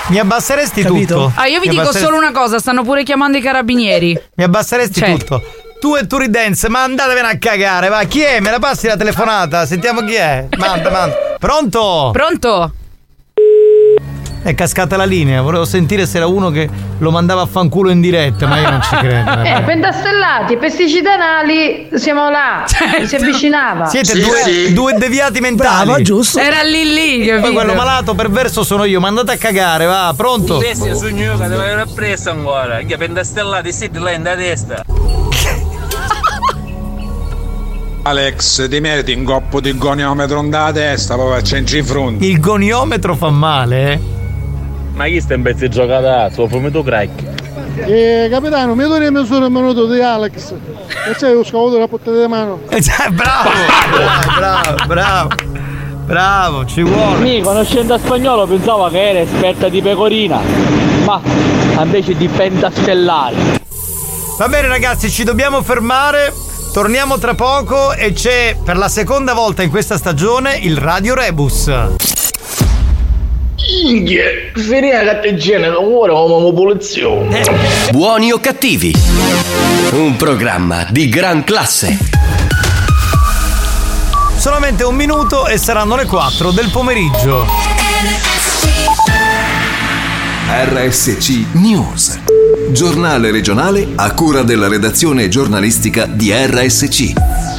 [0.09, 1.15] Mi abbasseresti Capito?
[1.25, 1.31] tutto?
[1.35, 4.17] Ah, io vi Mi dico abbasseresti- solo una cosa, stanno pure chiamando i carabinieri.
[4.35, 5.17] Mi abbasseresti Cioè.
[5.17, 5.43] tutto.
[5.79, 8.03] Tu e Turi Dance, ma andatevene a cagare, va.
[8.05, 8.39] Chi è?
[8.39, 9.65] Me la passi la telefonata?
[9.67, 10.47] Sentiamo chi è.
[10.57, 11.15] Manda, manda.
[11.37, 12.09] Pronto?
[12.13, 12.71] Pronto?
[14.43, 17.99] È cascata la linea, volevo sentire se era uno che lo mandava a fanculo in
[17.99, 19.25] diretta, ma io non ci credo.
[19.47, 22.63] Eh, pentastellati pesticidi anali, siamo là,
[23.05, 23.87] si avvicinava.
[23.87, 25.85] Siete due, due deviati mentali.
[25.85, 26.39] Brava, giusto.
[26.39, 27.53] Era lì lì, Poi capito?
[27.53, 30.59] quello malato perverso sono io, ma andate a cagare, va, pronto?
[30.59, 32.77] Bestia sogno che devo avere preso ancora.
[32.77, 34.83] Che pentastellati siete là in da testa.
[38.07, 42.25] Alex, ti meriti un coppo di goniometro da testa, poi c'è in fronte.
[42.25, 43.99] Il goniometro fa male, eh?
[44.93, 46.31] Ma chi sta in pezzo di giocata?
[46.33, 47.23] Ho fumato crack.
[47.85, 50.53] Eh, capitano, mi doni il misura minuto di Alex.
[51.05, 52.61] E c'è lo scavo la portata di mano.
[53.11, 53.49] bravo,
[53.89, 55.29] bravo, bravo, bravo,
[56.05, 57.19] bravo, ci vuole.
[57.19, 60.39] Mi conoscendo spagnolo pensava che era esperta di pecorina,
[61.03, 61.21] ma
[61.83, 63.35] invece di pentastellari.
[64.37, 66.46] Va bene ragazzi, ci dobbiamo fermare.
[66.77, 71.71] Torniamo tra poco e c'è per la seconda volta in questa stagione il Radio Rebus.
[73.83, 77.41] Inghie, finire la catteggina, ora come popolazione.
[77.89, 78.93] Buoni o cattivi?
[79.93, 81.97] Un programma di gran classe.
[84.37, 87.76] Solamente un minuto e saranno le 4 del pomeriggio.
[90.49, 92.21] RSC News.
[92.71, 97.56] Giornale regionale a cura della redazione giornalistica di RSC.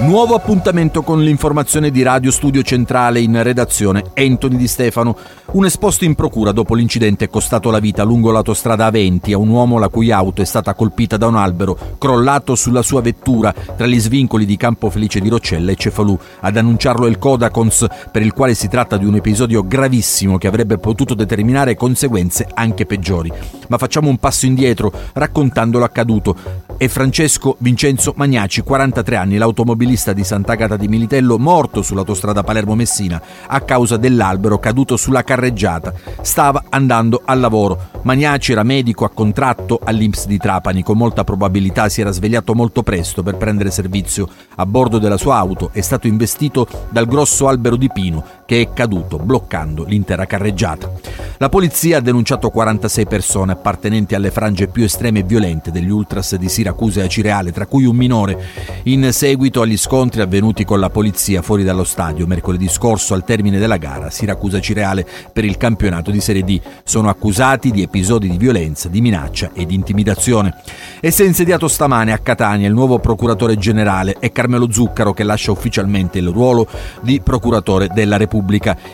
[0.00, 5.16] Nuovo appuntamento con l'informazione di Radio Studio Centrale in redazione Anthony Di Stefano.
[5.50, 9.76] Un esposto in procura dopo l'incidente costato la vita lungo l'autostrada A20 a un uomo
[9.78, 13.98] la cui auto è stata colpita da un albero crollato sulla sua vettura tra gli
[13.98, 16.16] svincoli di Campo Felice di Roccella e Cefalù.
[16.40, 20.46] Ad annunciarlo è il Codacons per il quale si tratta di un episodio gravissimo che
[20.46, 23.32] avrebbe potuto determinare conseguenze anche peggiori.
[23.66, 26.36] Ma facciamo un passo indietro raccontando l'accaduto.
[26.76, 33.60] È Francesco Vincenzo Magnaci, 43 anni, l'automobilista di Sant'Agata di Militello, morto sull'autostrada Palermo-Messina a
[33.62, 35.94] causa dell'albero caduto sulla carreggiata.
[36.20, 37.88] Stava andando al lavoro.
[38.02, 42.82] Magnaci era medico a contratto all'Inps di Trapani, con molta probabilità si era svegliato molto
[42.82, 44.28] presto per prendere servizio.
[44.56, 48.72] A bordo della sua auto è stato investito dal grosso albero di pino che è
[48.72, 50.90] caduto, bloccando l'intera carreggiata.
[51.36, 56.34] La polizia ha denunciato 46 persone appartenenti alle frange più estreme e violente degli ultras
[56.34, 58.42] di Siracusa e Acireale, tra cui un minore.
[58.84, 63.58] In seguito agli scontri avvenuti con la polizia fuori dallo stadio mercoledì scorso al termine
[63.58, 68.88] della gara Siracusa-Cireale per il campionato di Serie D, sono accusati di episodi di violenza,
[68.88, 70.54] di minaccia e di intimidazione.
[71.00, 75.22] E si è insediato stamane a Catania il nuovo procuratore generale è Carmelo Zuccaro che
[75.22, 76.66] lascia ufficialmente il ruolo
[77.02, 78.36] di procuratore della Repubblica.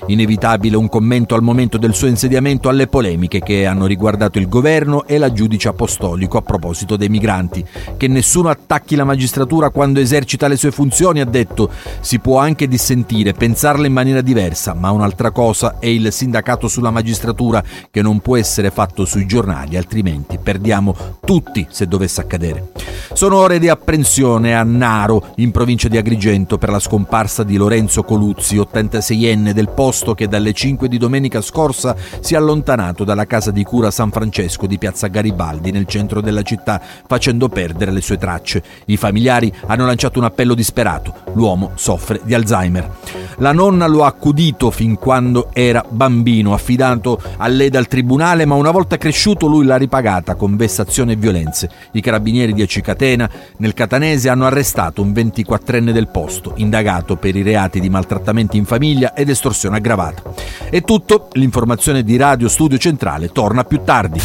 [0.07, 5.07] Inevitabile un commento al momento del suo insediamento alle polemiche che hanno riguardato il governo
[5.07, 7.65] e la giudice apostolico a proposito dei migranti.
[7.97, 11.71] Che nessuno attacchi la magistratura quando esercita le sue funzioni, ha detto.
[12.01, 16.91] Si può anche dissentire, pensarla in maniera diversa, ma un'altra cosa è il sindacato sulla
[16.91, 20.95] magistratura che non può essere fatto sui giornali, altrimenti perdiamo
[21.25, 22.73] tutti se dovesse accadere.
[23.13, 28.03] Sono ore di apprensione a Naro, in provincia di Agrigento, per la scomparsa di Lorenzo
[28.03, 33.51] Coluzzi, 86enne del posto che dalle 5 di domenica scorsa si è allontanato dalla casa
[33.51, 38.17] di cura San Francesco di Piazza Garibaldi nel centro della città, facendo perdere le sue
[38.17, 38.63] tracce.
[38.87, 41.13] I familiari hanno lanciato un appello disperato.
[41.33, 42.91] L'uomo soffre di Alzheimer.
[43.39, 48.55] La nonna lo ha accudito fin quando era bambino, affidato a lei dal tribunale, ma
[48.55, 51.69] una volta cresciuto lui l'ha ripagata con vessazione e violenze.
[51.93, 57.43] I carabinieri di Acicatena, nel Catanese, hanno arrestato un 24enne del posto, indagato per i
[57.43, 60.23] reati di maltrattamenti in famiglia ed estorsione aggravata.
[60.71, 64.21] È tutto, l'informazione di Radio Studio Centrale torna più tardi.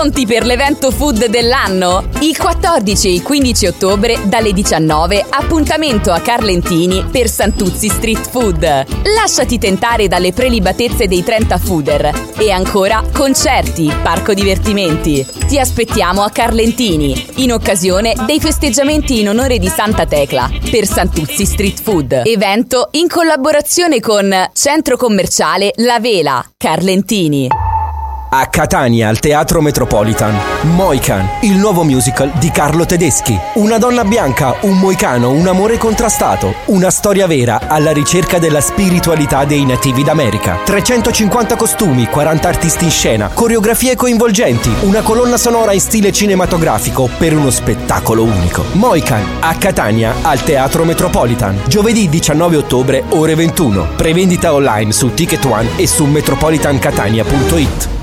[0.00, 2.08] Pronti per l'evento food dell'anno?
[2.20, 8.62] Il 14 e il 15 ottobre dalle 19 appuntamento a Carlentini per Santuzzi Street Food.
[9.14, 15.26] Lasciati tentare dalle prelibatezze dei 30 fooder e ancora concerti, parco divertimenti.
[15.46, 21.44] Ti aspettiamo a Carlentini in occasione dei festeggiamenti in onore di Santa Tecla per Santuzzi
[21.44, 22.22] Street Food.
[22.24, 27.69] Evento in collaborazione con Centro Commerciale La Vela, Carlentini.
[28.32, 30.32] A Catania, al Teatro Metropolitan,
[30.76, 33.36] Moican, il nuovo musical di Carlo Tedeschi.
[33.54, 36.54] Una donna bianca, un moicano, un amore contrastato.
[36.66, 40.60] Una storia vera alla ricerca della spiritualità dei nativi d'America.
[40.64, 47.36] 350 costumi, 40 artisti in scena, coreografie coinvolgenti, una colonna sonora in stile cinematografico per
[47.36, 48.62] uno spettacolo unico.
[48.74, 51.62] Moican, a Catania, al Teatro Metropolitan.
[51.66, 53.88] Giovedì 19 ottobre, ore 21.
[53.96, 57.98] Prevendita online su Ticket One e su metropolitancatania.it.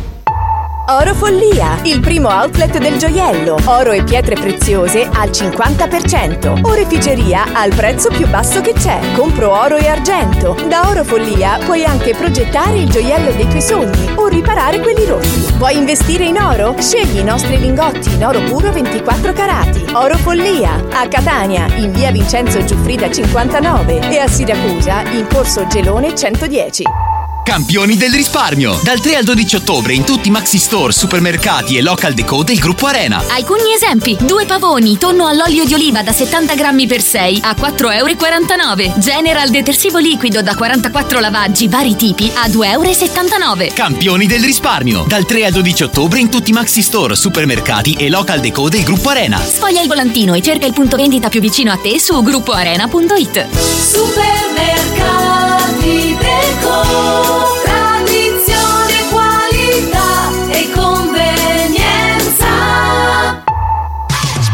[0.89, 3.57] Oro Follia, il primo outlet del gioiello.
[3.65, 6.65] Oro e pietre preziose al 50%.
[6.65, 8.97] Oreficeria al prezzo più basso che c'è.
[9.13, 10.55] Compro oro e argento.
[10.69, 15.57] Da Oro Follia puoi anche progettare il gioiello dei tuoi sogni o riparare quelli rotti.
[15.57, 16.73] Vuoi investire in oro?
[16.79, 19.85] Scegli i nostri lingotti in oro puro 24 carati.
[19.91, 26.15] Oro Follia, a Catania, in via Vincenzo Giuffrida 59 e a Siracusa, in corso Gelone
[26.15, 27.16] 110.
[27.47, 28.77] Campioni del risparmio!
[28.83, 32.59] Dal 3 al 12 ottobre in tutti i Maxi Store, supermercati e local deco del
[32.59, 33.23] gruppo Arena.
[33.29, 38.81] Alcuni esempi: due pavoni, tonno all'olio di oliva da 70 grammi per 6 a 4,49
[38.81, 38.99] euro.
[38.99, 43.73] General detersivo liquido da 44 lavaggi vari tipi a 2,79 euro.
[43.73, 45.05] Campioni del risparmio!
[45.07, 48.83] Dal 3 al 12 ottobre in tutti i Maxi Store, supermercati e local deco del
[48.83, 49.41] gruppo Arena.
[49.41, 53.47] Sfoglia il volantino e cerca il punto vendita più vicino a te su gruppoarena.it.
[53.55, 57.36] Supermercati Deco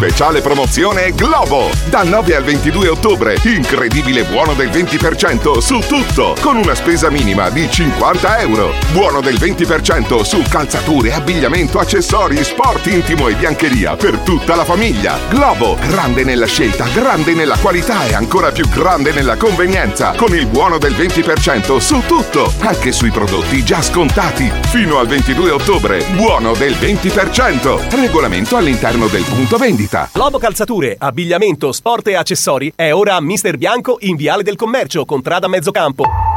[0.04, 1.70] Speciale promozione Globo!
[1.86, 7.50] Dal 9 al 22 ottobre, incredibile buono del 20% su tutto, con una spesa minima
[7.50, 8.74] di 50 euro.
[8.92, 15.18] Buono del 20% su calzature, abbigliamento, accessori, sport intimo e biancheria per tutta la famiglia.
[15.30, 20.48] Globo, grande nella scelta, grande nella qualità e ancora più grande nella convenienza, con il
[20.48, 24.52] buono del 20% su tutto, anche sui prodotti già scontati.
[24.64, 28.02] Fino al 22 ottobre, buono del 20%.
[28.02, 29.93] Regolamento all'interno del punto vendita.
[30.12, 35.06] Globo Calzature, abbigliamento, sport e accessori è ora a Mister Bianco in Viale del Commercio,
[35.06, 36.33] contrada Mezzocampo.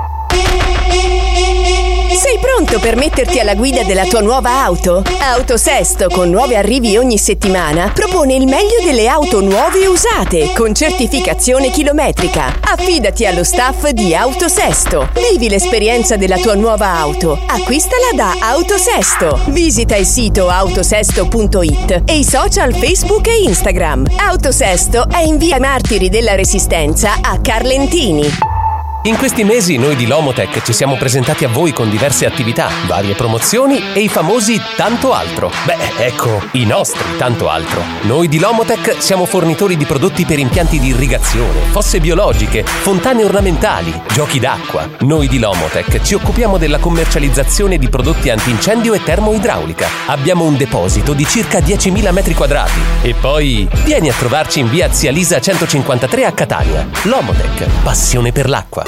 [2.16, 5.02] Sei pronto per metterti alla guida della tua nuova auto?
[5.20, 10.74] Autosesto, con nuovi arrivi ogni settimana, propone il meglio delle auto nuove e usate, con
[10.74, 12.58] certificazione chilometrica.
[12.62, 15.10] Affidati allo staff di Autosesto.
[15.30, 17.38] Vivi l'esperienza della tua nuova auto.
[17.46, 19.38] Acquistala da Autosesto.
[19.48, 24.06] Visita il sito autosesto.it e i social Facebook e Instagram.
[24.16, 28.55] Autosesto è in via Martiri della Resistenza a Carlentini.
[29.02, 33.14] In questi mesi noi di Lomotech ci siamo presentati a voi con diverse attività, varie
[33.14, 35.48] promozioni e i famosi tanto altro.
[35.64, 37.84] Beh, ecco, i nostri tanto altro.
[38.02, 43.92] Noi di Lomotech siamo fornitori di prodotti per impianti di irrigazione, fosse biologiche, fontane ornamentali,
[44.12, 44.88] giochi d'acqua.
[45.00, 49.86] Noi di Lomotech ci occupiamo della commercializzazione di prodotti antincendio e termoidraulica.
[50.06, 52.80] Abbiamo un deposito di circa 10.000 metri quadrati.
[53.02, 56.88] E poi vieni a trovarci in via Zia Lisa 153 a Catania.
[57.02, 58.85] Lomotech, passione per l'acqua.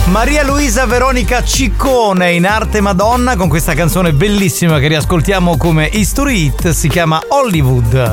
[0.07, 6.47] Maria Luisa Veronica Ciccone in arte Madonna con questa canzone bellissima che riascoltiamo come History
[6.47, 8.13] Hit, si chiama Hollywood.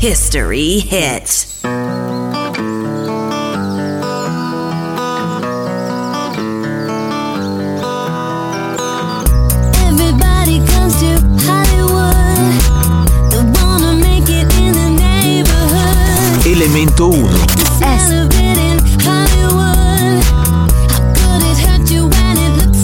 [0.00, 1.53] History hit.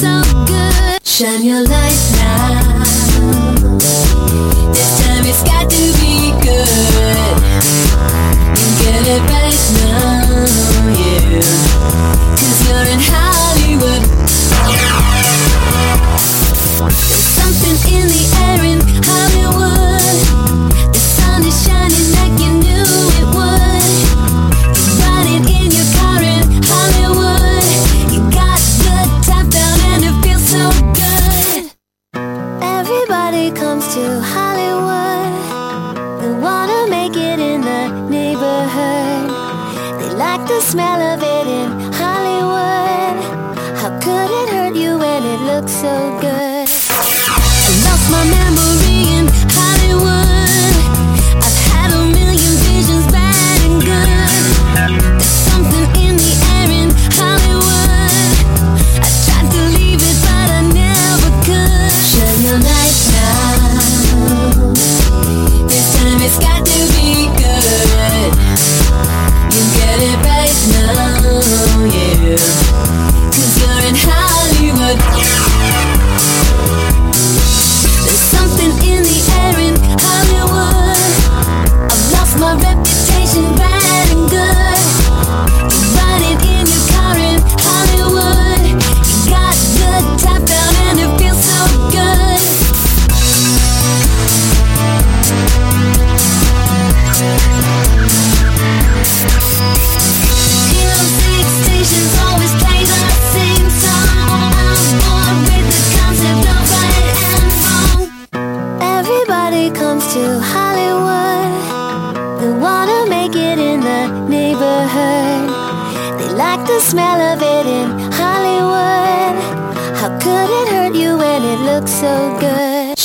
[0.00, 2.84] So good Shine your light now.
[4.72, 7.16] This time it's got to be good.
[8.56, 10.46] You get it right now,
[10.96, 11.44] yeah.
[12.36, 14.02] Cause you're in Hollywood.
[16.88, 20.18] There's something in the air in Hollywood.
[20.92, 22.59] The sun is shining like you
[40.70, 41.19] smell of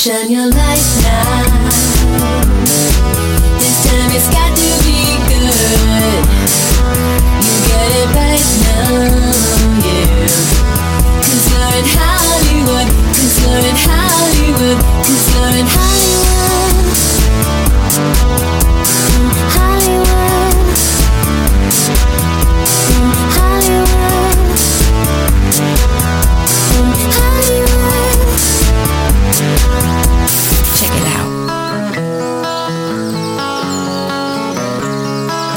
[0.06, 0.95] Shine your light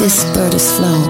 [0.09, 1.05] This bird is flown.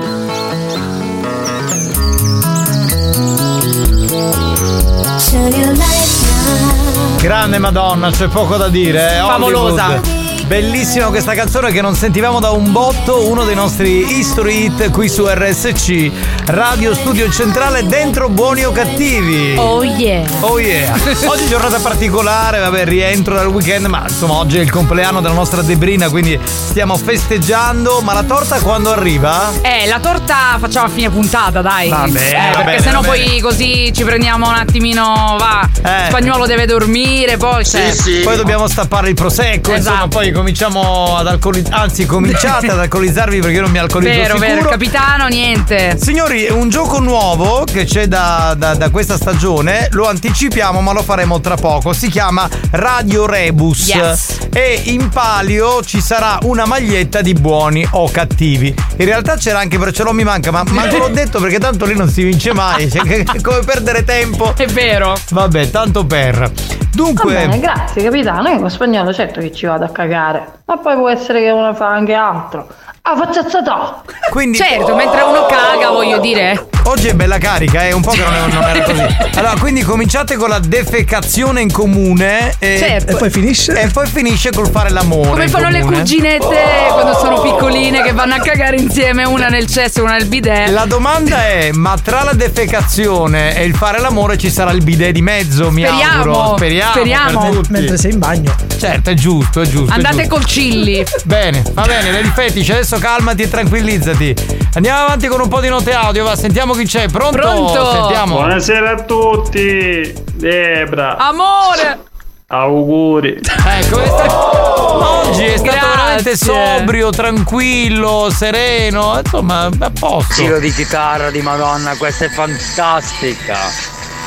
[7.20, 9.16] Grande Madonna, c'è poco da dire.
[9.16, 9.86] eh, Favolosa.
[9.86, 10.16] Hollywood.
[10.46, 15.06] Bellissima questa canzone che non sentivamo da un botto, uno dei nostri history hit qui
[15.10, 16.10] su RSC,
[16.46, 19.56] Radio Studio Centrale, dentro buoni o cattivi.
[19.58, 20.24] Oh yeah.
[20.40, 20.94] Oh yeah.
[21.26, 25.34] Oggi è giornata particolare, vabbè, rientro dal weekend, ma insomma oggi è il compleanno della
[25.34, 29.50] nostra Debrina, quindi stiamo festeggiando, ma la torta quando arriva?
[29.62, 31.88] Eh, la torta facciamo a fine puntata, dai.
[31.88, 33.40] Va bene, Eh, va perché bene, sennò va poi bene.
[33.40, 35.66] così ci prendiamo un attimino, va.
[35.82, 36.06] Eh.
[36.08, 37.64] Spagnolo deve dormire, poi.
[37.64, 37.94] cioè.
[38.22, 40.08] Poi dobbiamo stappare il prosecco, insomma, Esatto.
[40.08, 44.54] poi cominciamo ad alcolizzare, anzi cominciate ad alcolizzarvi perché io non mi alcolizzo Vero, sicuro.
[44.54, 45.98] vero, capitano, niente.
[45.98, 51.02] Signori, un gioco nuovo che c'è da, da- da questa stagione, lo anticipiamo ma lo
[51.02, 54.48] faremo tra poco, si chiama Radio Rebus Yes.
[54.52, 58.74] e in palio ci sarà una maglietta di buoni o cattivi.
[58.96, 61.86] In realtà c'era anche per ce l'ho mi manca, ma manco l'ho detto perché tanto
[61.86, 64.52] lì non si vince mai, cioè, che- come perdere tempo.
[64.56, 65.14] È vero.
[65.30, 66.36] Vabbè, tanto per.
[66.40, 66.50] Va
[66.92, 70.62] Dunque, bene, grazie capitano, io con spagnolo certo che ci vado a cagare.
[70.64, 72.66] Ma poi può essere che uno fa anche altro.
[73.10, 74.02] Ah, faccia zata!
[74.30, 76.66] quindi Certo, mentre uno caga, voglio dire.
[76.84, 79.06] Oggi è bella carica, è un po' che non, è- non era così.
[79.38, 83.12] Allora, quindi cominciate con la defecazione in comune e, Certo.
[83.12, 83.78] E poi finisce?
[83.80, 85.28] e poi finisce col fare l'amore.
[85.30, 85.98] Come fanno le comune.
[85.98, 90.26] cuginette quando sono piccoline che vanno a cagare insieme, una nel cesso e una nel
[90.26, 90.68] bidet.
[90.68, 95.12] La domanda è: ma tra la defecazione e il fare l'amore ci sarà il bidet
[95.12, 95.70] di mezzo?
[95.70, 96.56] Mi Speriamo, auguro.
[96.56, 96.90] Speriamo.
[96.92, 97.40] speriamo.
[97.40, 97.72] per tutti.
[97.72, 98.54] Mentre sei in bagno.
[98.78, 99.90] Certo, è giusto, è giusto.
[99.92, 100.34] è Andate giusto.
[100.34, 101.04] col cilli.
[101.24, 104.34] Bene, va bene, Lady Fetish, adesso calmati e tranquillizzati.
[104.74, 107.08] Andiamo avanti con un po' di note audio, va, sentiamo chi c'è.
[107.08, 107.36] Pronto?
[107.38, 107.90] Pronto?
[107.92, 108.36] Sentiamo.
[108.36, 111.16] Buonasera a tutti, Debra.
[111.16, 112.06] Amore.
[112.50, 113.38] Auguri.
[113.42, 115.88] Ecco, è stato- oggi è stato Grazie.
[115.90, 120.34] veramente sobrio, tranquillo, sereno, insomma, a posto.
[120.34, 123.56] Giro di chitarra di Madonna, questa è fantastica.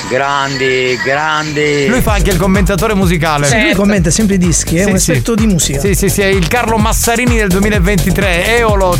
[0.09, 1.87] Grandi, grandi.
[1.87, 3.47] Lui fa anche il commentatore musicale.
[3.47, 5.11] Sì, lui commenta sempre i dischi, è Sì, un sì.
[5.11, 5.79] esperto di musica.
[5.79, 8.57] Sì, sì, sì, è il Carlo Massarini del 2023.
[8.57, 8.97] Eolo.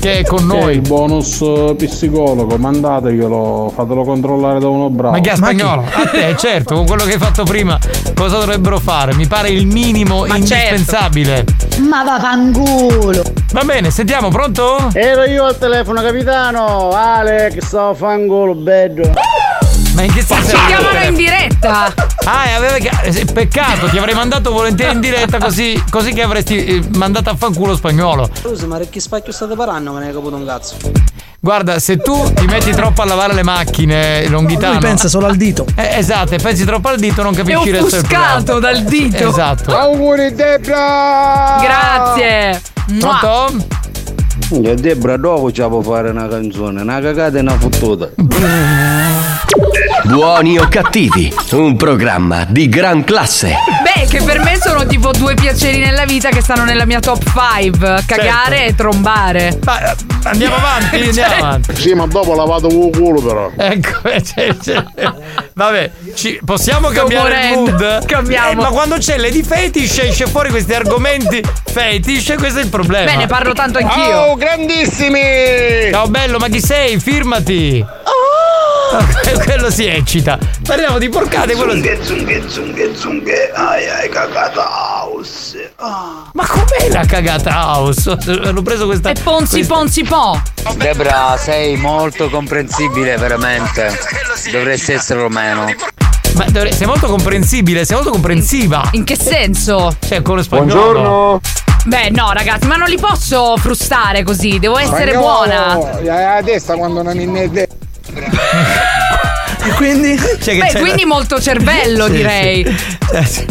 [0.00, 0.74] che è con noi.
[0.74, 5.14] il bonus eh, psicologo, mandateglielo, fatelo controllare da uno bravo.
[5.14, 5.84] Ma chi è spagnolo?
[5.92, 7.78] A te, certo, con quello che hai fatto prima,
[8.14, 9.14] cosa dovrebbero fare?
[9.14, 11.44] Mi pare il minimo indispensabile.
[11.88, 13.22] Ma vaffanculo!
[13.52, 14.90] Va bene, sentiamo, pronto?
[14.92, 16.90] Ero io al telefono, capitano.
[16.90, 19.12] Alex, sto fangolo, bello.
[19.94, 20.56] Ma in che senso?
[20.56, 21.92] Ci chiamano in diretta!
[22.24, 26.82] Ah, aveva eh, peccato, ti avrei mandato volentieri in diretta così, così che avresti eh,
[26.94, 28.28] mandato a fanculo spagnolo.
[28.32, 29.92] Scusa, ma che spacchio state parlando?
[29.92, 30.76] Ma ne hai capito un cazzo.
[31.38, 34.74] Guarda, se tu ti metti troppo a lavare le macchine, Longhitano.
[34.74, 35.66] Lui pensa solo al dito.
[35.74, 38.82] Eh, esatto, e pensi troppo al dito, non È capisci il resto del offuscato dal
[38.84, 39.28] dito.
[39.28, 39.76] Esatto.
[39.76, 41.58] Auguri, Debra!
[41.60, 42.62] Grazie!
[42.98, 43.80] Pronto?
[44.60, 48.08] Io Debra dopo ci può fare una canzone, una cagata e una fottuta.
[50.04, 53.54] Buoni o cattivi, un programma di gran classe.
[53.82, 57.22] Beh, che per me sono tipo due piaceri nella vita che stanno nella mia top
[57.24, 58.02] 5.
[58.06, 59.58] Cagare e trombare.
[59.64, 59.94] Ma
[60.24, 61.76] andiamo avanti, andiamo avanti.
[61.76, 63.50] Sì, ma dopo lavato il culo però.
[63.56, 64.84] Ecco, eh, c'è- c'è-
[65.54, 68.04] vabbè, ci- possiamo cambiare il mood?
[68.06, 68.50] Cambiamo.
[68.50, 71.40] Eh, ma quando c'è Lady Fetish esce fuori questi argomenti
[71.72, 73.10] fetish e questo è il problema.
[73.10, 74.16] Bene, parlo tanto anch'io.
[74.32, 75.90] Oh, grandissimi!
[75.90, 76.98] Ciao bello, ma chi sei?
[76.98, 77.84] Firmati!
[79.44, 80.38] Quello si eccita.
[80.66, 81.98] Parliamo di porcate, quello si.
[82.02, 85.56] zunghe, zunghe, zunghe, ai ai cagataus.
[85.78, 88.10] Ma com'è la cagata house?
[88.26, 89.10] Hanno preso questa.
[89.10, 90.40] E Ponzi questa- Ponzi Po.
[90.76, 93.98] Debra, sei molto comprensibile, veramente.
[94.50, 95.66] Dovresti esserlo meno.
[96.34, 98.88] Ma dovre- sei molto comprensibile, sei molto comprensiva.
[98.92, 99.94] In che senso?
[100.00, 101.40] Cioè, con lo spagnolo.
[101.84, 104.58] Beh, no, ragazzi, ma non li posso frustare così.
[104.58, 105.76] Devo essere buona.
[106.02, 107.62] La testa quando non in te.
[107.62, 107.68] E
[109.76, 110.16] quindi?
[110.18, 112.76] Cioè, che Beh, c'è quindi la- molto cervello, Sì, direi.
[113.24, 113.24] sì.
[113.24, 113.46] Sì.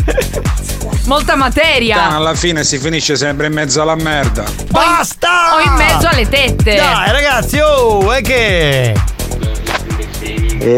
[1.06, 2.10] Molta materia.
[2.16, 4.44] alla fine si finisce sempre in mezzo alla merda.
[4.70, 5.56] Basta!
[5.56, 6.76] O in mezzo alle tette.
[6.76, 8.94] Dai, ragazzi, oh, è che.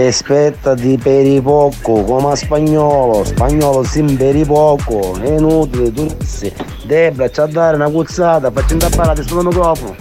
[0.07, 3.25] Aspettati per i poco, come a spagnolo.
[3.25, 5.19] Spagnolo sim per i poco.
[5.21, 6.53] È inutile, tu sei.
[6.85, 9.95] Debra, c'ha a dare una cuzzata, faccio intappare sullo microfono.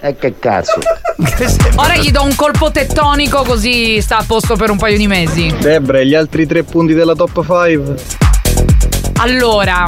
[0.00, 0.78] E che cazzo.
[1.76, 5.52] Ora gli do un colpo tettonico così sta a posto per un paio di mesi.
[5.58, 7.94] Debra, gli altri tre punti della top 5?
[9.16, 9.84] Allora,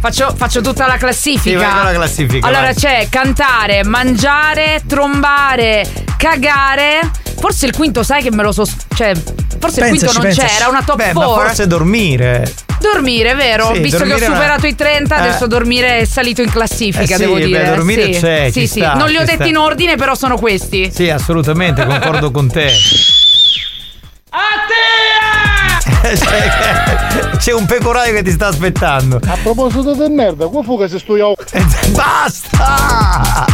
[0.00, 1.58] faccio, faccio tutta la classifica.
[1.58, 2.74] Sì, la classifica, Allora vai.
[2.74, 5.84] c'è cantare, mangiare, trombare,
[6.16, 7.00] cagare.
[7.38, 8.64] Forse il quinto, sai che me lo so.
[8.94, 9.12] Cioè,
[9.58, 10.54] forse il quinto Pensaci, non pensaci.
[10.54, 11.42] c'era, una top Beh, ma 4.
[11.44, 12.54] forse dormire.
[12.92, 13.72] Dormire, vero?
[13.74, 15.20] Sì, Visto che ho dormire è una- superato i 30, Eh.
[15.20, 17.64] adesso dormire è salito in classifica, Eh sì, devo beh, dire.
[17.64, 18.20] dormire sì.
[18.20, 18.80] c'è, Sì, sì.
[18.80, 19.46] sta, Non li ho detti sta.
[19.46, 20.90] in ordine, però sono questi.
[20.92, 22.70] Sì, assolutamente, concordo con te.
[26.02, 29.18] C'è, c'è un pecoraio che ti sta aspettando.
[29.26, 31.26] A proposito del merda, qua fu che si studia.
[31.92, 33.46] Basta!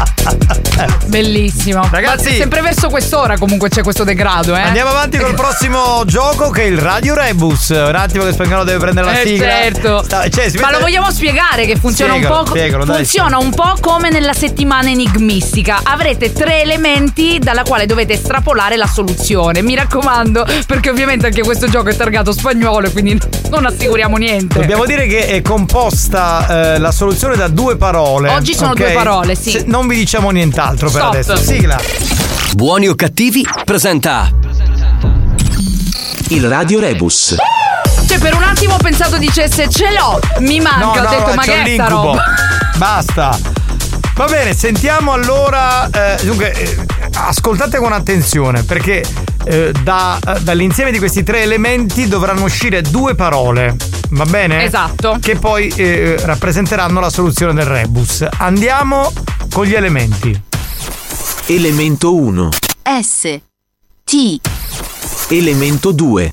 [1.06, 1.88] Bellissimo.
[1.90, 4.60] Ragazzi- Ma sempre verso quest'ora comunque c'è questo degrado, eh.
[4.60, 7.70] Andiamo avanti col prossimo gioco che è il Radio Rebus.
[7.70, 9.46] Un attimo che spagnolo deve prendere la Eh, sigla.
[9.46, 10.02] certo.
[10.04, 12.50] Sta- cioè, si Ma mette- lo vogliamo spiegare che funziona Spiegalo, un po'.
[12.50, 15.80] spiegalo, dai, funziona un po' come nella settimana enigmistica.
[15.82, 19.62] Avrete tre elementi dalla quale dovete estrapolare la soluzione.
[19.62, 23.18] Mi raccomando, perché ovviamente anche questo gioco è targato spagnolo e quindi
[23.50, 24.58] non assicuriamo niente.
[24.60, 28.28] Dobbiamo dire che è composta eh, la soluzione da due parole.
[28.30, 28.76] Oggi sono ok?
[28.76, 29.50] due parole, sì.
[29.50, 31.12] Se- non vi diciamo nient'altro per Stop.
[31.14, 31.36] adesso.
[31.36, 31.78] Sigla.
[32.54, 34.28] Buoni o cattivi presenta
[36.30, 37.36] il Radio Rebus.
[38.08, 40.78] Cioè, per un attimo ho pensato dicesse ce l'ho, mi manca.
[40.84, 42.02] No, ho no, detto, ma c'ho che è sta l'incubo.
[42.06, 42.24] roba?
[42.76, 43.38] Basta.
[44.16, 45.88] Va bene, sentiamo allora.
[45.88, 46.76] eh, dunque, eh,
[47.14, 49.04] ascoltate con attenzione perché
[49.44, 53.76] eh, da- eh, dall'insieme di questi tre elementi dovranno uscire due parole.
[54.08, 54.64] Va bene?
[54.64, 55.18] Esatto.
[55.20, 58.26] Che poi eh, rappresenteranno la soluzione del rebus.
[58.38, 59.12] Andiamo
[59.52, 60.40] con gli elementi.
[61.46, 62.48] Elemento 1.
[63.02, 63.40] S
[64.04, 64.40] T
[65.28, 66.30] Elemento 2.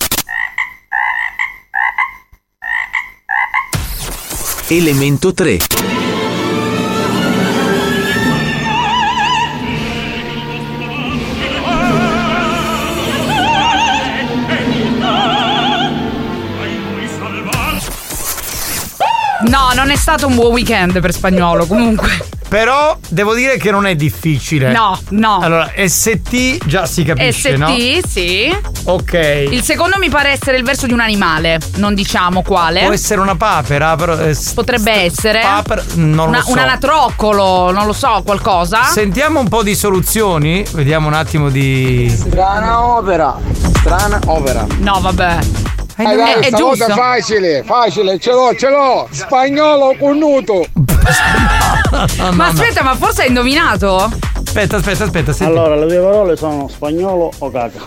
[4.67, 5.57] Elemento 3.
[19.47, 22.36] No, non è stato un buon weekend per spagnolo, comunque.
[22.47, 24.71] Però devo dire che non è difficile.
[24.71, 25.39] No, no.
[25.39, 27.75] Allora, ST già si capisce, ST, no?
[28.07, 28.57] sì.
[28.85, 29.47] Ok.
[29.51, 32.81] Il secondo mi pare essere il verso di un animale, non diciamo quale.
[32.83, 34.17] Può essere una papera, però.
[34.17, 35.41] eh, Potrebbe essere.
[35.41, 36.51] Papera, non Una- lo so.
[36.51, 38.83] Un anatroccolo, non lo so, qualcosa.
[38.83, 42.09] Sentiamo un po' di soluzioni, vediamo un attimo di.
[42.09, 43.37] Strana opera.
[43.79, 44.65] Strana opera.
[44.79, 45.37] No, vabbè.
[45.99, 46.85] Eh, È- dai, è giusto.
[46.93, 49.07] facile, facile, ce l'ho, ce l'ho.
[49.09, 50.63] Spagnolo connuto.
[52.33, 54.11] ma aspetta, ma forse hai indovinato?
[54.45, 55.33] Aspetta, aspetta, aspetta.
[55.33, 55.51] senti.
[55.51, 57.79] Allora, le due parole sono spagnolo o caca.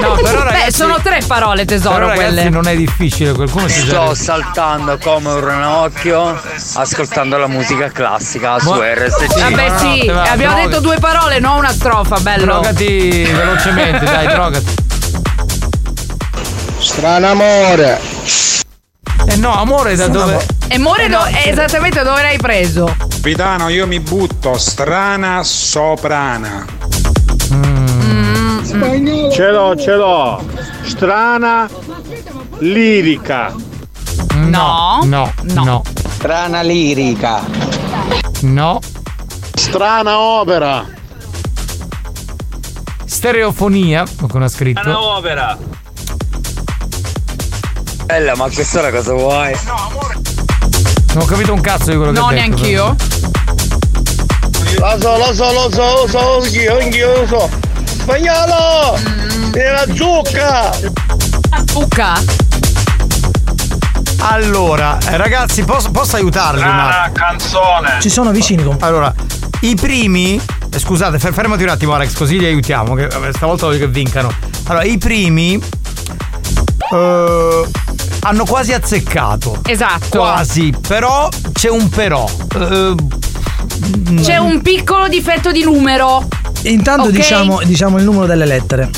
[0.00, 2.48] No, però ragazzi, Beh, sono tre parole, tesoro, però, ragazzi, quelle.
[2.50, 6.38] non è difficile, qualcuno si Sto saltando come un ranocchio
[6.74, 9.38] ascoltando la musica classica su RSC.
[9.40, 12.44] Vabbè, sì, abbiamo detto due parole, non una strofa, bello.
[12.44, 14.88] Drogati velocemente, dai, drogati.
[17.00, 17.98] Strano amore.
[19.26, 20.46] Eh no, amore da dove?
[20.68, 22.94] E More do- è esattamente dove l'hai preso?
[23.08, 26.66] Capitano, io mi butto strana soprana.
[29.32, 30.44] Ce l'ho, ce l'ho.
[30.82, 31.66] Strana
[32.58, 33.54] lirica.
[34.34, 35.00] No.
[35.04, 35.82] No, no.
[36.16, 37.40] Strana lirica.
[38.42, 38.78] No.
[39.54, 40.84] Strana opera.
[43.06, 45.02] Stereofonia, qualcuno ha scritto.
[45.14, 45.56] opera.
[48.10, 49.56] Bella, ma a quest'ora cosa vuoi?
[51.14, 52.46] Non ho capito un cazzo di quello che No, ha detto.
[52.48, 52.96] neanch'io.
[54.78, 57.48] Lo so, lo so, lo so, lo so, anch'io, anch'io lo so.
[57.84, 58.98] Spagnolo!
[59.52, 60.70] Viene la zucca!
[61.66, 62.20] Zucca?
[64.22, 67.12] Allora, ragazzi, posso, posso aiutarli attimo?
[67.12, 67.98] canzone.
[68.00, 68.76] Ci sono vicini con.
[68.80, 69.14] Allora,
[69.60, 70.34] i primi.
[70.34, 72.94] eh, Scusate, fer- fermati un attimo, Alex, così li aiutiamo.
[72.94, 74.32] Che stavolta voglio che vincano.
[74.66, 75.62] Allora, i primi.
[76.92, 77.68] eh,
[78.20, 79.60] hanno quasi azzeccato.
[79.66, 80.18] Esatto.
[80.18, 82.28] Quasi, però c'è un però.
[84.22, 86.26] C'è un piccolo difetto di numero.
[86.62, 87.10] Intanto Ok.
[87.10, 88.90] diciamo, diciamo il numero delle lettere.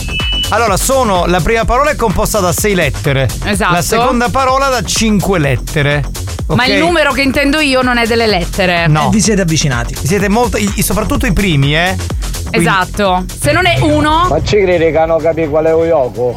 [0.49, 1.27] Allora, sono.
[1.27, 3.29] La prima parola è composta da sei lettere.
[3.45, 3.73] Esatto.
[3.73, 6.05] La seconda parola da cinque lettere.
[6.49, 6.69] Ma ok?
[6.69, 8.87] il numero che intendo io non è delle lettere.
[8.87, 9.09] No.
[9.11, 9.95] Vi siete avvicinati.
[10.03, 10.57] Siete molto.
[10.59, 11.97] i- soprattutto i primi, eh?
[12.53, 13.25] Esatto.
[13.41, 14.27] Se non è uno.
[14.29, 16.37] Ma ci credi che non capi qual è Oyoko?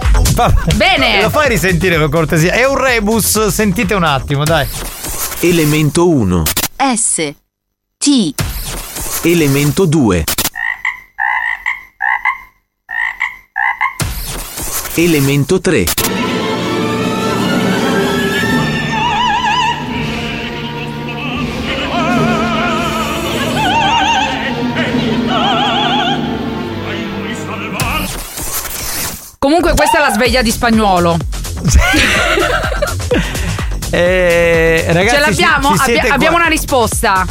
[0.76, 1.22] Bene.
[1.22, 2.54] Lo fai risentire per cortesia.
[2.54, 4.68] È un rebus, sentite un attimo, dai.
[5.42, 6.44] Elemento 1.
[6.96, 7.34] S
[7.98, 8.34] T
[9.24, 10.24] Elemento 2.
[14.96, 15.86] Elemento 3.
[29.88, 31.16] Questa è la sveglia di spagnolo.
[33.92, 35.78] Eh, ragazzi, Ce l'abbiamo?
[35.78, 37.26] ci- ci Abbia- abbiamo una risposta.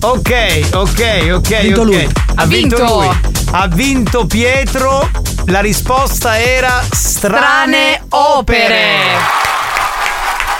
[0.00, 1.52] Ok, ok, ok.
[1.52, 1.86] Ha vinto ok.
[1.86, 2.02] lui.
[2.04, 2.08] Ha,
[2.42, 2.92] Ha vinto, vinto.
[2.94, 3.08] lui.
[3.52, 5.08] Ha vinto Pietro.
[5.46, 8.88] La risposta era strane, Strane opere.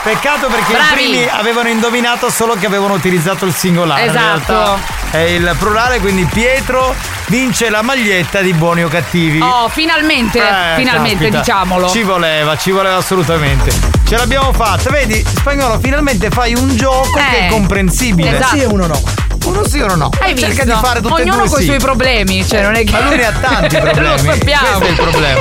[0.05, 0.86] Peccato perché Bravi.
[0.86, 4.02] i primi avevano indovinato solo che avevano utilizzato il singolare.
[4.05, 4.78] In Esatto.
[5.10, 6.94] è il plurale, quindi Pietro
[7.27, 9.40] vince la maglietta di buoni o cattivi.
[9.40, 11.39] Oh, finalmente, Eh, finalmente caspita.
[11.39, 11.89] diciamolo.
[11.89, 13.70] Ci voleva, ci voleva assolutamente.
[14.07, 14.90] Ce l'abbiamo fatta.
[14.90, 18.36] Vedi, spagnolo, finalmente fai un gioco che è Eh, comprensibile.
[18.36, 18.57] esatto.
[18.57, 19.01] Sì e uno no.
[19.47, 20.11] Uno sì uno no.
[20.20, 20.65] Hai Cerca visto?
[20.65, 21.66] di fare tutte Ognuno e due con i sì.
[21.66, 24.09] suoi problemi, cioè non è che Ma lui ne ha tanti problemi.
[24.11, 24.78] Lo sappiamo.
[24.78, 25.40] Questo è il problema.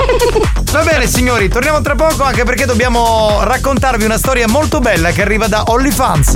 [0.72, 5.22] Va bene, signori, torniamo tra poco anche perché dobbiamo raccontarvi una storia molto bella che
[5.22, 6.36] arriva da OnlyFans.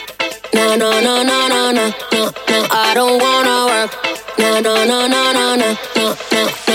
[0.53, 3.91] No, no, no, no, no, no, no, I don't wanna work.
[4.37, 6.70] No, no, no, no, no, no, no, no,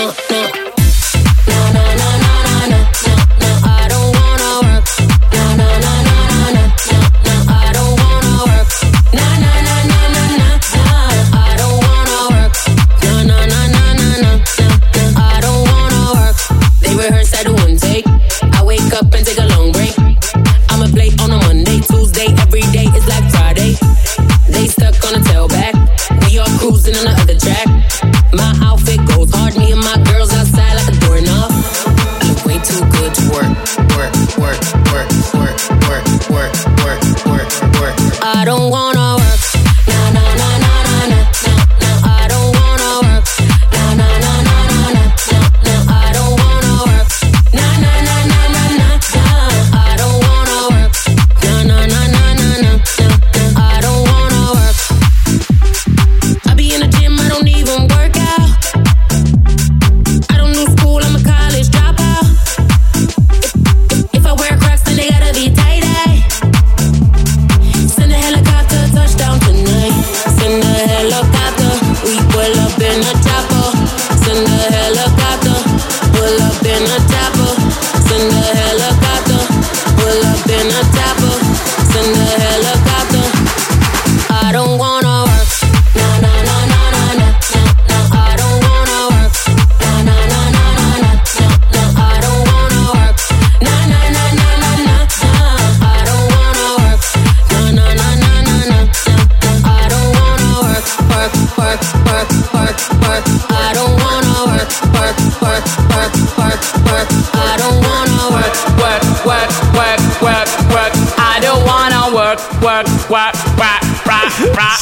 [27.03, 27.36] none of it.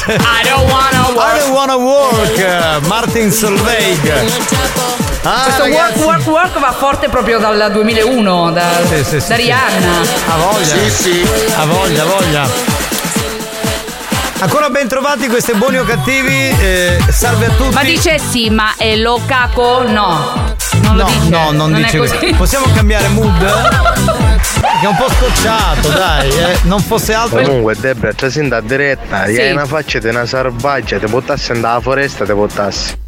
[0.08, 1.36] I don't wanna work.
[1.36, 4.12] I don't wanna work, Martin Solveig.
[5.24, 6.00] Ah, Questo ragazzi.
[6.04, 9.42] work, work, work va forte proprio dal 2001, da, Sì, sì, sì, da sì.
[9.42, 10.02] Rihanna.
[10.28, 10.66] Ha voglia.
[10.66, 11.28] Sì, sì.
[11.56, 12.48] Ha voglia, voglia.
[14.38, 16.50] Ancora ben trovati questi buoni o cattivi.
[16.60, 17.74] eh, salve a tutti.
[17.74, 19.82] Ma dice sì, ma è lo caco?
[19.88, 20.54] No.
[20.82, 21.30] Non lo no, dice.
[21.30, 22.36] no, non, è dice.
[22.36, 24.04] Possiamo cambiare mood?
[24.76, 26.30] Perché è un po' scocciato, dai.
[26.30, 26.58] eh.
[26.64, 27.42] Non fosse altro.
[27.42, 29.40] Comunque Debra, ti senti a diretta, Sì.
[29.40, 33.04] hai una faccia di una selvaggia, ti portassi nella foresta, ti portassi.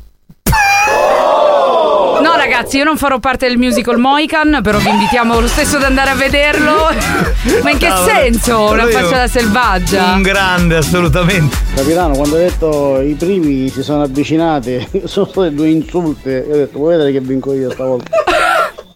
[2.22, 5.84] No, ragazzi, io non farò parte del musical Moican, però vi invitiamo lo stesso ad
[5.84, 6.90] andare a vederlo.
[7.62, 8.70] Ma in che No, senso?
[8.72, 10.14] Una faccia da selvaggia.
[10.14, 11.56] Un grande, assolutamente.
[11.76, 16.30] Capitano, quando ho detto i primi si sono avvicinati, sono state due insulti.
[16.30, 18.10] Io ho detto, vuoi vedere che vinco io stavolta?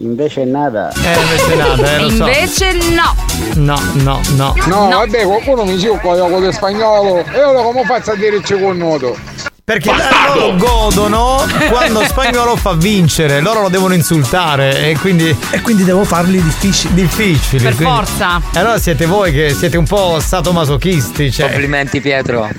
[0.01, 0.91] Invece nada.
[0.91, 2.15] Eh, invece nada, eh, lo so.
[2.27, 3.15] Invece no.
[3.55, 4.53] No, no, no.
[4.65, 8.77] No, vabbè, qualcuno mi dice con lo spagnolo e ora come faccio a dirci con
[8.77, 9.15] nuoto?
[9.63, 9.91] Perché
[10.33, 15.35] loro godono quando spagnolo fa vincere, loro lo devono insultare e quindi.
[15.51, 16.93] E quindi devo farli difficili.
[16.95, 17.61] Difficili.
[17.63, 18.41] Per quindi- forza.
[18.53, 21.31] E allora siete voi che siete un po' sadomasochisti.
[21.31, 21.45] Cioè.
[21.47, 22.49] Complimenti Pietro.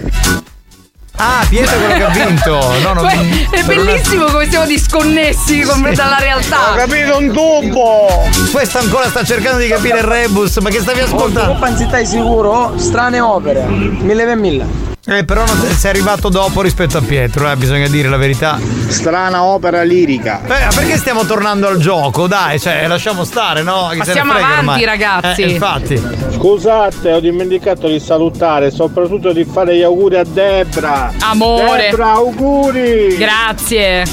[1.16, 2.50] Ah, Pietro è quello che ha vinto.
[2.82, 3.02] No, no,
[3.50, 6.74] Beh, è bellissimo come siamo disconnessi com- dalla realtà.
[6.76, 8.28] capito un tubo!
[8.50, 11.56] Questo ancora sta cercando di capire il rebus, ma che stavi ascoltando?
[11.58, 12.72] Panzittai sicuro?
[12.76, 13.64] Strane opere.
[13.66, 14.91] Mille e mille.
[15.04, 18.60] Eh, però non sei arrivato dopo rispetto a Pietro, eh, bisogna dire la verità.
[18.86, 20.40] Strana opera lirica.
[20.46, 22.28] Beh, ma perché stiamo tornando al gioco?
[22.28, 23.88] Dai, cioè, lasciamo stare, no?
[23.90, 24.84] Ne Passiamo frega avanti, ormai.
[24.84, 25.42] ragazzi.
[25.42, 26.00] Eh, infatti.
[26.34, 31.12] Scusate, ho dimenticato di salutare, soprattutto di fare gli auguri a Debra.
[31.18, 31.88] Amore.
[31.90, 33.16] Debra, auguri!
[33.16, 34.04] Grazie.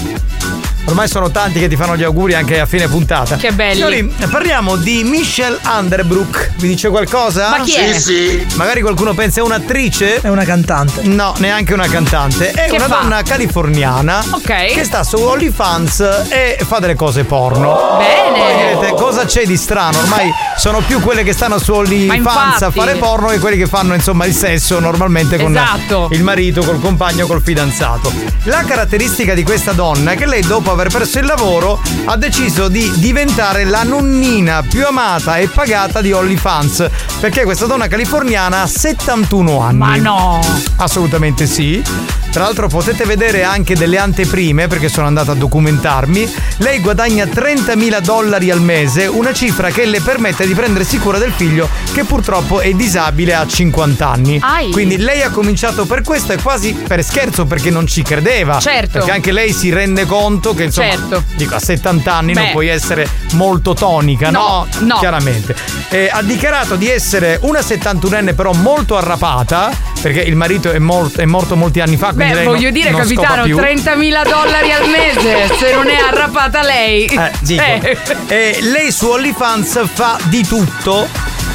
[0.90, 3.36] Ormai sono tanti che ti fanno gli auguri anche a fine puntata.
[3.36, 3.76] Che belli.
[3.76, 6.54] Signori, parliamo di Michelle Underbrook.
[6.58, 7.50] Vi dice qualcosa?
[7.50, 7.94] Ma chi è?
[7.94, 8.48] Sì, sì.
[8.56, 10.20] Magari qualcuno pensa è un'attrice?
[10.20, 11.04] È una cantante.
[11.04, 12.50] No, neanche una cantante.
[12.52, 13.02] È Che una fa?
[13.02, 14.74] donna californiana Ok.
[14.74, 16.00] che sta su OnlyFans
[16.30, 17.98] e fa delle cose porno.
[18.00, 18.40] Bene.
[18.40, 20.00] Voi direte, cosa c'è di strano?
[20.00, 23.94] Ormai sono più quelle che stanno su OnlyFans a fare porno che quelli che fanno
[23.94, 26.10] insomma il sesso normalmente con Esatto.
[26.14, 28.12] il marito, col compagno, col fidanzato.
[28.46, 32.70] La caratteristica di questa donna è che lei dopo aver perso il lavoro ha deciso
[32.70, 36.88] di diventare la nonnina più amata e pagata di OnlyFans
[37.20, 39.78] perché questa donna californiana ha 71 anni.
[39.78, 40.40] Ma no.
[40.78, 41.84] Assolutamente sì.
[42.32, 46.32] Tra l'altro potete vedere anche delle anteprime perché sono andato a documentarmi.
[46.58, 51.32] Lei guadagna 30.000 dollari al mese, una cifra che le permette di prendersi cura del
[51.32, 54.40] figlio che purtroppo è disabile a 50 anni.
[54.42, 54.70] Ai.
[54.70, 58.60] Quindi lei ha cominciato per questo e quasi per scherzo perché non ci credeva.
[58.60, 59.00] Certo.
[59.00, 61.24] Perché anche lei si rende conto che insomma, Certo.
[61.36, 62.52] dico a 70 anni non Beh.
[62.52, 64.68] puoi essere molto tonica, no?
[64.80, 64.98] No, no.
[65.00, 65.56] Chiaramente.
[65.90, 69.72] Eh, ha dichiarato di essere una 71enne però molto arrapata
[70.02, 72.14] perché il marito è, mor- è morto molti anni fa.
[72.14, 73.58] Beh, voglio non- dire, non capitano, più.
[73.58, 75.54] 30.000 dollari al mese.
[75.58, 77.06] Se non è arrapata lei.
[77.06, 77.62] Eh, dico.
[77.64, 77.98] Eh.
[78.28, 81.08] E lei su OnlyFans fa di tutto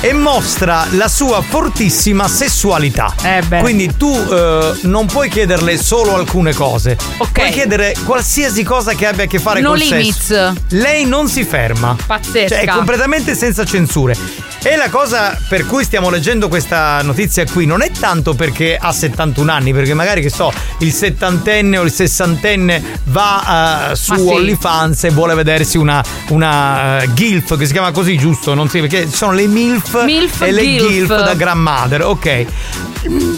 [0.04, 3.14] e mostra la sua fortissima sessualità.
[3.22, 3.60] Eh beh.
[3.60, 6.98] Quindi tu eh, non puoi chiederle solo alcune cose.
[7.16, 7.32] Ok.
[7.32, 10.26] Puoi chiedere qualsiasi cosa che abbia a che fare No col limits.
[10.26, 10.52] sesso.
[10.68, 11.96] Lei non si ferma.
[12.06, 12.48] Pazzesca.
[12.48, 14.14] Cioè, è completamente senza censure.
[14.62, 18.92] E la cosa per cui stiamo leggendo questa notizia qui non è tanto perché ha
[18.92, 24.20] 71 anni, perché magari che so, il settantenne o il sessantenne va eh, su sì.
[24.20, 28.54] OnlyFans e vuole vedersi una, una eh, GILF che si chiama così, giusto?
[28.54, 30.88] Non si, perché sono le MILF, Milf, e le gilf.
[30.88, 32.44] GILF da grandmother, ok.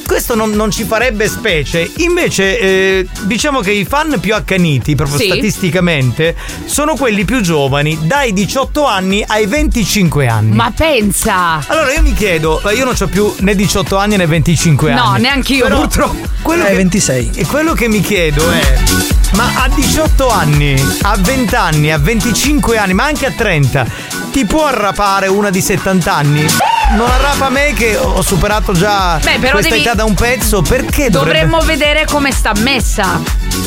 [0.06, 1.90] Questo non, non ci farebbe specie.
[1.96, 5.26] Invece, eh, diciamo che i fan più accaniti, proprio Sì.
[5.26, 10.54] statisticamente, sono quelli più giovani, dai 18 anni ai 25 anni.
[10.54, 11.60] Ma pensa.
[11.66, 15.02] Allora io mi chiedo, ma io non ho più né 18 anni né 25 No,
[15.02, 15.22] anni.
[15.22, 16.28] neanche io, Però purtroppo.
[16.42, 17.30] Quello Eh, che, 26.
[17.34, 18.76] e quello che mi chiedo è,
[19.34, 23.86] ma a 18 anni, a 20 anni, a 25 anni, ma anche a 30,
[24.32, 26.46] ti può arrapare una di 70 anni?
[26.92, 30.62] Non arrapa me che ho superato già Beh, però questa devi- età da un pezzo,
[30.62, 31.40] perché dovrebbe...
[31.40, 33.20] Dovremmo vedere come sta messa.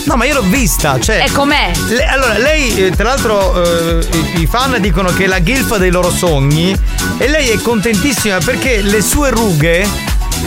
[0.06, 1.24] No, ma io l'ho vista, cioè...
[1.28, 1.72] E com'è?
[1.88, 5.78] Le- allora, lei, eh, tra l'altro, eh, i, i fan dicono che è la gilfa
[5.78, 6.74] dei loro sogni
[7.18, 9.86] e lei è contentissima perché le sue rughe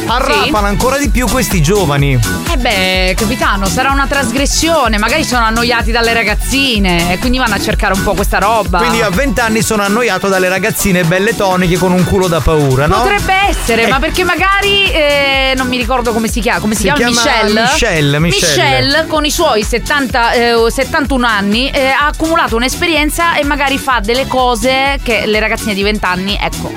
[0.07, 2.19] arrapano ancora di più questi giovani.
[2.53, 4.99] Eh beh, capitano, sarà una trasgressione.
[4.99, 8.79] Magari sono annoiati dalle ragazzine e quindi vanno a cercare un po' questa roba.
[8.79, 12.41] Quindi io a 20 anni sono annoiato dalle ragazzine belle toniche con un culo da
[12.41, 12.99] paura, no?
[13.03, 13.89] Potrebbe essere, Eh.
[13.89, 16.99] ma perché magari eh, non mi ricordo come si chiama, come si, Si chiama?
[17.11, 17.63] chiama Michelle?
[17.63, 18.53] Michelle, Michelle.
[18.81, 23.79] Michelle, con i suoi 70, eh, o 71 anni eh, ha accumulato un'esperienza e magari
[23.79, 26.73] fa delle cose che le ragazzine di 20 anni, ecco.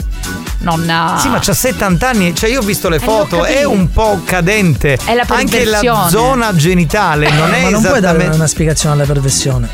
[0.66, 1.18] Nonna.
[1.20, 4.20] Sì, ma c'ha 70 anni, cioè io ho visto le Eh, foto, è un po'
[4.26, 4.98] cadente.
[5.06, 8.36] È la Anche la zona genitale non è ma non puoi dare esattamente.
[8.36, 9.70] una spiegazione alla perversione.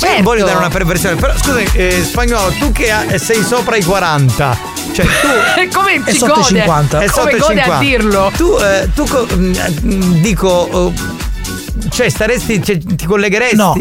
[0.00, 3.42] Ma io non voglio dare una perversione, però scusa, eh, spagnolo, tu che ha- sei
[3.44, 4.56] sopra i 40,
[4.92, 5.68] cioè tu.
[5.78, 6.42] Come È sotto i gode?
[6.44, 6.98] 50.
[7.00, 7.78] È sotto Come i gode a 50.
[7.78, 8.32] dirlo?
[8.36, 13.56] Tu, eh, tu co- mm, dico, eh, cioè staresti, cioè, ti collegheresti?
[13.56, 13.76] No.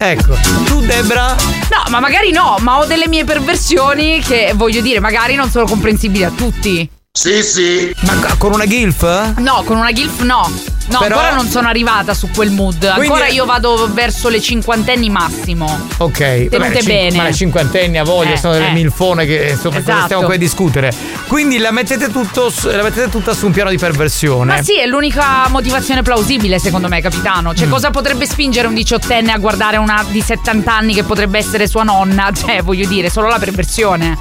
[0.00, 1.34] Ecco, tu Debra?
[1.34, 5.66] No, ma magari no, ma ho delle mie perversioni che voglio dire, magari non sono
[5.66, 6.88] comprensibili a tutti.
[7.10, 7.92] Sì, sì.
[8.02, 9.38] Ma con una gilf?
[9.38, 10.48] No, con una GILF no.
[10.90, 12.78] No, Però- ancora non sono arrivata su quel mood.
[12.78, 15.66] Quindi- Ancora io vado verso le cinquantenni massimo.
[15.98, 17.16] Ok, Tenute vabbè, cin- bene.
[17.16, 18.72] Ma le cinquantenni a voglia Eh, sono delle eh.
[18.72, 20.04] milfone che insomma cosa Esatto.
[20.04, 20.92] stiamo qui a discutere.
[21.26, 24.56] Quindi la mettete, tutto, la mettete tutta su un piano di perversione.
[24.56, 27.54] Ma sì, è l'unica motivazione plausibile secondo me, capitano.
[27.54, 27.70] Cioè, Mm.
[27.70, 31.82] cosa potrebbe spingere un diciottenne a guardare una di 70 anni che potrebbe essere sua
[31.82, 32.30] nonna?
[32.38, 34.16] Cioè, voglio dire, solo la perversione.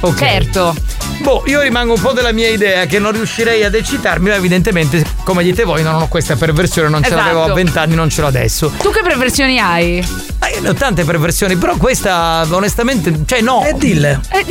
[0.00, 0.18] Ok.
[0.18, 0.74] Certo.
[1.22, 5.04] Boh, io rimango un po' della mia idea che non riuscirei ad eccitarmi, ma evidentemente,
[5.22, 7.22] come dite voi, non ho questa perversione, non ce Esatto.
[7.24, 8.70] l'avevo a 20 anni, non ce l'ho adesso.
[8.82, 10.06] Tu che perversioni hai?
[10.40, 13.64] Ma io ne ho tante perversioni, però questa onestamente, cioè no.
[13.64, 14.20] E dille.
[14.30, 14.44] Eh,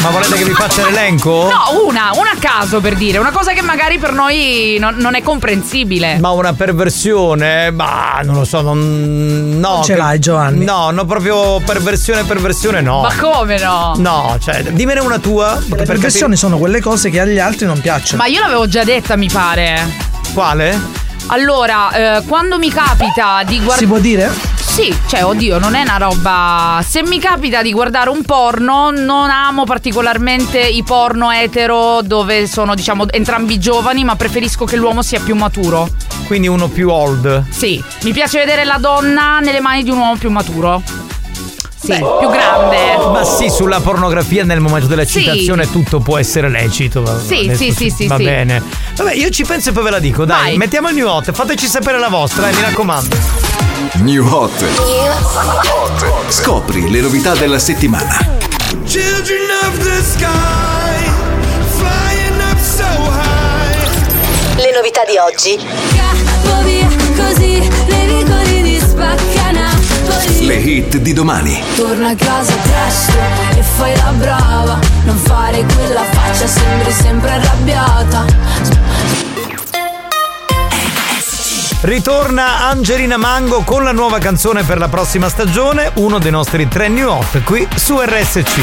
[0.00, 1.34] Ma volete che vi faccia l'elenco?
[1.56, 5.14] No, una, una a caso per dire, una cosa che magari per noi non, non
[5.14, 6.18] è comprensibile.
[6.18, 9.58] Ma una perversione, ma non lo so, non.
[9.60, 9.74] No.
[9.74, 10.64] Non ce che- l'hai, Giovanni?
[10.64, 13.02] No, no, proprio perversione, perversione no.
[13.02, 13.94] Ma come no?
[13.98, 15.58] No, cioè, dimmene una tua.
[15.66, 18.22] Le per perversioni sono quelle cose che agli altri non piacciono.
[18.22, 20.14] Ma io l'avevo già detta, mi pare.
[20.36, 20.78] Quale?
[21.28, 23.78] Allora, eh, quando mi capita di guardare.
[23.78, 24.30] Si può dire?
[24.56, 26.84] Sì, cioè, oddio, non è una roba.
[26.86, 32.74] Se mi capita di guardare un porno, non amo particolarmente i porno etero dove sono,
[32.74, 35.88] diciamo, entrambi giovani, ma preferisco che l'uomo sia più maturo.
[36.26, 37.44] Quindi uno più old.
[37.48, 40.82] Sì, mi piace vedere la donna nelle mani di un uomo più maturo.
[41.78, 42.96] Sì, più grande.
[43.12, 47.02] Ma sì, sulla pornografia nel momento dell'eccitazione tutto può essere lecito.
[47.02, 48.24] va- Sì, adesso sì, sì, sì, Va sì.
[48.24, 48.62] bene.
[48.96, 50.42] Vabbè, io ci penso e poi ve la dico, dai.
[50.42, 50.56] Vai.
[50.56, 53.16] Mettiamo il new hot, fateci sapere la vostra, eh, mi raccomando.
[53.96, 54.64] New Hot.
[56.28, 58.18] Scopri le novità della settimana.
[58.84, 61.10] Children of the sky,
[61.76, 64.56] flying up so high.
[64.56, 65.58] Le novità di oggi.
[70.46, 71.60] Le hit di domani.
[71.74, 73.18] Torna a casa presto
[73.58, 74.78] e fai la brava.
[75.04, 78.24] Non fare quella faccia, sembri sempre arrabbiata.
[81.80, 86.86] Ritorna Angelina Mango con la nuova canzone per la prossima stagione, uno dei nostri tre
[86.86, 88.58] new hot qui su RSC.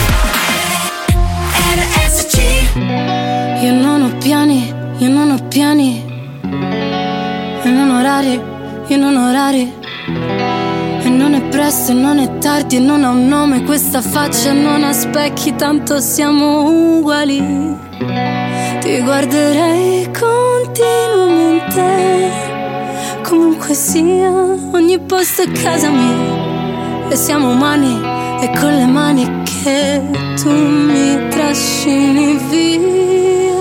[3.62, 6.02] Io non ho piani, io non ho piani.
[7.62, 8.42] E non orari,
[8.88, 9.74] io non ho orari.
[11.14, 14.84] Non è presto e non è tardi e non ha un nome questa faccia non
[14.84, 17.38] ha specchi, tanto siamo uguali.
[18.82, 22.32] Ti guarderei continuamente.
[23.22, 27.08] Comunque sia, ogni posto è casa mia.
[27.10, 28.02] E siamo umani
[28.42, 30.02] e con le mani che
[30.42, 33.54] tu mi trascini via.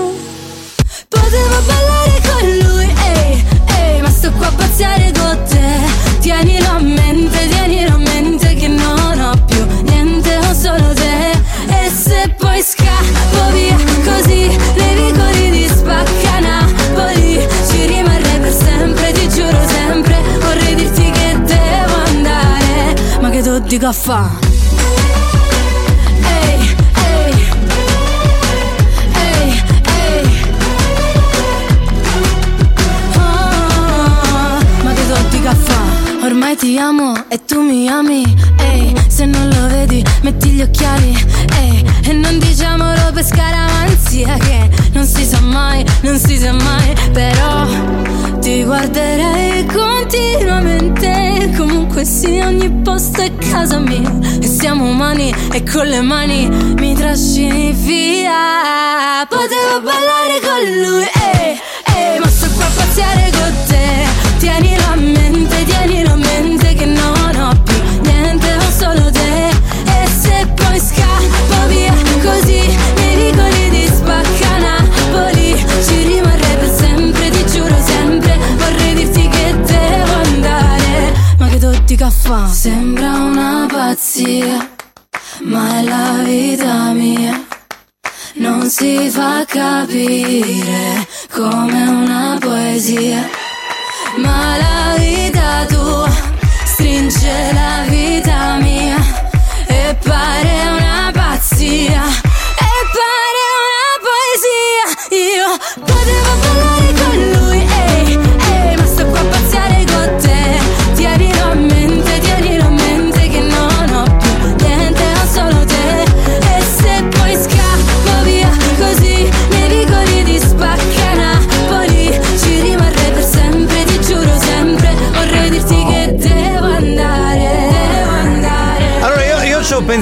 [1.06, 3.44] Potevo ballare con lui, ehi,
[3.78, 6.11] ehi, ma sto qua a pazziare con te.
[6.22, 11.32] Tienilo a mente, tienilo a mente che non ho più niente, ho solo te.
[11.66, 19.28] E se poi scappo via così, nei vicoli di Spaccanapoli, ci rimarrei per sempre, ti
[19.30, 20.22] giuro sempre.
[20.40, 24.30] Vorrei dirti che devo andare, ma che tu dico a fa?
[36.22, 38.22] Ormai ti amo e tu mi ami.
[38.58, 41.12] Ehi, se non lo vedi metti gli occhiali.
[41.58, 46.94] Ehi, e non diciamolo per scaramanzia Che non si sa mai, non si sa mai.
[47.12, 47.66] Però
[48.40, 51.50] ti guarderei continuamente.
[51.56, 54.12] Comunque sì, ogni posto è casa mia.
[54.40, 59.26] E siamo umani e con le mani mi trascini via.
[59.28, 61.58] Potevo ballare con lui, ehi,
[61.96, 64.06] ehi Ma sto qua a pazziare con te.
[64.38, 65.21] Tienilo a mente,
[82.02, 84.68] caffè Sembra una pazzia
[85.42, 87.44] Ma è la vita mia.
[88.34, 93.28] Non si fa capire come una poesia,
[94.16, 96.10] ma la vita tua
[96.64, 98.96] stringe la vita mia
[99.66, 102.02] e pare una pazzia,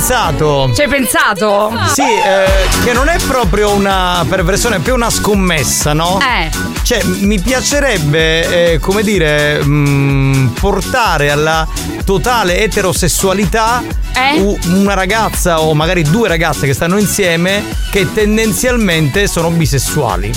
[0.05, 0.70] pensato.
[0.74, 1.70] Ci hai pensato?
[1.93, 6.18] Sì, eh, che non è proprio una perversione, è più una scommessa, no?
[6.20, 6.51] Eh.
[6.82, 11.68] Cioè, mi piacerebbe, eh, come dire, mh, portare alla
[12.06, 13.82] totale eterosessualità
[14.14, 14.59] Eh?
[14.68, 20.32] una ragazza o magari due ragazze che stanno insieme che tendenzialmente sono bisessuali.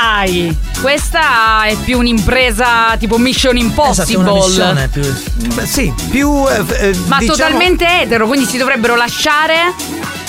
[0.00, 4.46] Ai, questa è più un'impresa tipo Mission Esatto, è una Impossible.
[4.46, 5.54] missione più.
[5.54, 6.46] Beh, sì, più.
[6.48, 9.74] eh, eh, Ma diciamo- totalmente etero, quindi si dovrebbero lasciare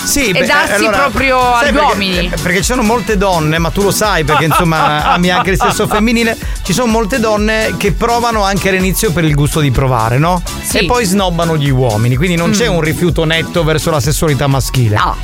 [0.04, 2.30] Sì, e beh, darsi allora, proprio agli perché- uomini.
[2.32, 5.60] eh, Perché ci sono molte donne, ma tu lo sai perché insomma ami anche il
[5.60, 6.38] sesso femminile.
[6.64, 10.42] Ci sono molte donne che provano anche all'inizio per il gusto di provare, no?
[10.72, 12.74] E poi snobbano gli uomini, quindi non c'è Mm.
[12.76, 14.96] un rifiuto netto verso la sessualità maschile.
[14.96, 15.16] No.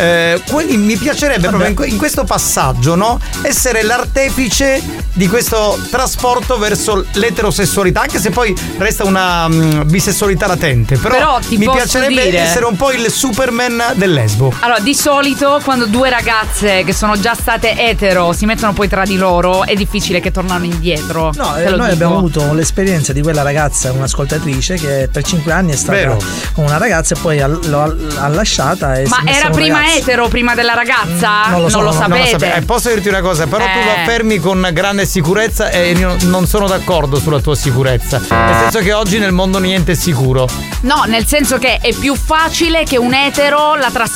[0.00, 3.18] Eh, quindi mi piacerebbe proprio in, in questo passaggio, no?
[3.42, 4.80] Essere l'artefice
[5.12, 10.96] di questo trasporto verso l'eterosessualità, anche se poi resta una mm, bisessualità latente.
[10.98, 14.52] Però, Però mi piacerebbe dire- essere un po' il Superman del lesbo.
[14.60, 19.04] Allora, di solito quando due ragazze che sono già state etero si mettono poi tra
[19.04, 21.32] di loro, è difficile che tornano indietro.
[21.36, 21.84] No, eh, noi dico.
[21.84, 26.18] abbiamo avuto l'esperienza di quella ragazza, un'ascoltatrice, che per 5 anni è stata Vero.
[26.52, 29.98] con una ragazza e poi ha- lo ha, ha lasciata e Ma era prima ragazzo.
[29.98, 31.48] etero prima della ragazza?
[31.48, 32.30] non lo so, lo non- non lo sapete.
[32.30, 34.00] sape- eh, posso dirti una cosa, però tu lo Eh.
[34.00, 38.18] affermi con grande sicurezza e io non sono d'accordo sulla tua sicurezza.
[38.18, 40.48] Nel senso che oggi nel mondo niente è sicuro.
[40.82, 44.06] No, nel senso che è più facile che un etero la trasformi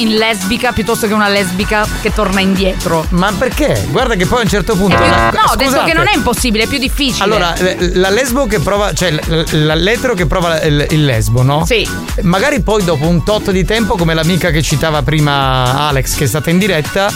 [0.00, 3.06] in lesbica piuttosto che una lesbica che torna indietro.
[3.10, 3.86] Ma perché?
[3.90, 4.96] Guarda che poi a un certo punto.
[4.96, 5.90] Più- la- no, ho detto scusate.
[5.90, 7.24] che non è impossibile, è più difficile.
[7.24, 9.10] Allora, eh, la lesbo che prova, cioè
[9.50, 11.64] l'etero che prova il, il lesbo, no?
[11.66, 11.88] Sì.
[12.22, 16.26] Magari poi dopo un tot di tempo, come l'amica che citava prima Alex, che è
[16.26, 17.12] stata in diretta,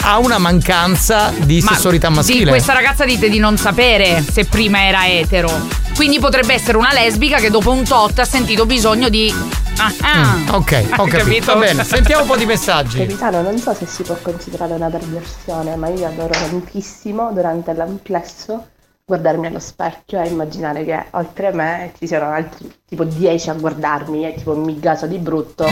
[0.00, 2.44] ha una mancanza di Ma sessualità maschile.
[2.44, 5.82] Di questa ragazza dite di non sapere se prima era etero.
[5.94, 9.32] Quindi potrebbe essere una lesbica che dopo un tot ha sentito bisogno di.
[9.78, 10.36] Ah, ah.
[10.36, 11.52] Mm, ok, ho Hai capito.
[11.52, 12.98] Va bene, sentiamo un po' di messaggi.
[12.98, 18.66] Capitano, non so se si può considerare una perversione, ma io adoro tantissimo durante l'amplesso
[19.06, 24.26] guardarmi allo specchio e immaginare che oltre me ci siano altri tipo 10 a guardarmi
[24.26, 25.66] e tipo mi gaso di brutto.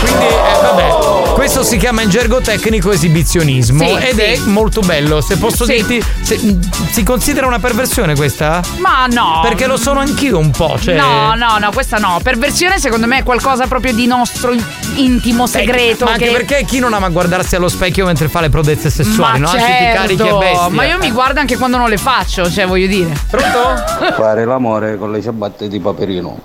[0.00, 4.20] Quindi, eh, vabbè, questo si chiama in gergo tecnico esibizionismo Sì, ed sì.
[4.20, 5.20] è molto bello.
[5.20, 5.74] Se posso Sì.
[5.74, 6.58] dirti, se-
[6.90, 8.60] si considera una perversione questa?
[8.78, 9.40] Ma no.
[9.42, 10.96] Perché lo sono anch'io un po', cioè.
[10.96, 12.18] No, no, no, questa no.
[12.22, 14.54] Perversione secondo me è qualcosa proprio di nostro
[14.96, 16.04] intimo, segreto.
[16.04, 16.32] Ma anche che...
[16.32, 19.58] perché chi non ama guardarsi allo specchio mentre fa le prodezze sessuali, Ma no?
[19.58, 23.10] Certo, ma io mi guardo anche quando non le faccio, cioè voglio dire.
[23.30, 23.74] Pronto?
[24.16, 26.40] Fare l'amore con le ciabatte di Paperino.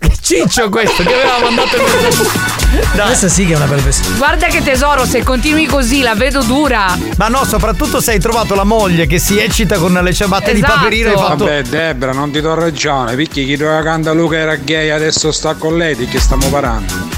[0.30, 2.28] Ciccio questo che aveva mandato il
[2.94, 3.06] Dai.
[3.06, 4.16] Questa sì che è una perversione.
[4.16, 6.96] Guarda che tesoro, se continui così la vedo dura.
[7.16, 10.60] Ma no, soprattutto se hai trovato la moglie che si eccita con le ciabatte di
[10.60, 10.74] Esatto.
[10.74, 11.44] paperino e fatto.
[11.46, 13.16] Vabbè, Debra, non ti do ragione.
[13.16, 17.08] Perché chi doveva cantare Luca era gay, adesso sta con lei, di che stiamo parlando?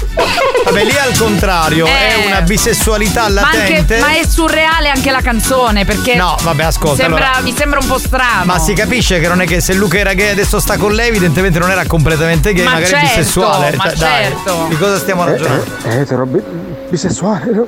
[0.65, 3.31] Vabbè, lì al contrario, è una bisessualità Eh.
[3.31, 3.99] Ma, anche, latente.
[3.99, 6.15] ma è surreale anche la canzone perché.
[6.15, 8.45] No, vabbè, ascolta, Mi sembra, allora- mi sembra un po' strano.
[8.45, 10.93] Ma si capisce che non è che se Luca era gay e adesso sta con
[10.93, 13.75] lei, evidentemente non era completamente gay, Ma magari certo, bisessuale.
[13.75, 14.65] ma Cioè, dai, certo.
[14.69, 15.65] di cosa stiamo ragionando?
[15.83, 16.43] Eh, etero, bi-
[16.89, 17.67] bisessuale.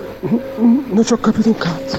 [0.59, 1.97] Non ci ho capito un cazzo.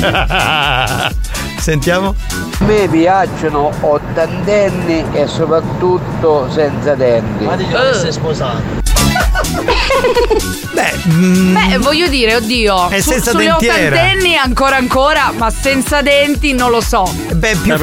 [1.58, 2.14] Sentiamo.
[2.60, 7.44] A me piacciono ottantenni e soprattutto senza denti.
[7.44, 8.82] Ma dico che sei sposato.
[10.72, 12.88] Beh, mm, Beh, voglio dire, oddio.
[12.88, 13.76] È su- senza sulle dentiera.
[13.96, 17.10] ottantenni ancora ancora, ma senza denti non lo so.
[17.32, 17.74] Beh, più.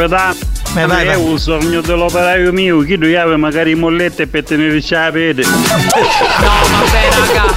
[0.71, 1.31] Capitano, Beh, vai, è vai.
[1.31, 5.43] un sogno dell'operaio mio, chi doveva magari mollette per tenere la pede.
[5.51, 7.55] No, vabbè, raga.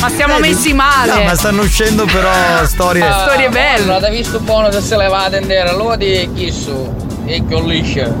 [0.00, 0.48] Ma siamo Vedi?
[0.48, 1.12] messi male.
[1.12, 2.30] No, ma stanno uscendo però
[2.64, 3.04] storie.
[3.22, 3.86] Storie belle.
[3.86, 7.08] L'avete visto buono se se le va a tendere, lo di chi su?
[7.26, 8.12] E con liscia.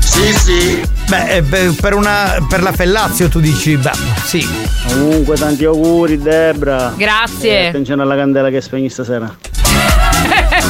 [0.00, 0.82] Sì, sì.
[1.08, 3.90] Beh, eh, per, per una, per la Fellazio tu dici, beh,
[4.24, 4.46] sì.
[4.88, 6.92] Comunque tanti auguri Debra.
[6.96, 7.60] Grazie.
[7.60, 9.34] E attenzione alla candela che spegni stasera.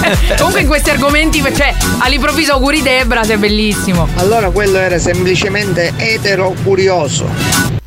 [0.37, 4.09] Comunque in questi argomenti, cioè, all'improvviso auguri Debra, sei bellissimo.
[4.17, 7.29] Allora quello era semplicemente etero curioso.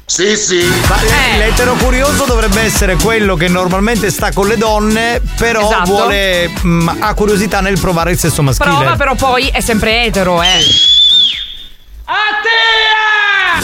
[0.08, 0.64] Sì, sì.
[0.88, 5.86] Ma l- l'etero curioso dovrebbe essere quello che normalmente sta con le donne, però Esatto.
[5.92, 6.50] vuole.
[6.64, 8.70] mm, ha curiosità nel provare il sesso maschile.
[8.76, 10.60] Prova, però poi è sempre etero, eh.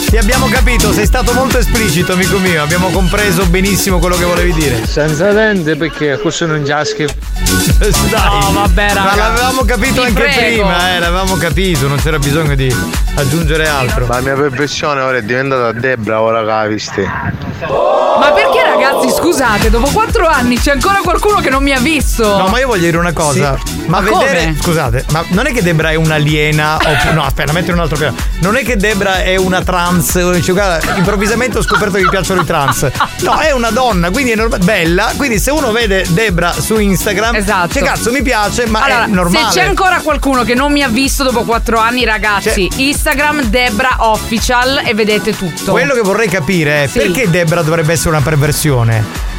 [0.08, 2.62] Ti abbiamo capito, sei stato molto esplicito, amico mio.
[2.62, 4.86] Abbiamo compreso benissimo quello che volevi dire.
[4.86, 7.04] Senza dente perché questo non giaschi.
[7.04, 8.40] Dai.
[8.40, 9.02] No, vabbè, raga.
[9.02, 10.62] Ma l'avevamo capito Vi anche prego.
[10.62, 12.74] prima, eh, l'avevamo capito, non c'era bisogno di
[13.14, 14.06] aggiungere altro.
[14.06, 17.00] La mia perfezione ora è diventata Debra, ora capisti.
[17.02, 18.61] Ma perché
[19.02, 22.36] ragazzi, scusate, dopo quattro anni c'è ancora qualcuno che non mi ha visto?
[22.36, 23.56] No, ma io voglio dire una cosa.
[23.86, 24.40] Ma, Ma vedere.
[24.44, 24.56] come?
[24.60, 26.76] Scusate, ma non è che Debra è un'aliena.
[26.76, 28.16] oppu- no, aspetta, metti un altro piano.
[28.40, 30.14] Non è che Debra è una trans.
[30.16, 32.90] o dice, guarda, improvvisamente ho scoperto che mi piacciono i trans.
[33.22, 35.12] No, è una donna, quindi è norma- bella.
[35.16, 37.68] Quindi se uno vede Debra su Instagram, Esatto.
[37.78, 39.52] che cazzo mi piace, ma allora, è normale.
[39.52, 43.94] se c'è ancora qualcuno che non mi ha visto dopo quattro anni, ragazzi, Instagram Debra
[43.98, 45.70] Official e vedete tutto.
[45.70, 46.98] Quello che vorrei capire è Sì.
[46.98, 48.91] perché Debra dovrebbe essere una perversione.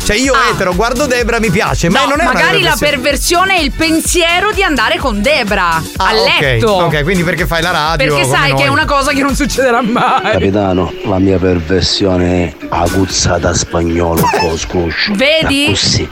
[0.04, 2.04] Cioè, io etero, guardo Debra, mi piace, ma Ah.
[2.04, 2.92] No, non è magari la perversione.
[3.02, 6.72] perversione è il pensiero di andare con Debra a Ah, ok, letto.
[6.72, 8.14] Ok, quindi perché fai la radio?
[8.16, 8.60] Perché sai noi.
[8.60, 10.32] che è una cosa che non succederà mai.
[10.34, 15.14] Capitano, la mia perversione è aguzzata spagnolo coscuscio.
[15.16, 15.68] Vedi?
[15.68, 16.10] Così.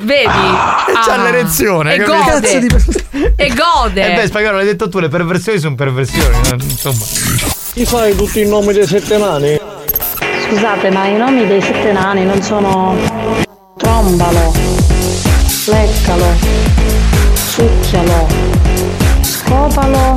[0.00, 0.24] Vedi?
[0.26, 1.22] C'ha Ah.
[1.22, 2.24] l'erezione, E gode.
[2.40, 4.12] Cazzo di- e gode.
[4.12, 7.04] Eh beh, spagnolo, l'hai detto tu, le perversioni sono perversioni, insomma.
[7.72, 9.58] Ti fai tutti i nomi dei sette nani?
[10.48, 12.94] Scusate, ma i nomi dei sette nani non sono
[13.76, 14.52] trombalo,
[15.66, 16.26] leccalo,
[17.34, 18.28] succhialo,
[19.22, 20.14] scopalo,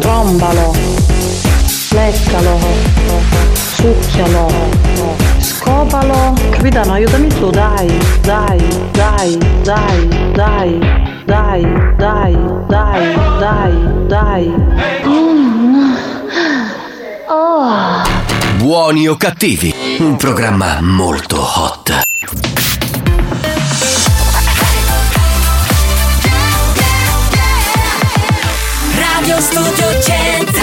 [0.00, 0.74] trombalo,
[1.90, 2.58] leccalo,
[3.76, 4.50] succhialo,
[5.38, 6.32] scopalo.
[6.50, 7.86] Capitano, aiutami tu, dai,
[8.20, 8.58] dai,
[8.90, 10.78] dai, dai, dai,
[11.24, 11.62] dai,
[11.96, 12.36] dai,
[12.66, 14.54] dai, dai, dai.
[15.06, 15.94] Mm.
[17.28, 18.23] Oh.
[18.64, 22.02] Buoni o cattivi, un programma molto hot.
[28.96, 30.56] Radio Studio Centrale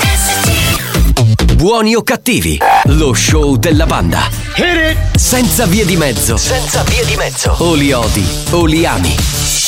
[0.00, 4.26] RSC Buoni o cattivi, lo show della banda.
[5.14, 6.38] Senza vie di mezzo.
[6.38, 7.54] Senza vie di mezzo.
[7.58, 9.14] O li odi o li ami.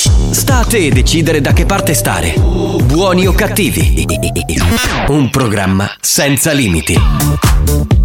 [0.01, 2.35] Sta a te decidere da che parte stare.
[2.37, 4.05] Buoni o cattivi.
[5.09, 7.98] Un programma senza limiti.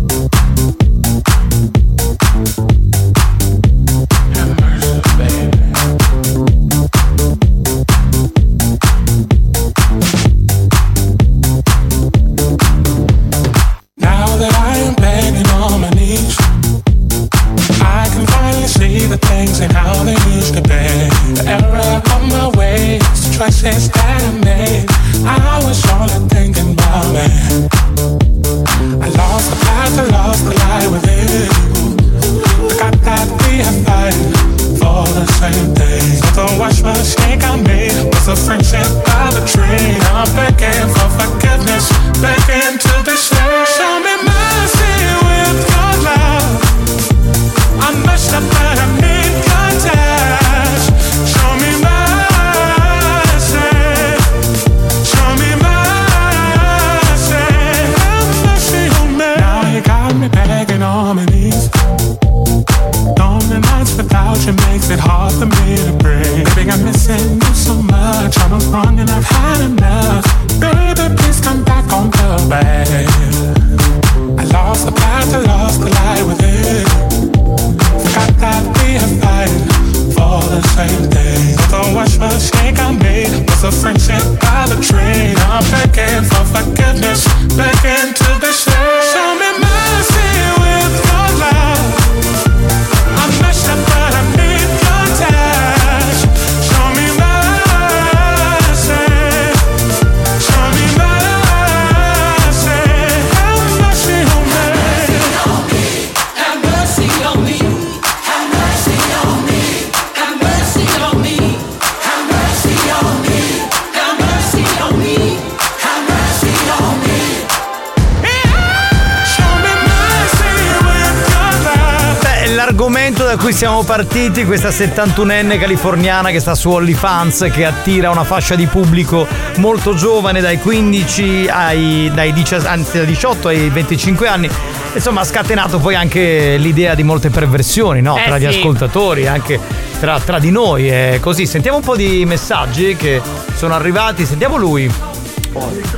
[123.36, 128.54] Da cui siamo partiti, questa 71enne californiana che sta su OnlyFans, che attira una fascia
[128.54, 129.26] di pubblico
[129.58, 134.48] molto giovane, dai 15 ai dai 10 anzi, dai 18 ai 25 anni.
[134.94, 138.18] Insomma, ha scatenato poi anche l'idea di molte perversioni, no?
[138.18, 138.60] Eh tra gli sì.
[138.60, 139.60] ascoltatori, anche
[140.00, 140.90] tra, tra di noi.
[140.90, 143.20] E così, sentiamo un po' di messaggi che
[143.56, 144.26] sono arrivati.
[144.26, 144.92] Sentiamo lui.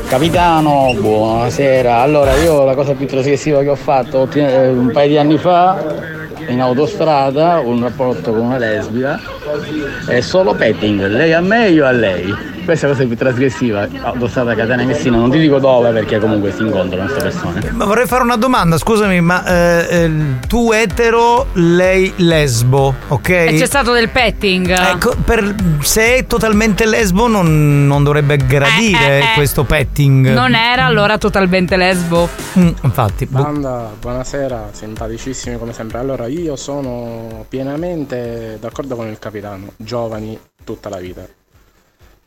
[0.08, 1.98] Capitano, buonasera.
[1.98, 6.24] Allora, io la cosa più trasgressiva che ho fatto eh, un paio di anni fa
[6.48, 9.20] in autostrada, un rapporto con una lesbica,
[10.08, 12.55] è solo petting, lei a me e io a lei.
[12.66, 16.64] Questa cosa è più trasgressiva, autostrada Catania Messina, non ti dico dove perché comunque si
[16.64, 17.72] incontrano queste persone.
[17.72, 20.12] Ma vorrei fare una domanda, scusami, ma eh, eh,
[20.48, 23.30] tu etero, lei lesbo, ok?
[23.30, 24.70] E c'è stato del petting.
[24.70, 29.34] Ecco, per- se è totalmente lesbo non, non dovrebbe gradire Eh, eh, eh.
[29.36, 30.34] questo petting.
[30.34, 32.28] Non era allora totalmente lesbo.
[32.58, 33.28] Mm, infatti.
[33.28, 36.00] Banda, buonasera, simpaticissimi come sempre.
[36.00, 41.26] Allora, io sono pienamente d'accordo con il capitano, giovani tutta la vita.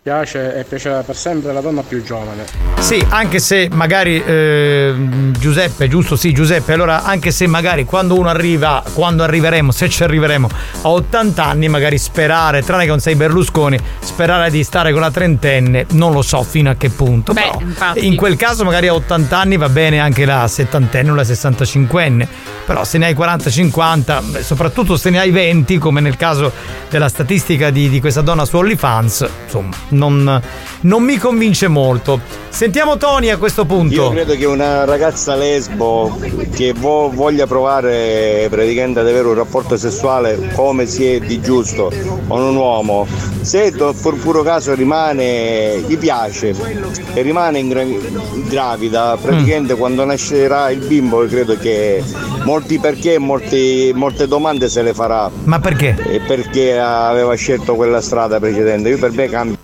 [0.01, 2.45] Piace e piacerà per sempre la donna più giovane.
[2.79, 4.95] Sì, anche se magari eh,
[5.37, 6.15] Giuseppe, giusto?
[6.15, 6.73] Sì, Giuseppe.
[6.73, 10.49] Allora, anche se magari quando uno arriva, quando arriveremo, se ci arriveremo
[10.83, 15.11] a 80 anni, magari sperare, tranne che non sei Berlusconi, sperare di stare con la
[15.11, 17.33] trentenne, non lo so fino a che punto.
[17.33, 18.07] Beh, però infatti.
[18.07, 22.27] in quel caso, magari a 80 anni va bene anche la settantenne o la 65enne.
[22.65, 26.53] Però se ne hai 40-50, beh, soprattutto se ne hai 20, come nel caso
[26.89, 30.41] della statistica di, di questa donna su OnlyFans, insomma, non,
[30.83, 32.21] non mi convince molto.
[32.49, 33.95] Sentiamo Tony a questo punto.
[33.95, 36.19] Io credo che una ragazza lesbo
[36.55, 41.93] che vo- voglia provare praticamente ad avere un rapporto sessuale come si è di giusto
[42.27, 43.07] con un uomo,
[43.43, 46.55] se per puro caso rimane, gli piace
[47.15, 47.85] e rimane in gra-
[48.49, 52.03] gravida, praticamente quando nascerà il bimbo credo che
[52.45, 55.31] molti perché e molti- molte domande se le farà.
[55.45, 55.97] Ma perché?
[56.09, 58.89] E perché aveva scelto quella strada precedente.
[58.89, 59.57] Io per me cambio.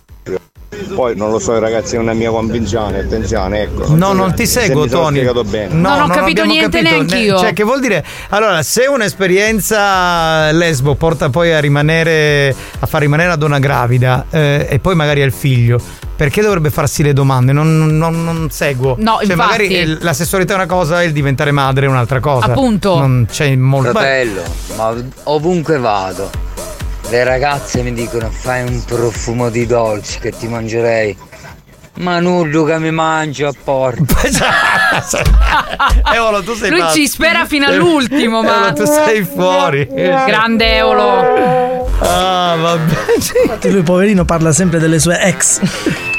[0.94, 3.94] Poi non lo so ragazzi, è una mia convinzione, attenzione, ecco.
[3.94, 5.16] No, so non ti se seguo, mi sono Tony.
[5.16, 5.74] spiegato bene.
[5.74, 6.94] Non ho capito niente capito.
[6.94, 7.38] neanch'io.
[7.38, 8.04] Cioè, che vuol dire?
[8.30, 14.66] Allora, se un'esperienza lesbo porta poi a rimanere, a far rimanere la donna gravida eh,
[14.68, 15.80] e poi magari al figlio.
[16.16, 17.50] Perché dovrebbe farsi le domande?
[17.50, 18.94] Non, non- non seguo.
[18.98, 19.36] No, cioè, infatti.
[19.66, 22.46] magari la sessualità è una cosa e il diventare madre è un'altra cosa.
[22.46, 22.96] Appunto.
[22.98, 23.90] Non c'è molto.
[23.90, 24.42] Fratello,
[24.76, 26.30] ma ovunque vado,
[27.10, 31.16] le ragazze mi dicono fai un profumo di dolci che ti mangerei.
[31.96, 34.16] Ma nullo che mi mangio a porta.
[36.12, 36.96] Eolo, tu sei Lui pazzo.
[36.96, 38.64] ci spera fino all'ultimo, ma.
[38.64, 39.86] Eolo, tu sei fuori.
[39.86, 41.86] Grande Eolo.
[42.00, 42.94] Ah, vabbè.
[43.44, 45.60] Infatti lui poverino parla sempre delle sue ex.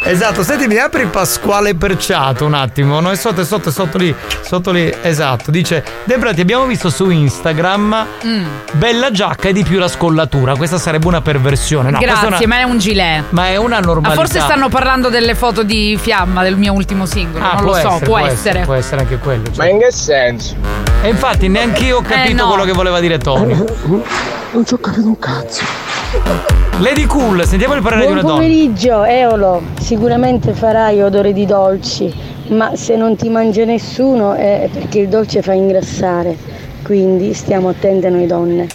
[0.07, 2.99] Esatto, senti, mi apri Pasquale Perciato un attimo.
[2.99, 4.13] No, è sotto, è sotto, è sotto lì.
[4.41, 5.49] Sotto lì, esatto.
[5.49, 8.05] Dice: Debra, ti abbiamo visto su Instagram.
[8.23, 8.45] Mm.
[8.73, 10.55] Bella giacca e di più la scollatura.
[10.55, 11.89] Questa sarebbe una perversione.
[11.89, 13.23] No, Grazie, è una- ma è un gilet.
[13.29, 14.13] ma è una normalità.
[14.21, 17.43] forse stanno parlando delle foto di Fiamma del mio ultimo singolo.
[17.43, 18.59] Ah, non lo so, essere, può essere.
[18.61, 19.45] Può essere anche quello.
[19.45, 19.55] cioè.
[19.57, 20.55] Ma in che senso?
[21.01, 22.47] E infatti neanche io ho capito Eh, no.
[22.49, 23.55] quello che voleva dire Tony.
[23.55, 25.63] Non ci ho capito un cazzo.
[26.79, 28.41] Lady Cool, sentiamo il parere di Buon una donna.
[28.41, 29.61] pomeriggio, Eolo.
[29.79, 32.13] Sicuramente farai odore di dolci,
[32.49, 36.35] ma se non ti mangia nessuno è perché il dolce fa ingrassare.
[36.83, 38.67] Quindi stiamo attenti a noi donne.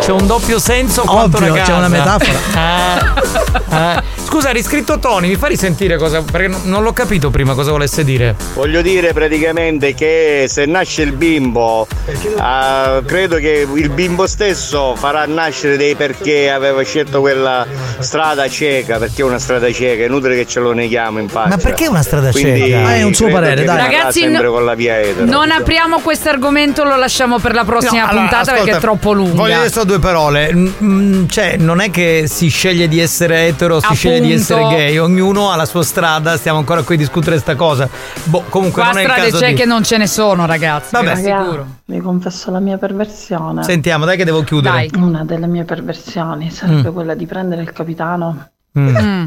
[0.00, 2.18] C'è un doppio senso quanto Ovvio, una c'è una casa.
[2.18, 3.20] metafora.
[3.72, 4.02] Eh, eh.
[4.32, 6.22] Scusa, ha riscritto Tony, mi fa risentire cosa.
[6.22, 8.34] Perché non- l'ho capito prima cosa volesse dire.
[8.54, 15.26] Voglio dire praticamente che se nasce il bimbo, eh, credo che il bimbo stesso farà
[15.26, 17.66] nascere dei perché aveva scelto quella
[17.98, 21.48] strada cieca, perché è una strada cieca, è inutile che ce lo neghiamo in faccia.
[21.48, 22.86] Ma perché una strada Quindi cieca?
[22.86, 23.76] Ah, è un suo parere, dai.
[23.76, 25.26] Ragazzi, sempre no- con la via etero.
[25.26, 28.80] Non apriamo questo argomento, lo lasciamo per la prossima No, allora, puntata perché ascolta, è
[28.80, 29.34] troppo lunga.
[29.34, 30.54] Voglio dire solo due parole.
[30.54, 34.62] Mm, mm, cioè, non è che si sceglie di essere etero, si sceglie di essere
[34.68, 34.98] gay.
[34.98, 36.36] Ognuno ha la sua strada.
[36.36, 37.88] Stiamo ancora qui a discutere sta cosa.
[38.24, 39.54] Boh, comunque Qua non è il strade caso c'è di...
[39.54, 40.88] che non ce ne sono, ragazzi.
[40.92, 41.14] Vabbè.
[41.16, 41.66] vi assicuro.
[41.84, 43.62] Vi confesso la mia perversione.
[43.62, 44.88] Sentiamo, dai che devo chiudere.
[44.96, 46.92] Una delle mie perversioni sarebbe Mm.
[46.94, 49.26] quella di prendere il capitano, Mm.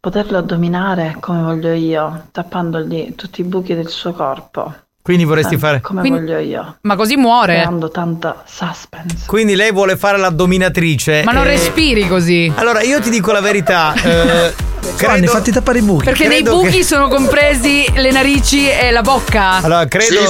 [0.00, 4.74] poterlo dominare come voglio io, tappandogli tutti i buchi del suo corpo.
[5.10, 5.80] Quindi vorresti Eh, fare.
[5.80, 6.76] Come Quindi- voglio io.
[6.82, 7.54] Ma così muore.
[7.56, 9.24] Creando tanta suspense.
[9.26, 11.22] Quindi lei vuole fare la dominatrice.
[11.24, 12.52] Ma non e- respiri così.
[12.54, 13.92] Allora, io ti dico la verità.
[14.02, 14.54] eh,
[14.96, 16.04] Giovanni, fatti tappare i buchi.
[16.04, 19.60] Perché nei credo buchi che- sono compresi le narici e la bocca.
[19.62, 20.20] Allora, credo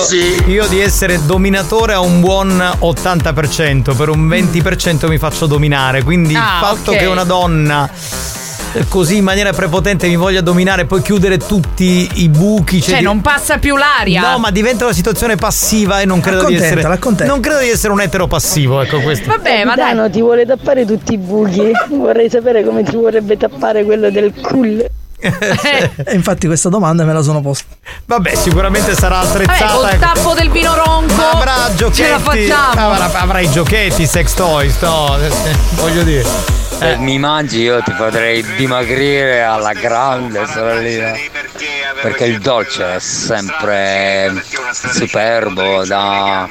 [0.47, 6.03] io di essere dominatore a un buon 80%, per un 20% mi faccio dominare.
[6.03, 6.97] Quindi Ah, il fatto ok.
[6.97, 8.40] che una donna eh,
[8.89, 12.81] così in maniera prepotente mi voglia dominare e poi chiudere tutti i buchi.
[12.81, 14.33] Cioè, di- non passa più l'aria.
[14.33, 16.83] No, ma diventa una situazione passiva e non credo di essere.
[17.27, 19.29] Non credo di essere un etero passivo, ecco questo.
[19.29, 19.85] Vabbè, ma dai.
[19.87, 21.71] Capitano, ti vuole tappare tutti i buchi.
[21.91, 24.85] Vorrei sapere come ti vorrebbe tappare quello del cool.
[25.21, 27.67] E infatti questa domanda me la sono posta.
[28.07, 29.75] Vabbè, sicuramente sarà Vabbè, attrezzata.
[29.75, 31.21] col tappo del vino ronco.
[31.23, 32.03] Avrà giochetti.
[32.03, 32.91] Ce la facciamo.
[32.93, 35.31] Avrà, avrà i giochetti, sex toys, no, eh,
[35.77, 36.60] voglio dire.
[36.81, 41.13] Se mi mangi io ti potrei dimagrire alla grande sorellina.
[42.01, 44.43] Perché il dolce è sempre
[44.73, 46.49] superbo da.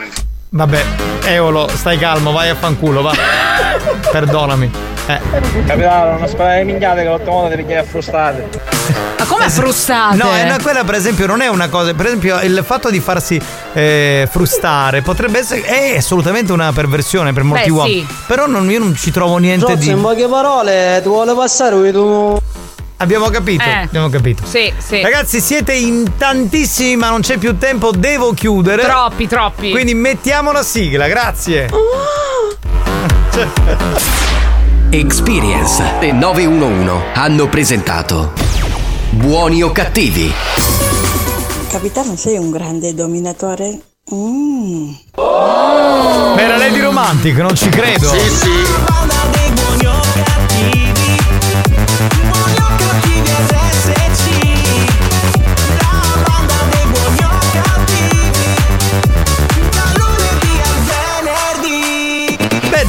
[0.51, 0.83] Vabbè,
[1.25, 3.11] Eolo, stai calmo, vai a fanculo, va.
[4.11, 4.71] Perdonami.
[5.05, 5.19] Eh.
[5.65, 8.49] Capitano, non sparare minchiate che l'ultima volta ti chiede frustate.
[9.19, 10.15] Ma come frustate?
[10.17, 11.93] No, è una- quella per esempio non è una cosa.
[11.93, 13.39] Per esempio, il fatto di farsi
[13.73, 15.61] eh, frustare potrebbe essere.
[15.61, 18.05] È assolutamente una perversione per molti Beh, uomini.
[18.07, 18.15] sì.
[18.25, 19.89] Però non- io non ci trovo niente Zozzo, di.
[19.89, 22.41] in poche parole, ti vuole passare un tu.
[23.01, 23.83] Abbiamo capito, Eh.
[23.83, 24.43] abbiamo capito.
[24.45, 25.01] Sì, sì.
[25.01, 28.83] Ragazzi, siete in tantissimi, ma non c'è più tempo, devo chiudere.
[28.83, 29.71] Troppi, troppi.
[29.71, 31.69] Quindi mettiamo la sigla, grazie.
[34.91, 38.33] Experience e 911 hanno presentato
[39.11, 40.29] Buoni o cattivi?
[41.71, 43.79] Capitano, sei un grande dominatore?
[44.13, 44.89] Mm.
[45.15, 48.09] Ma era Lady Romantic, non ci credo.
[48.09, 48.88] Sì, sì.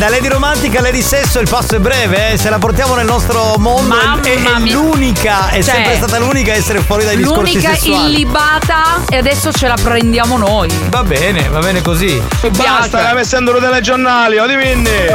[0.01, 2.39] Da Lady Romantic a Lady Sesso il passo è breve, eh.
[2.39, 6.53] se la portiamo nel nostro mondo è, è- è l'unica, è Cioè, sempre stata l'unica
[6.53, 8.07] a essere fuori dai discorsi L'unica sessuali.
[8.11, 10.71] illibata e adesso ce la prendiamo noi.
[10.89, 12.19] Va bene, va bene così.
[12.57, 14.89] Basta, la mettendo dei telegiornali, o diventi.
[14.91, 15.13] e,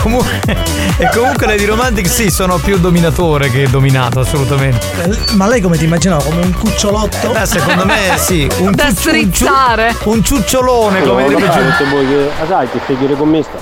[0.00, 0.40] comunque,
[0.96, 4.86] e comunque Lady Romantic sì, sono più dominatore che dominato, assolutamente.
[5.02, 6.22] Eh, Ma lei come ti immaginava?
[6.22, 7.34] Come un cucciolotto?
[7.34, 9.94] Eh, secondo me sì, un, Da ciucci- un ciu- strizzare.
[10.04, 11.34] un ciucciolone come voi
[12.06, 13.58] che, ah, sai, che figure con me sta.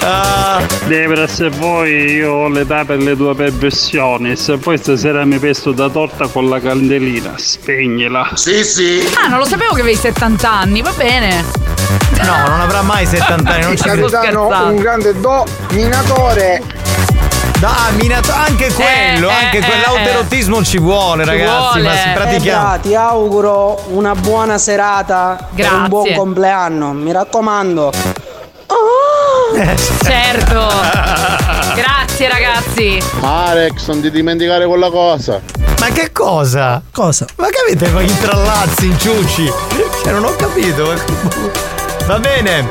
[0.00, 4.36] Ah, Debra, se vuoi io ho l'età per le tue perversioni.
[4.36, 8.30] Se poi stasera mi pesto da torta con la candelina, spegnela.
[8.34, 9.08] Sì, sì.
[9.22, 11.44] Ah, non lo sapevo che avevi 70 anni, va bene.
[12.22, 14.08] No, non avrà mai 70 anni, non ci credo.
[14.68, 15.14] Un grande
[17.96, 22.74] minato, anche quello, Eh, anche eh, quell'autoerotismo ci vuole, ragazzi, ma si pratichiamo.
[22.74, 26.18] Eh, ti auguro una buona serata per un buon Grazie.
[26.18, 26.92] compleanno.
[26.92, 27.92] Mi raccomando.
[30.02, 30.68] Certo.
[31.74, 33.02] Grazie ragazzi.
[33.20, 35.40] Alex, non ti dimenticare quella cosa.
[35.78, 36.82] Ma che cosa?
[36.92, 37.26] Cosa?
[37.36, 39.52] Ma che avete con i trallazzi, inciucci?
[40.02, 40.94] Cioè, non ho capito.
[42.06, 42.66] Va bene.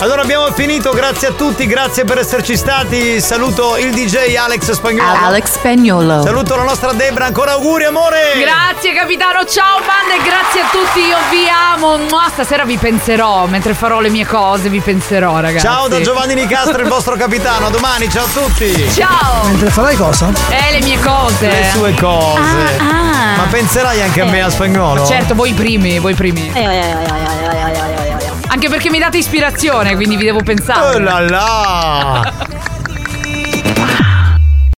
[0.00, 3.20] Allora abbiamo finito, grazie a tutti, grazie per esserci stati.
[3.20, 5.18] Saluto il DJ Alex Spagnolo.
[5.24, 6.22] Alex Spagnolo.
[6.22, 8.34] Saluto la nostra Debra, ancora auguri amore.
[8.38, 11.96] Grazie capitano, ciao bande, grazie a tutti, io vi amo.
[11.96, 15.66] Mua, Stasera vi penserò, mentre farò le mie cose vi penserò ragazzi.
[15.66, 17.66] Ciao da Giovanni Nicastro, il vostro capitano.
[17.66, 18.88] A domani, ciao a tutti.
[18.92, 19.46] Ciao.
[19.46, 20.30] Mentre farai cosa?
[20.48, 21.48] Eh, le mie cose.
[21.48, 22.38] Le sue cose.
[22.38, 23.36] Ah, ah.
[23.38, 25.04] Ma penserai anche a me a spagnolo?
[25.04, 26.52] Certo, voi primi, voi primi.
[28.50, 30.96] Anche perché mi date ispirazione, quindi vi devo pensare.
[30.96, 32.32] Oh là là.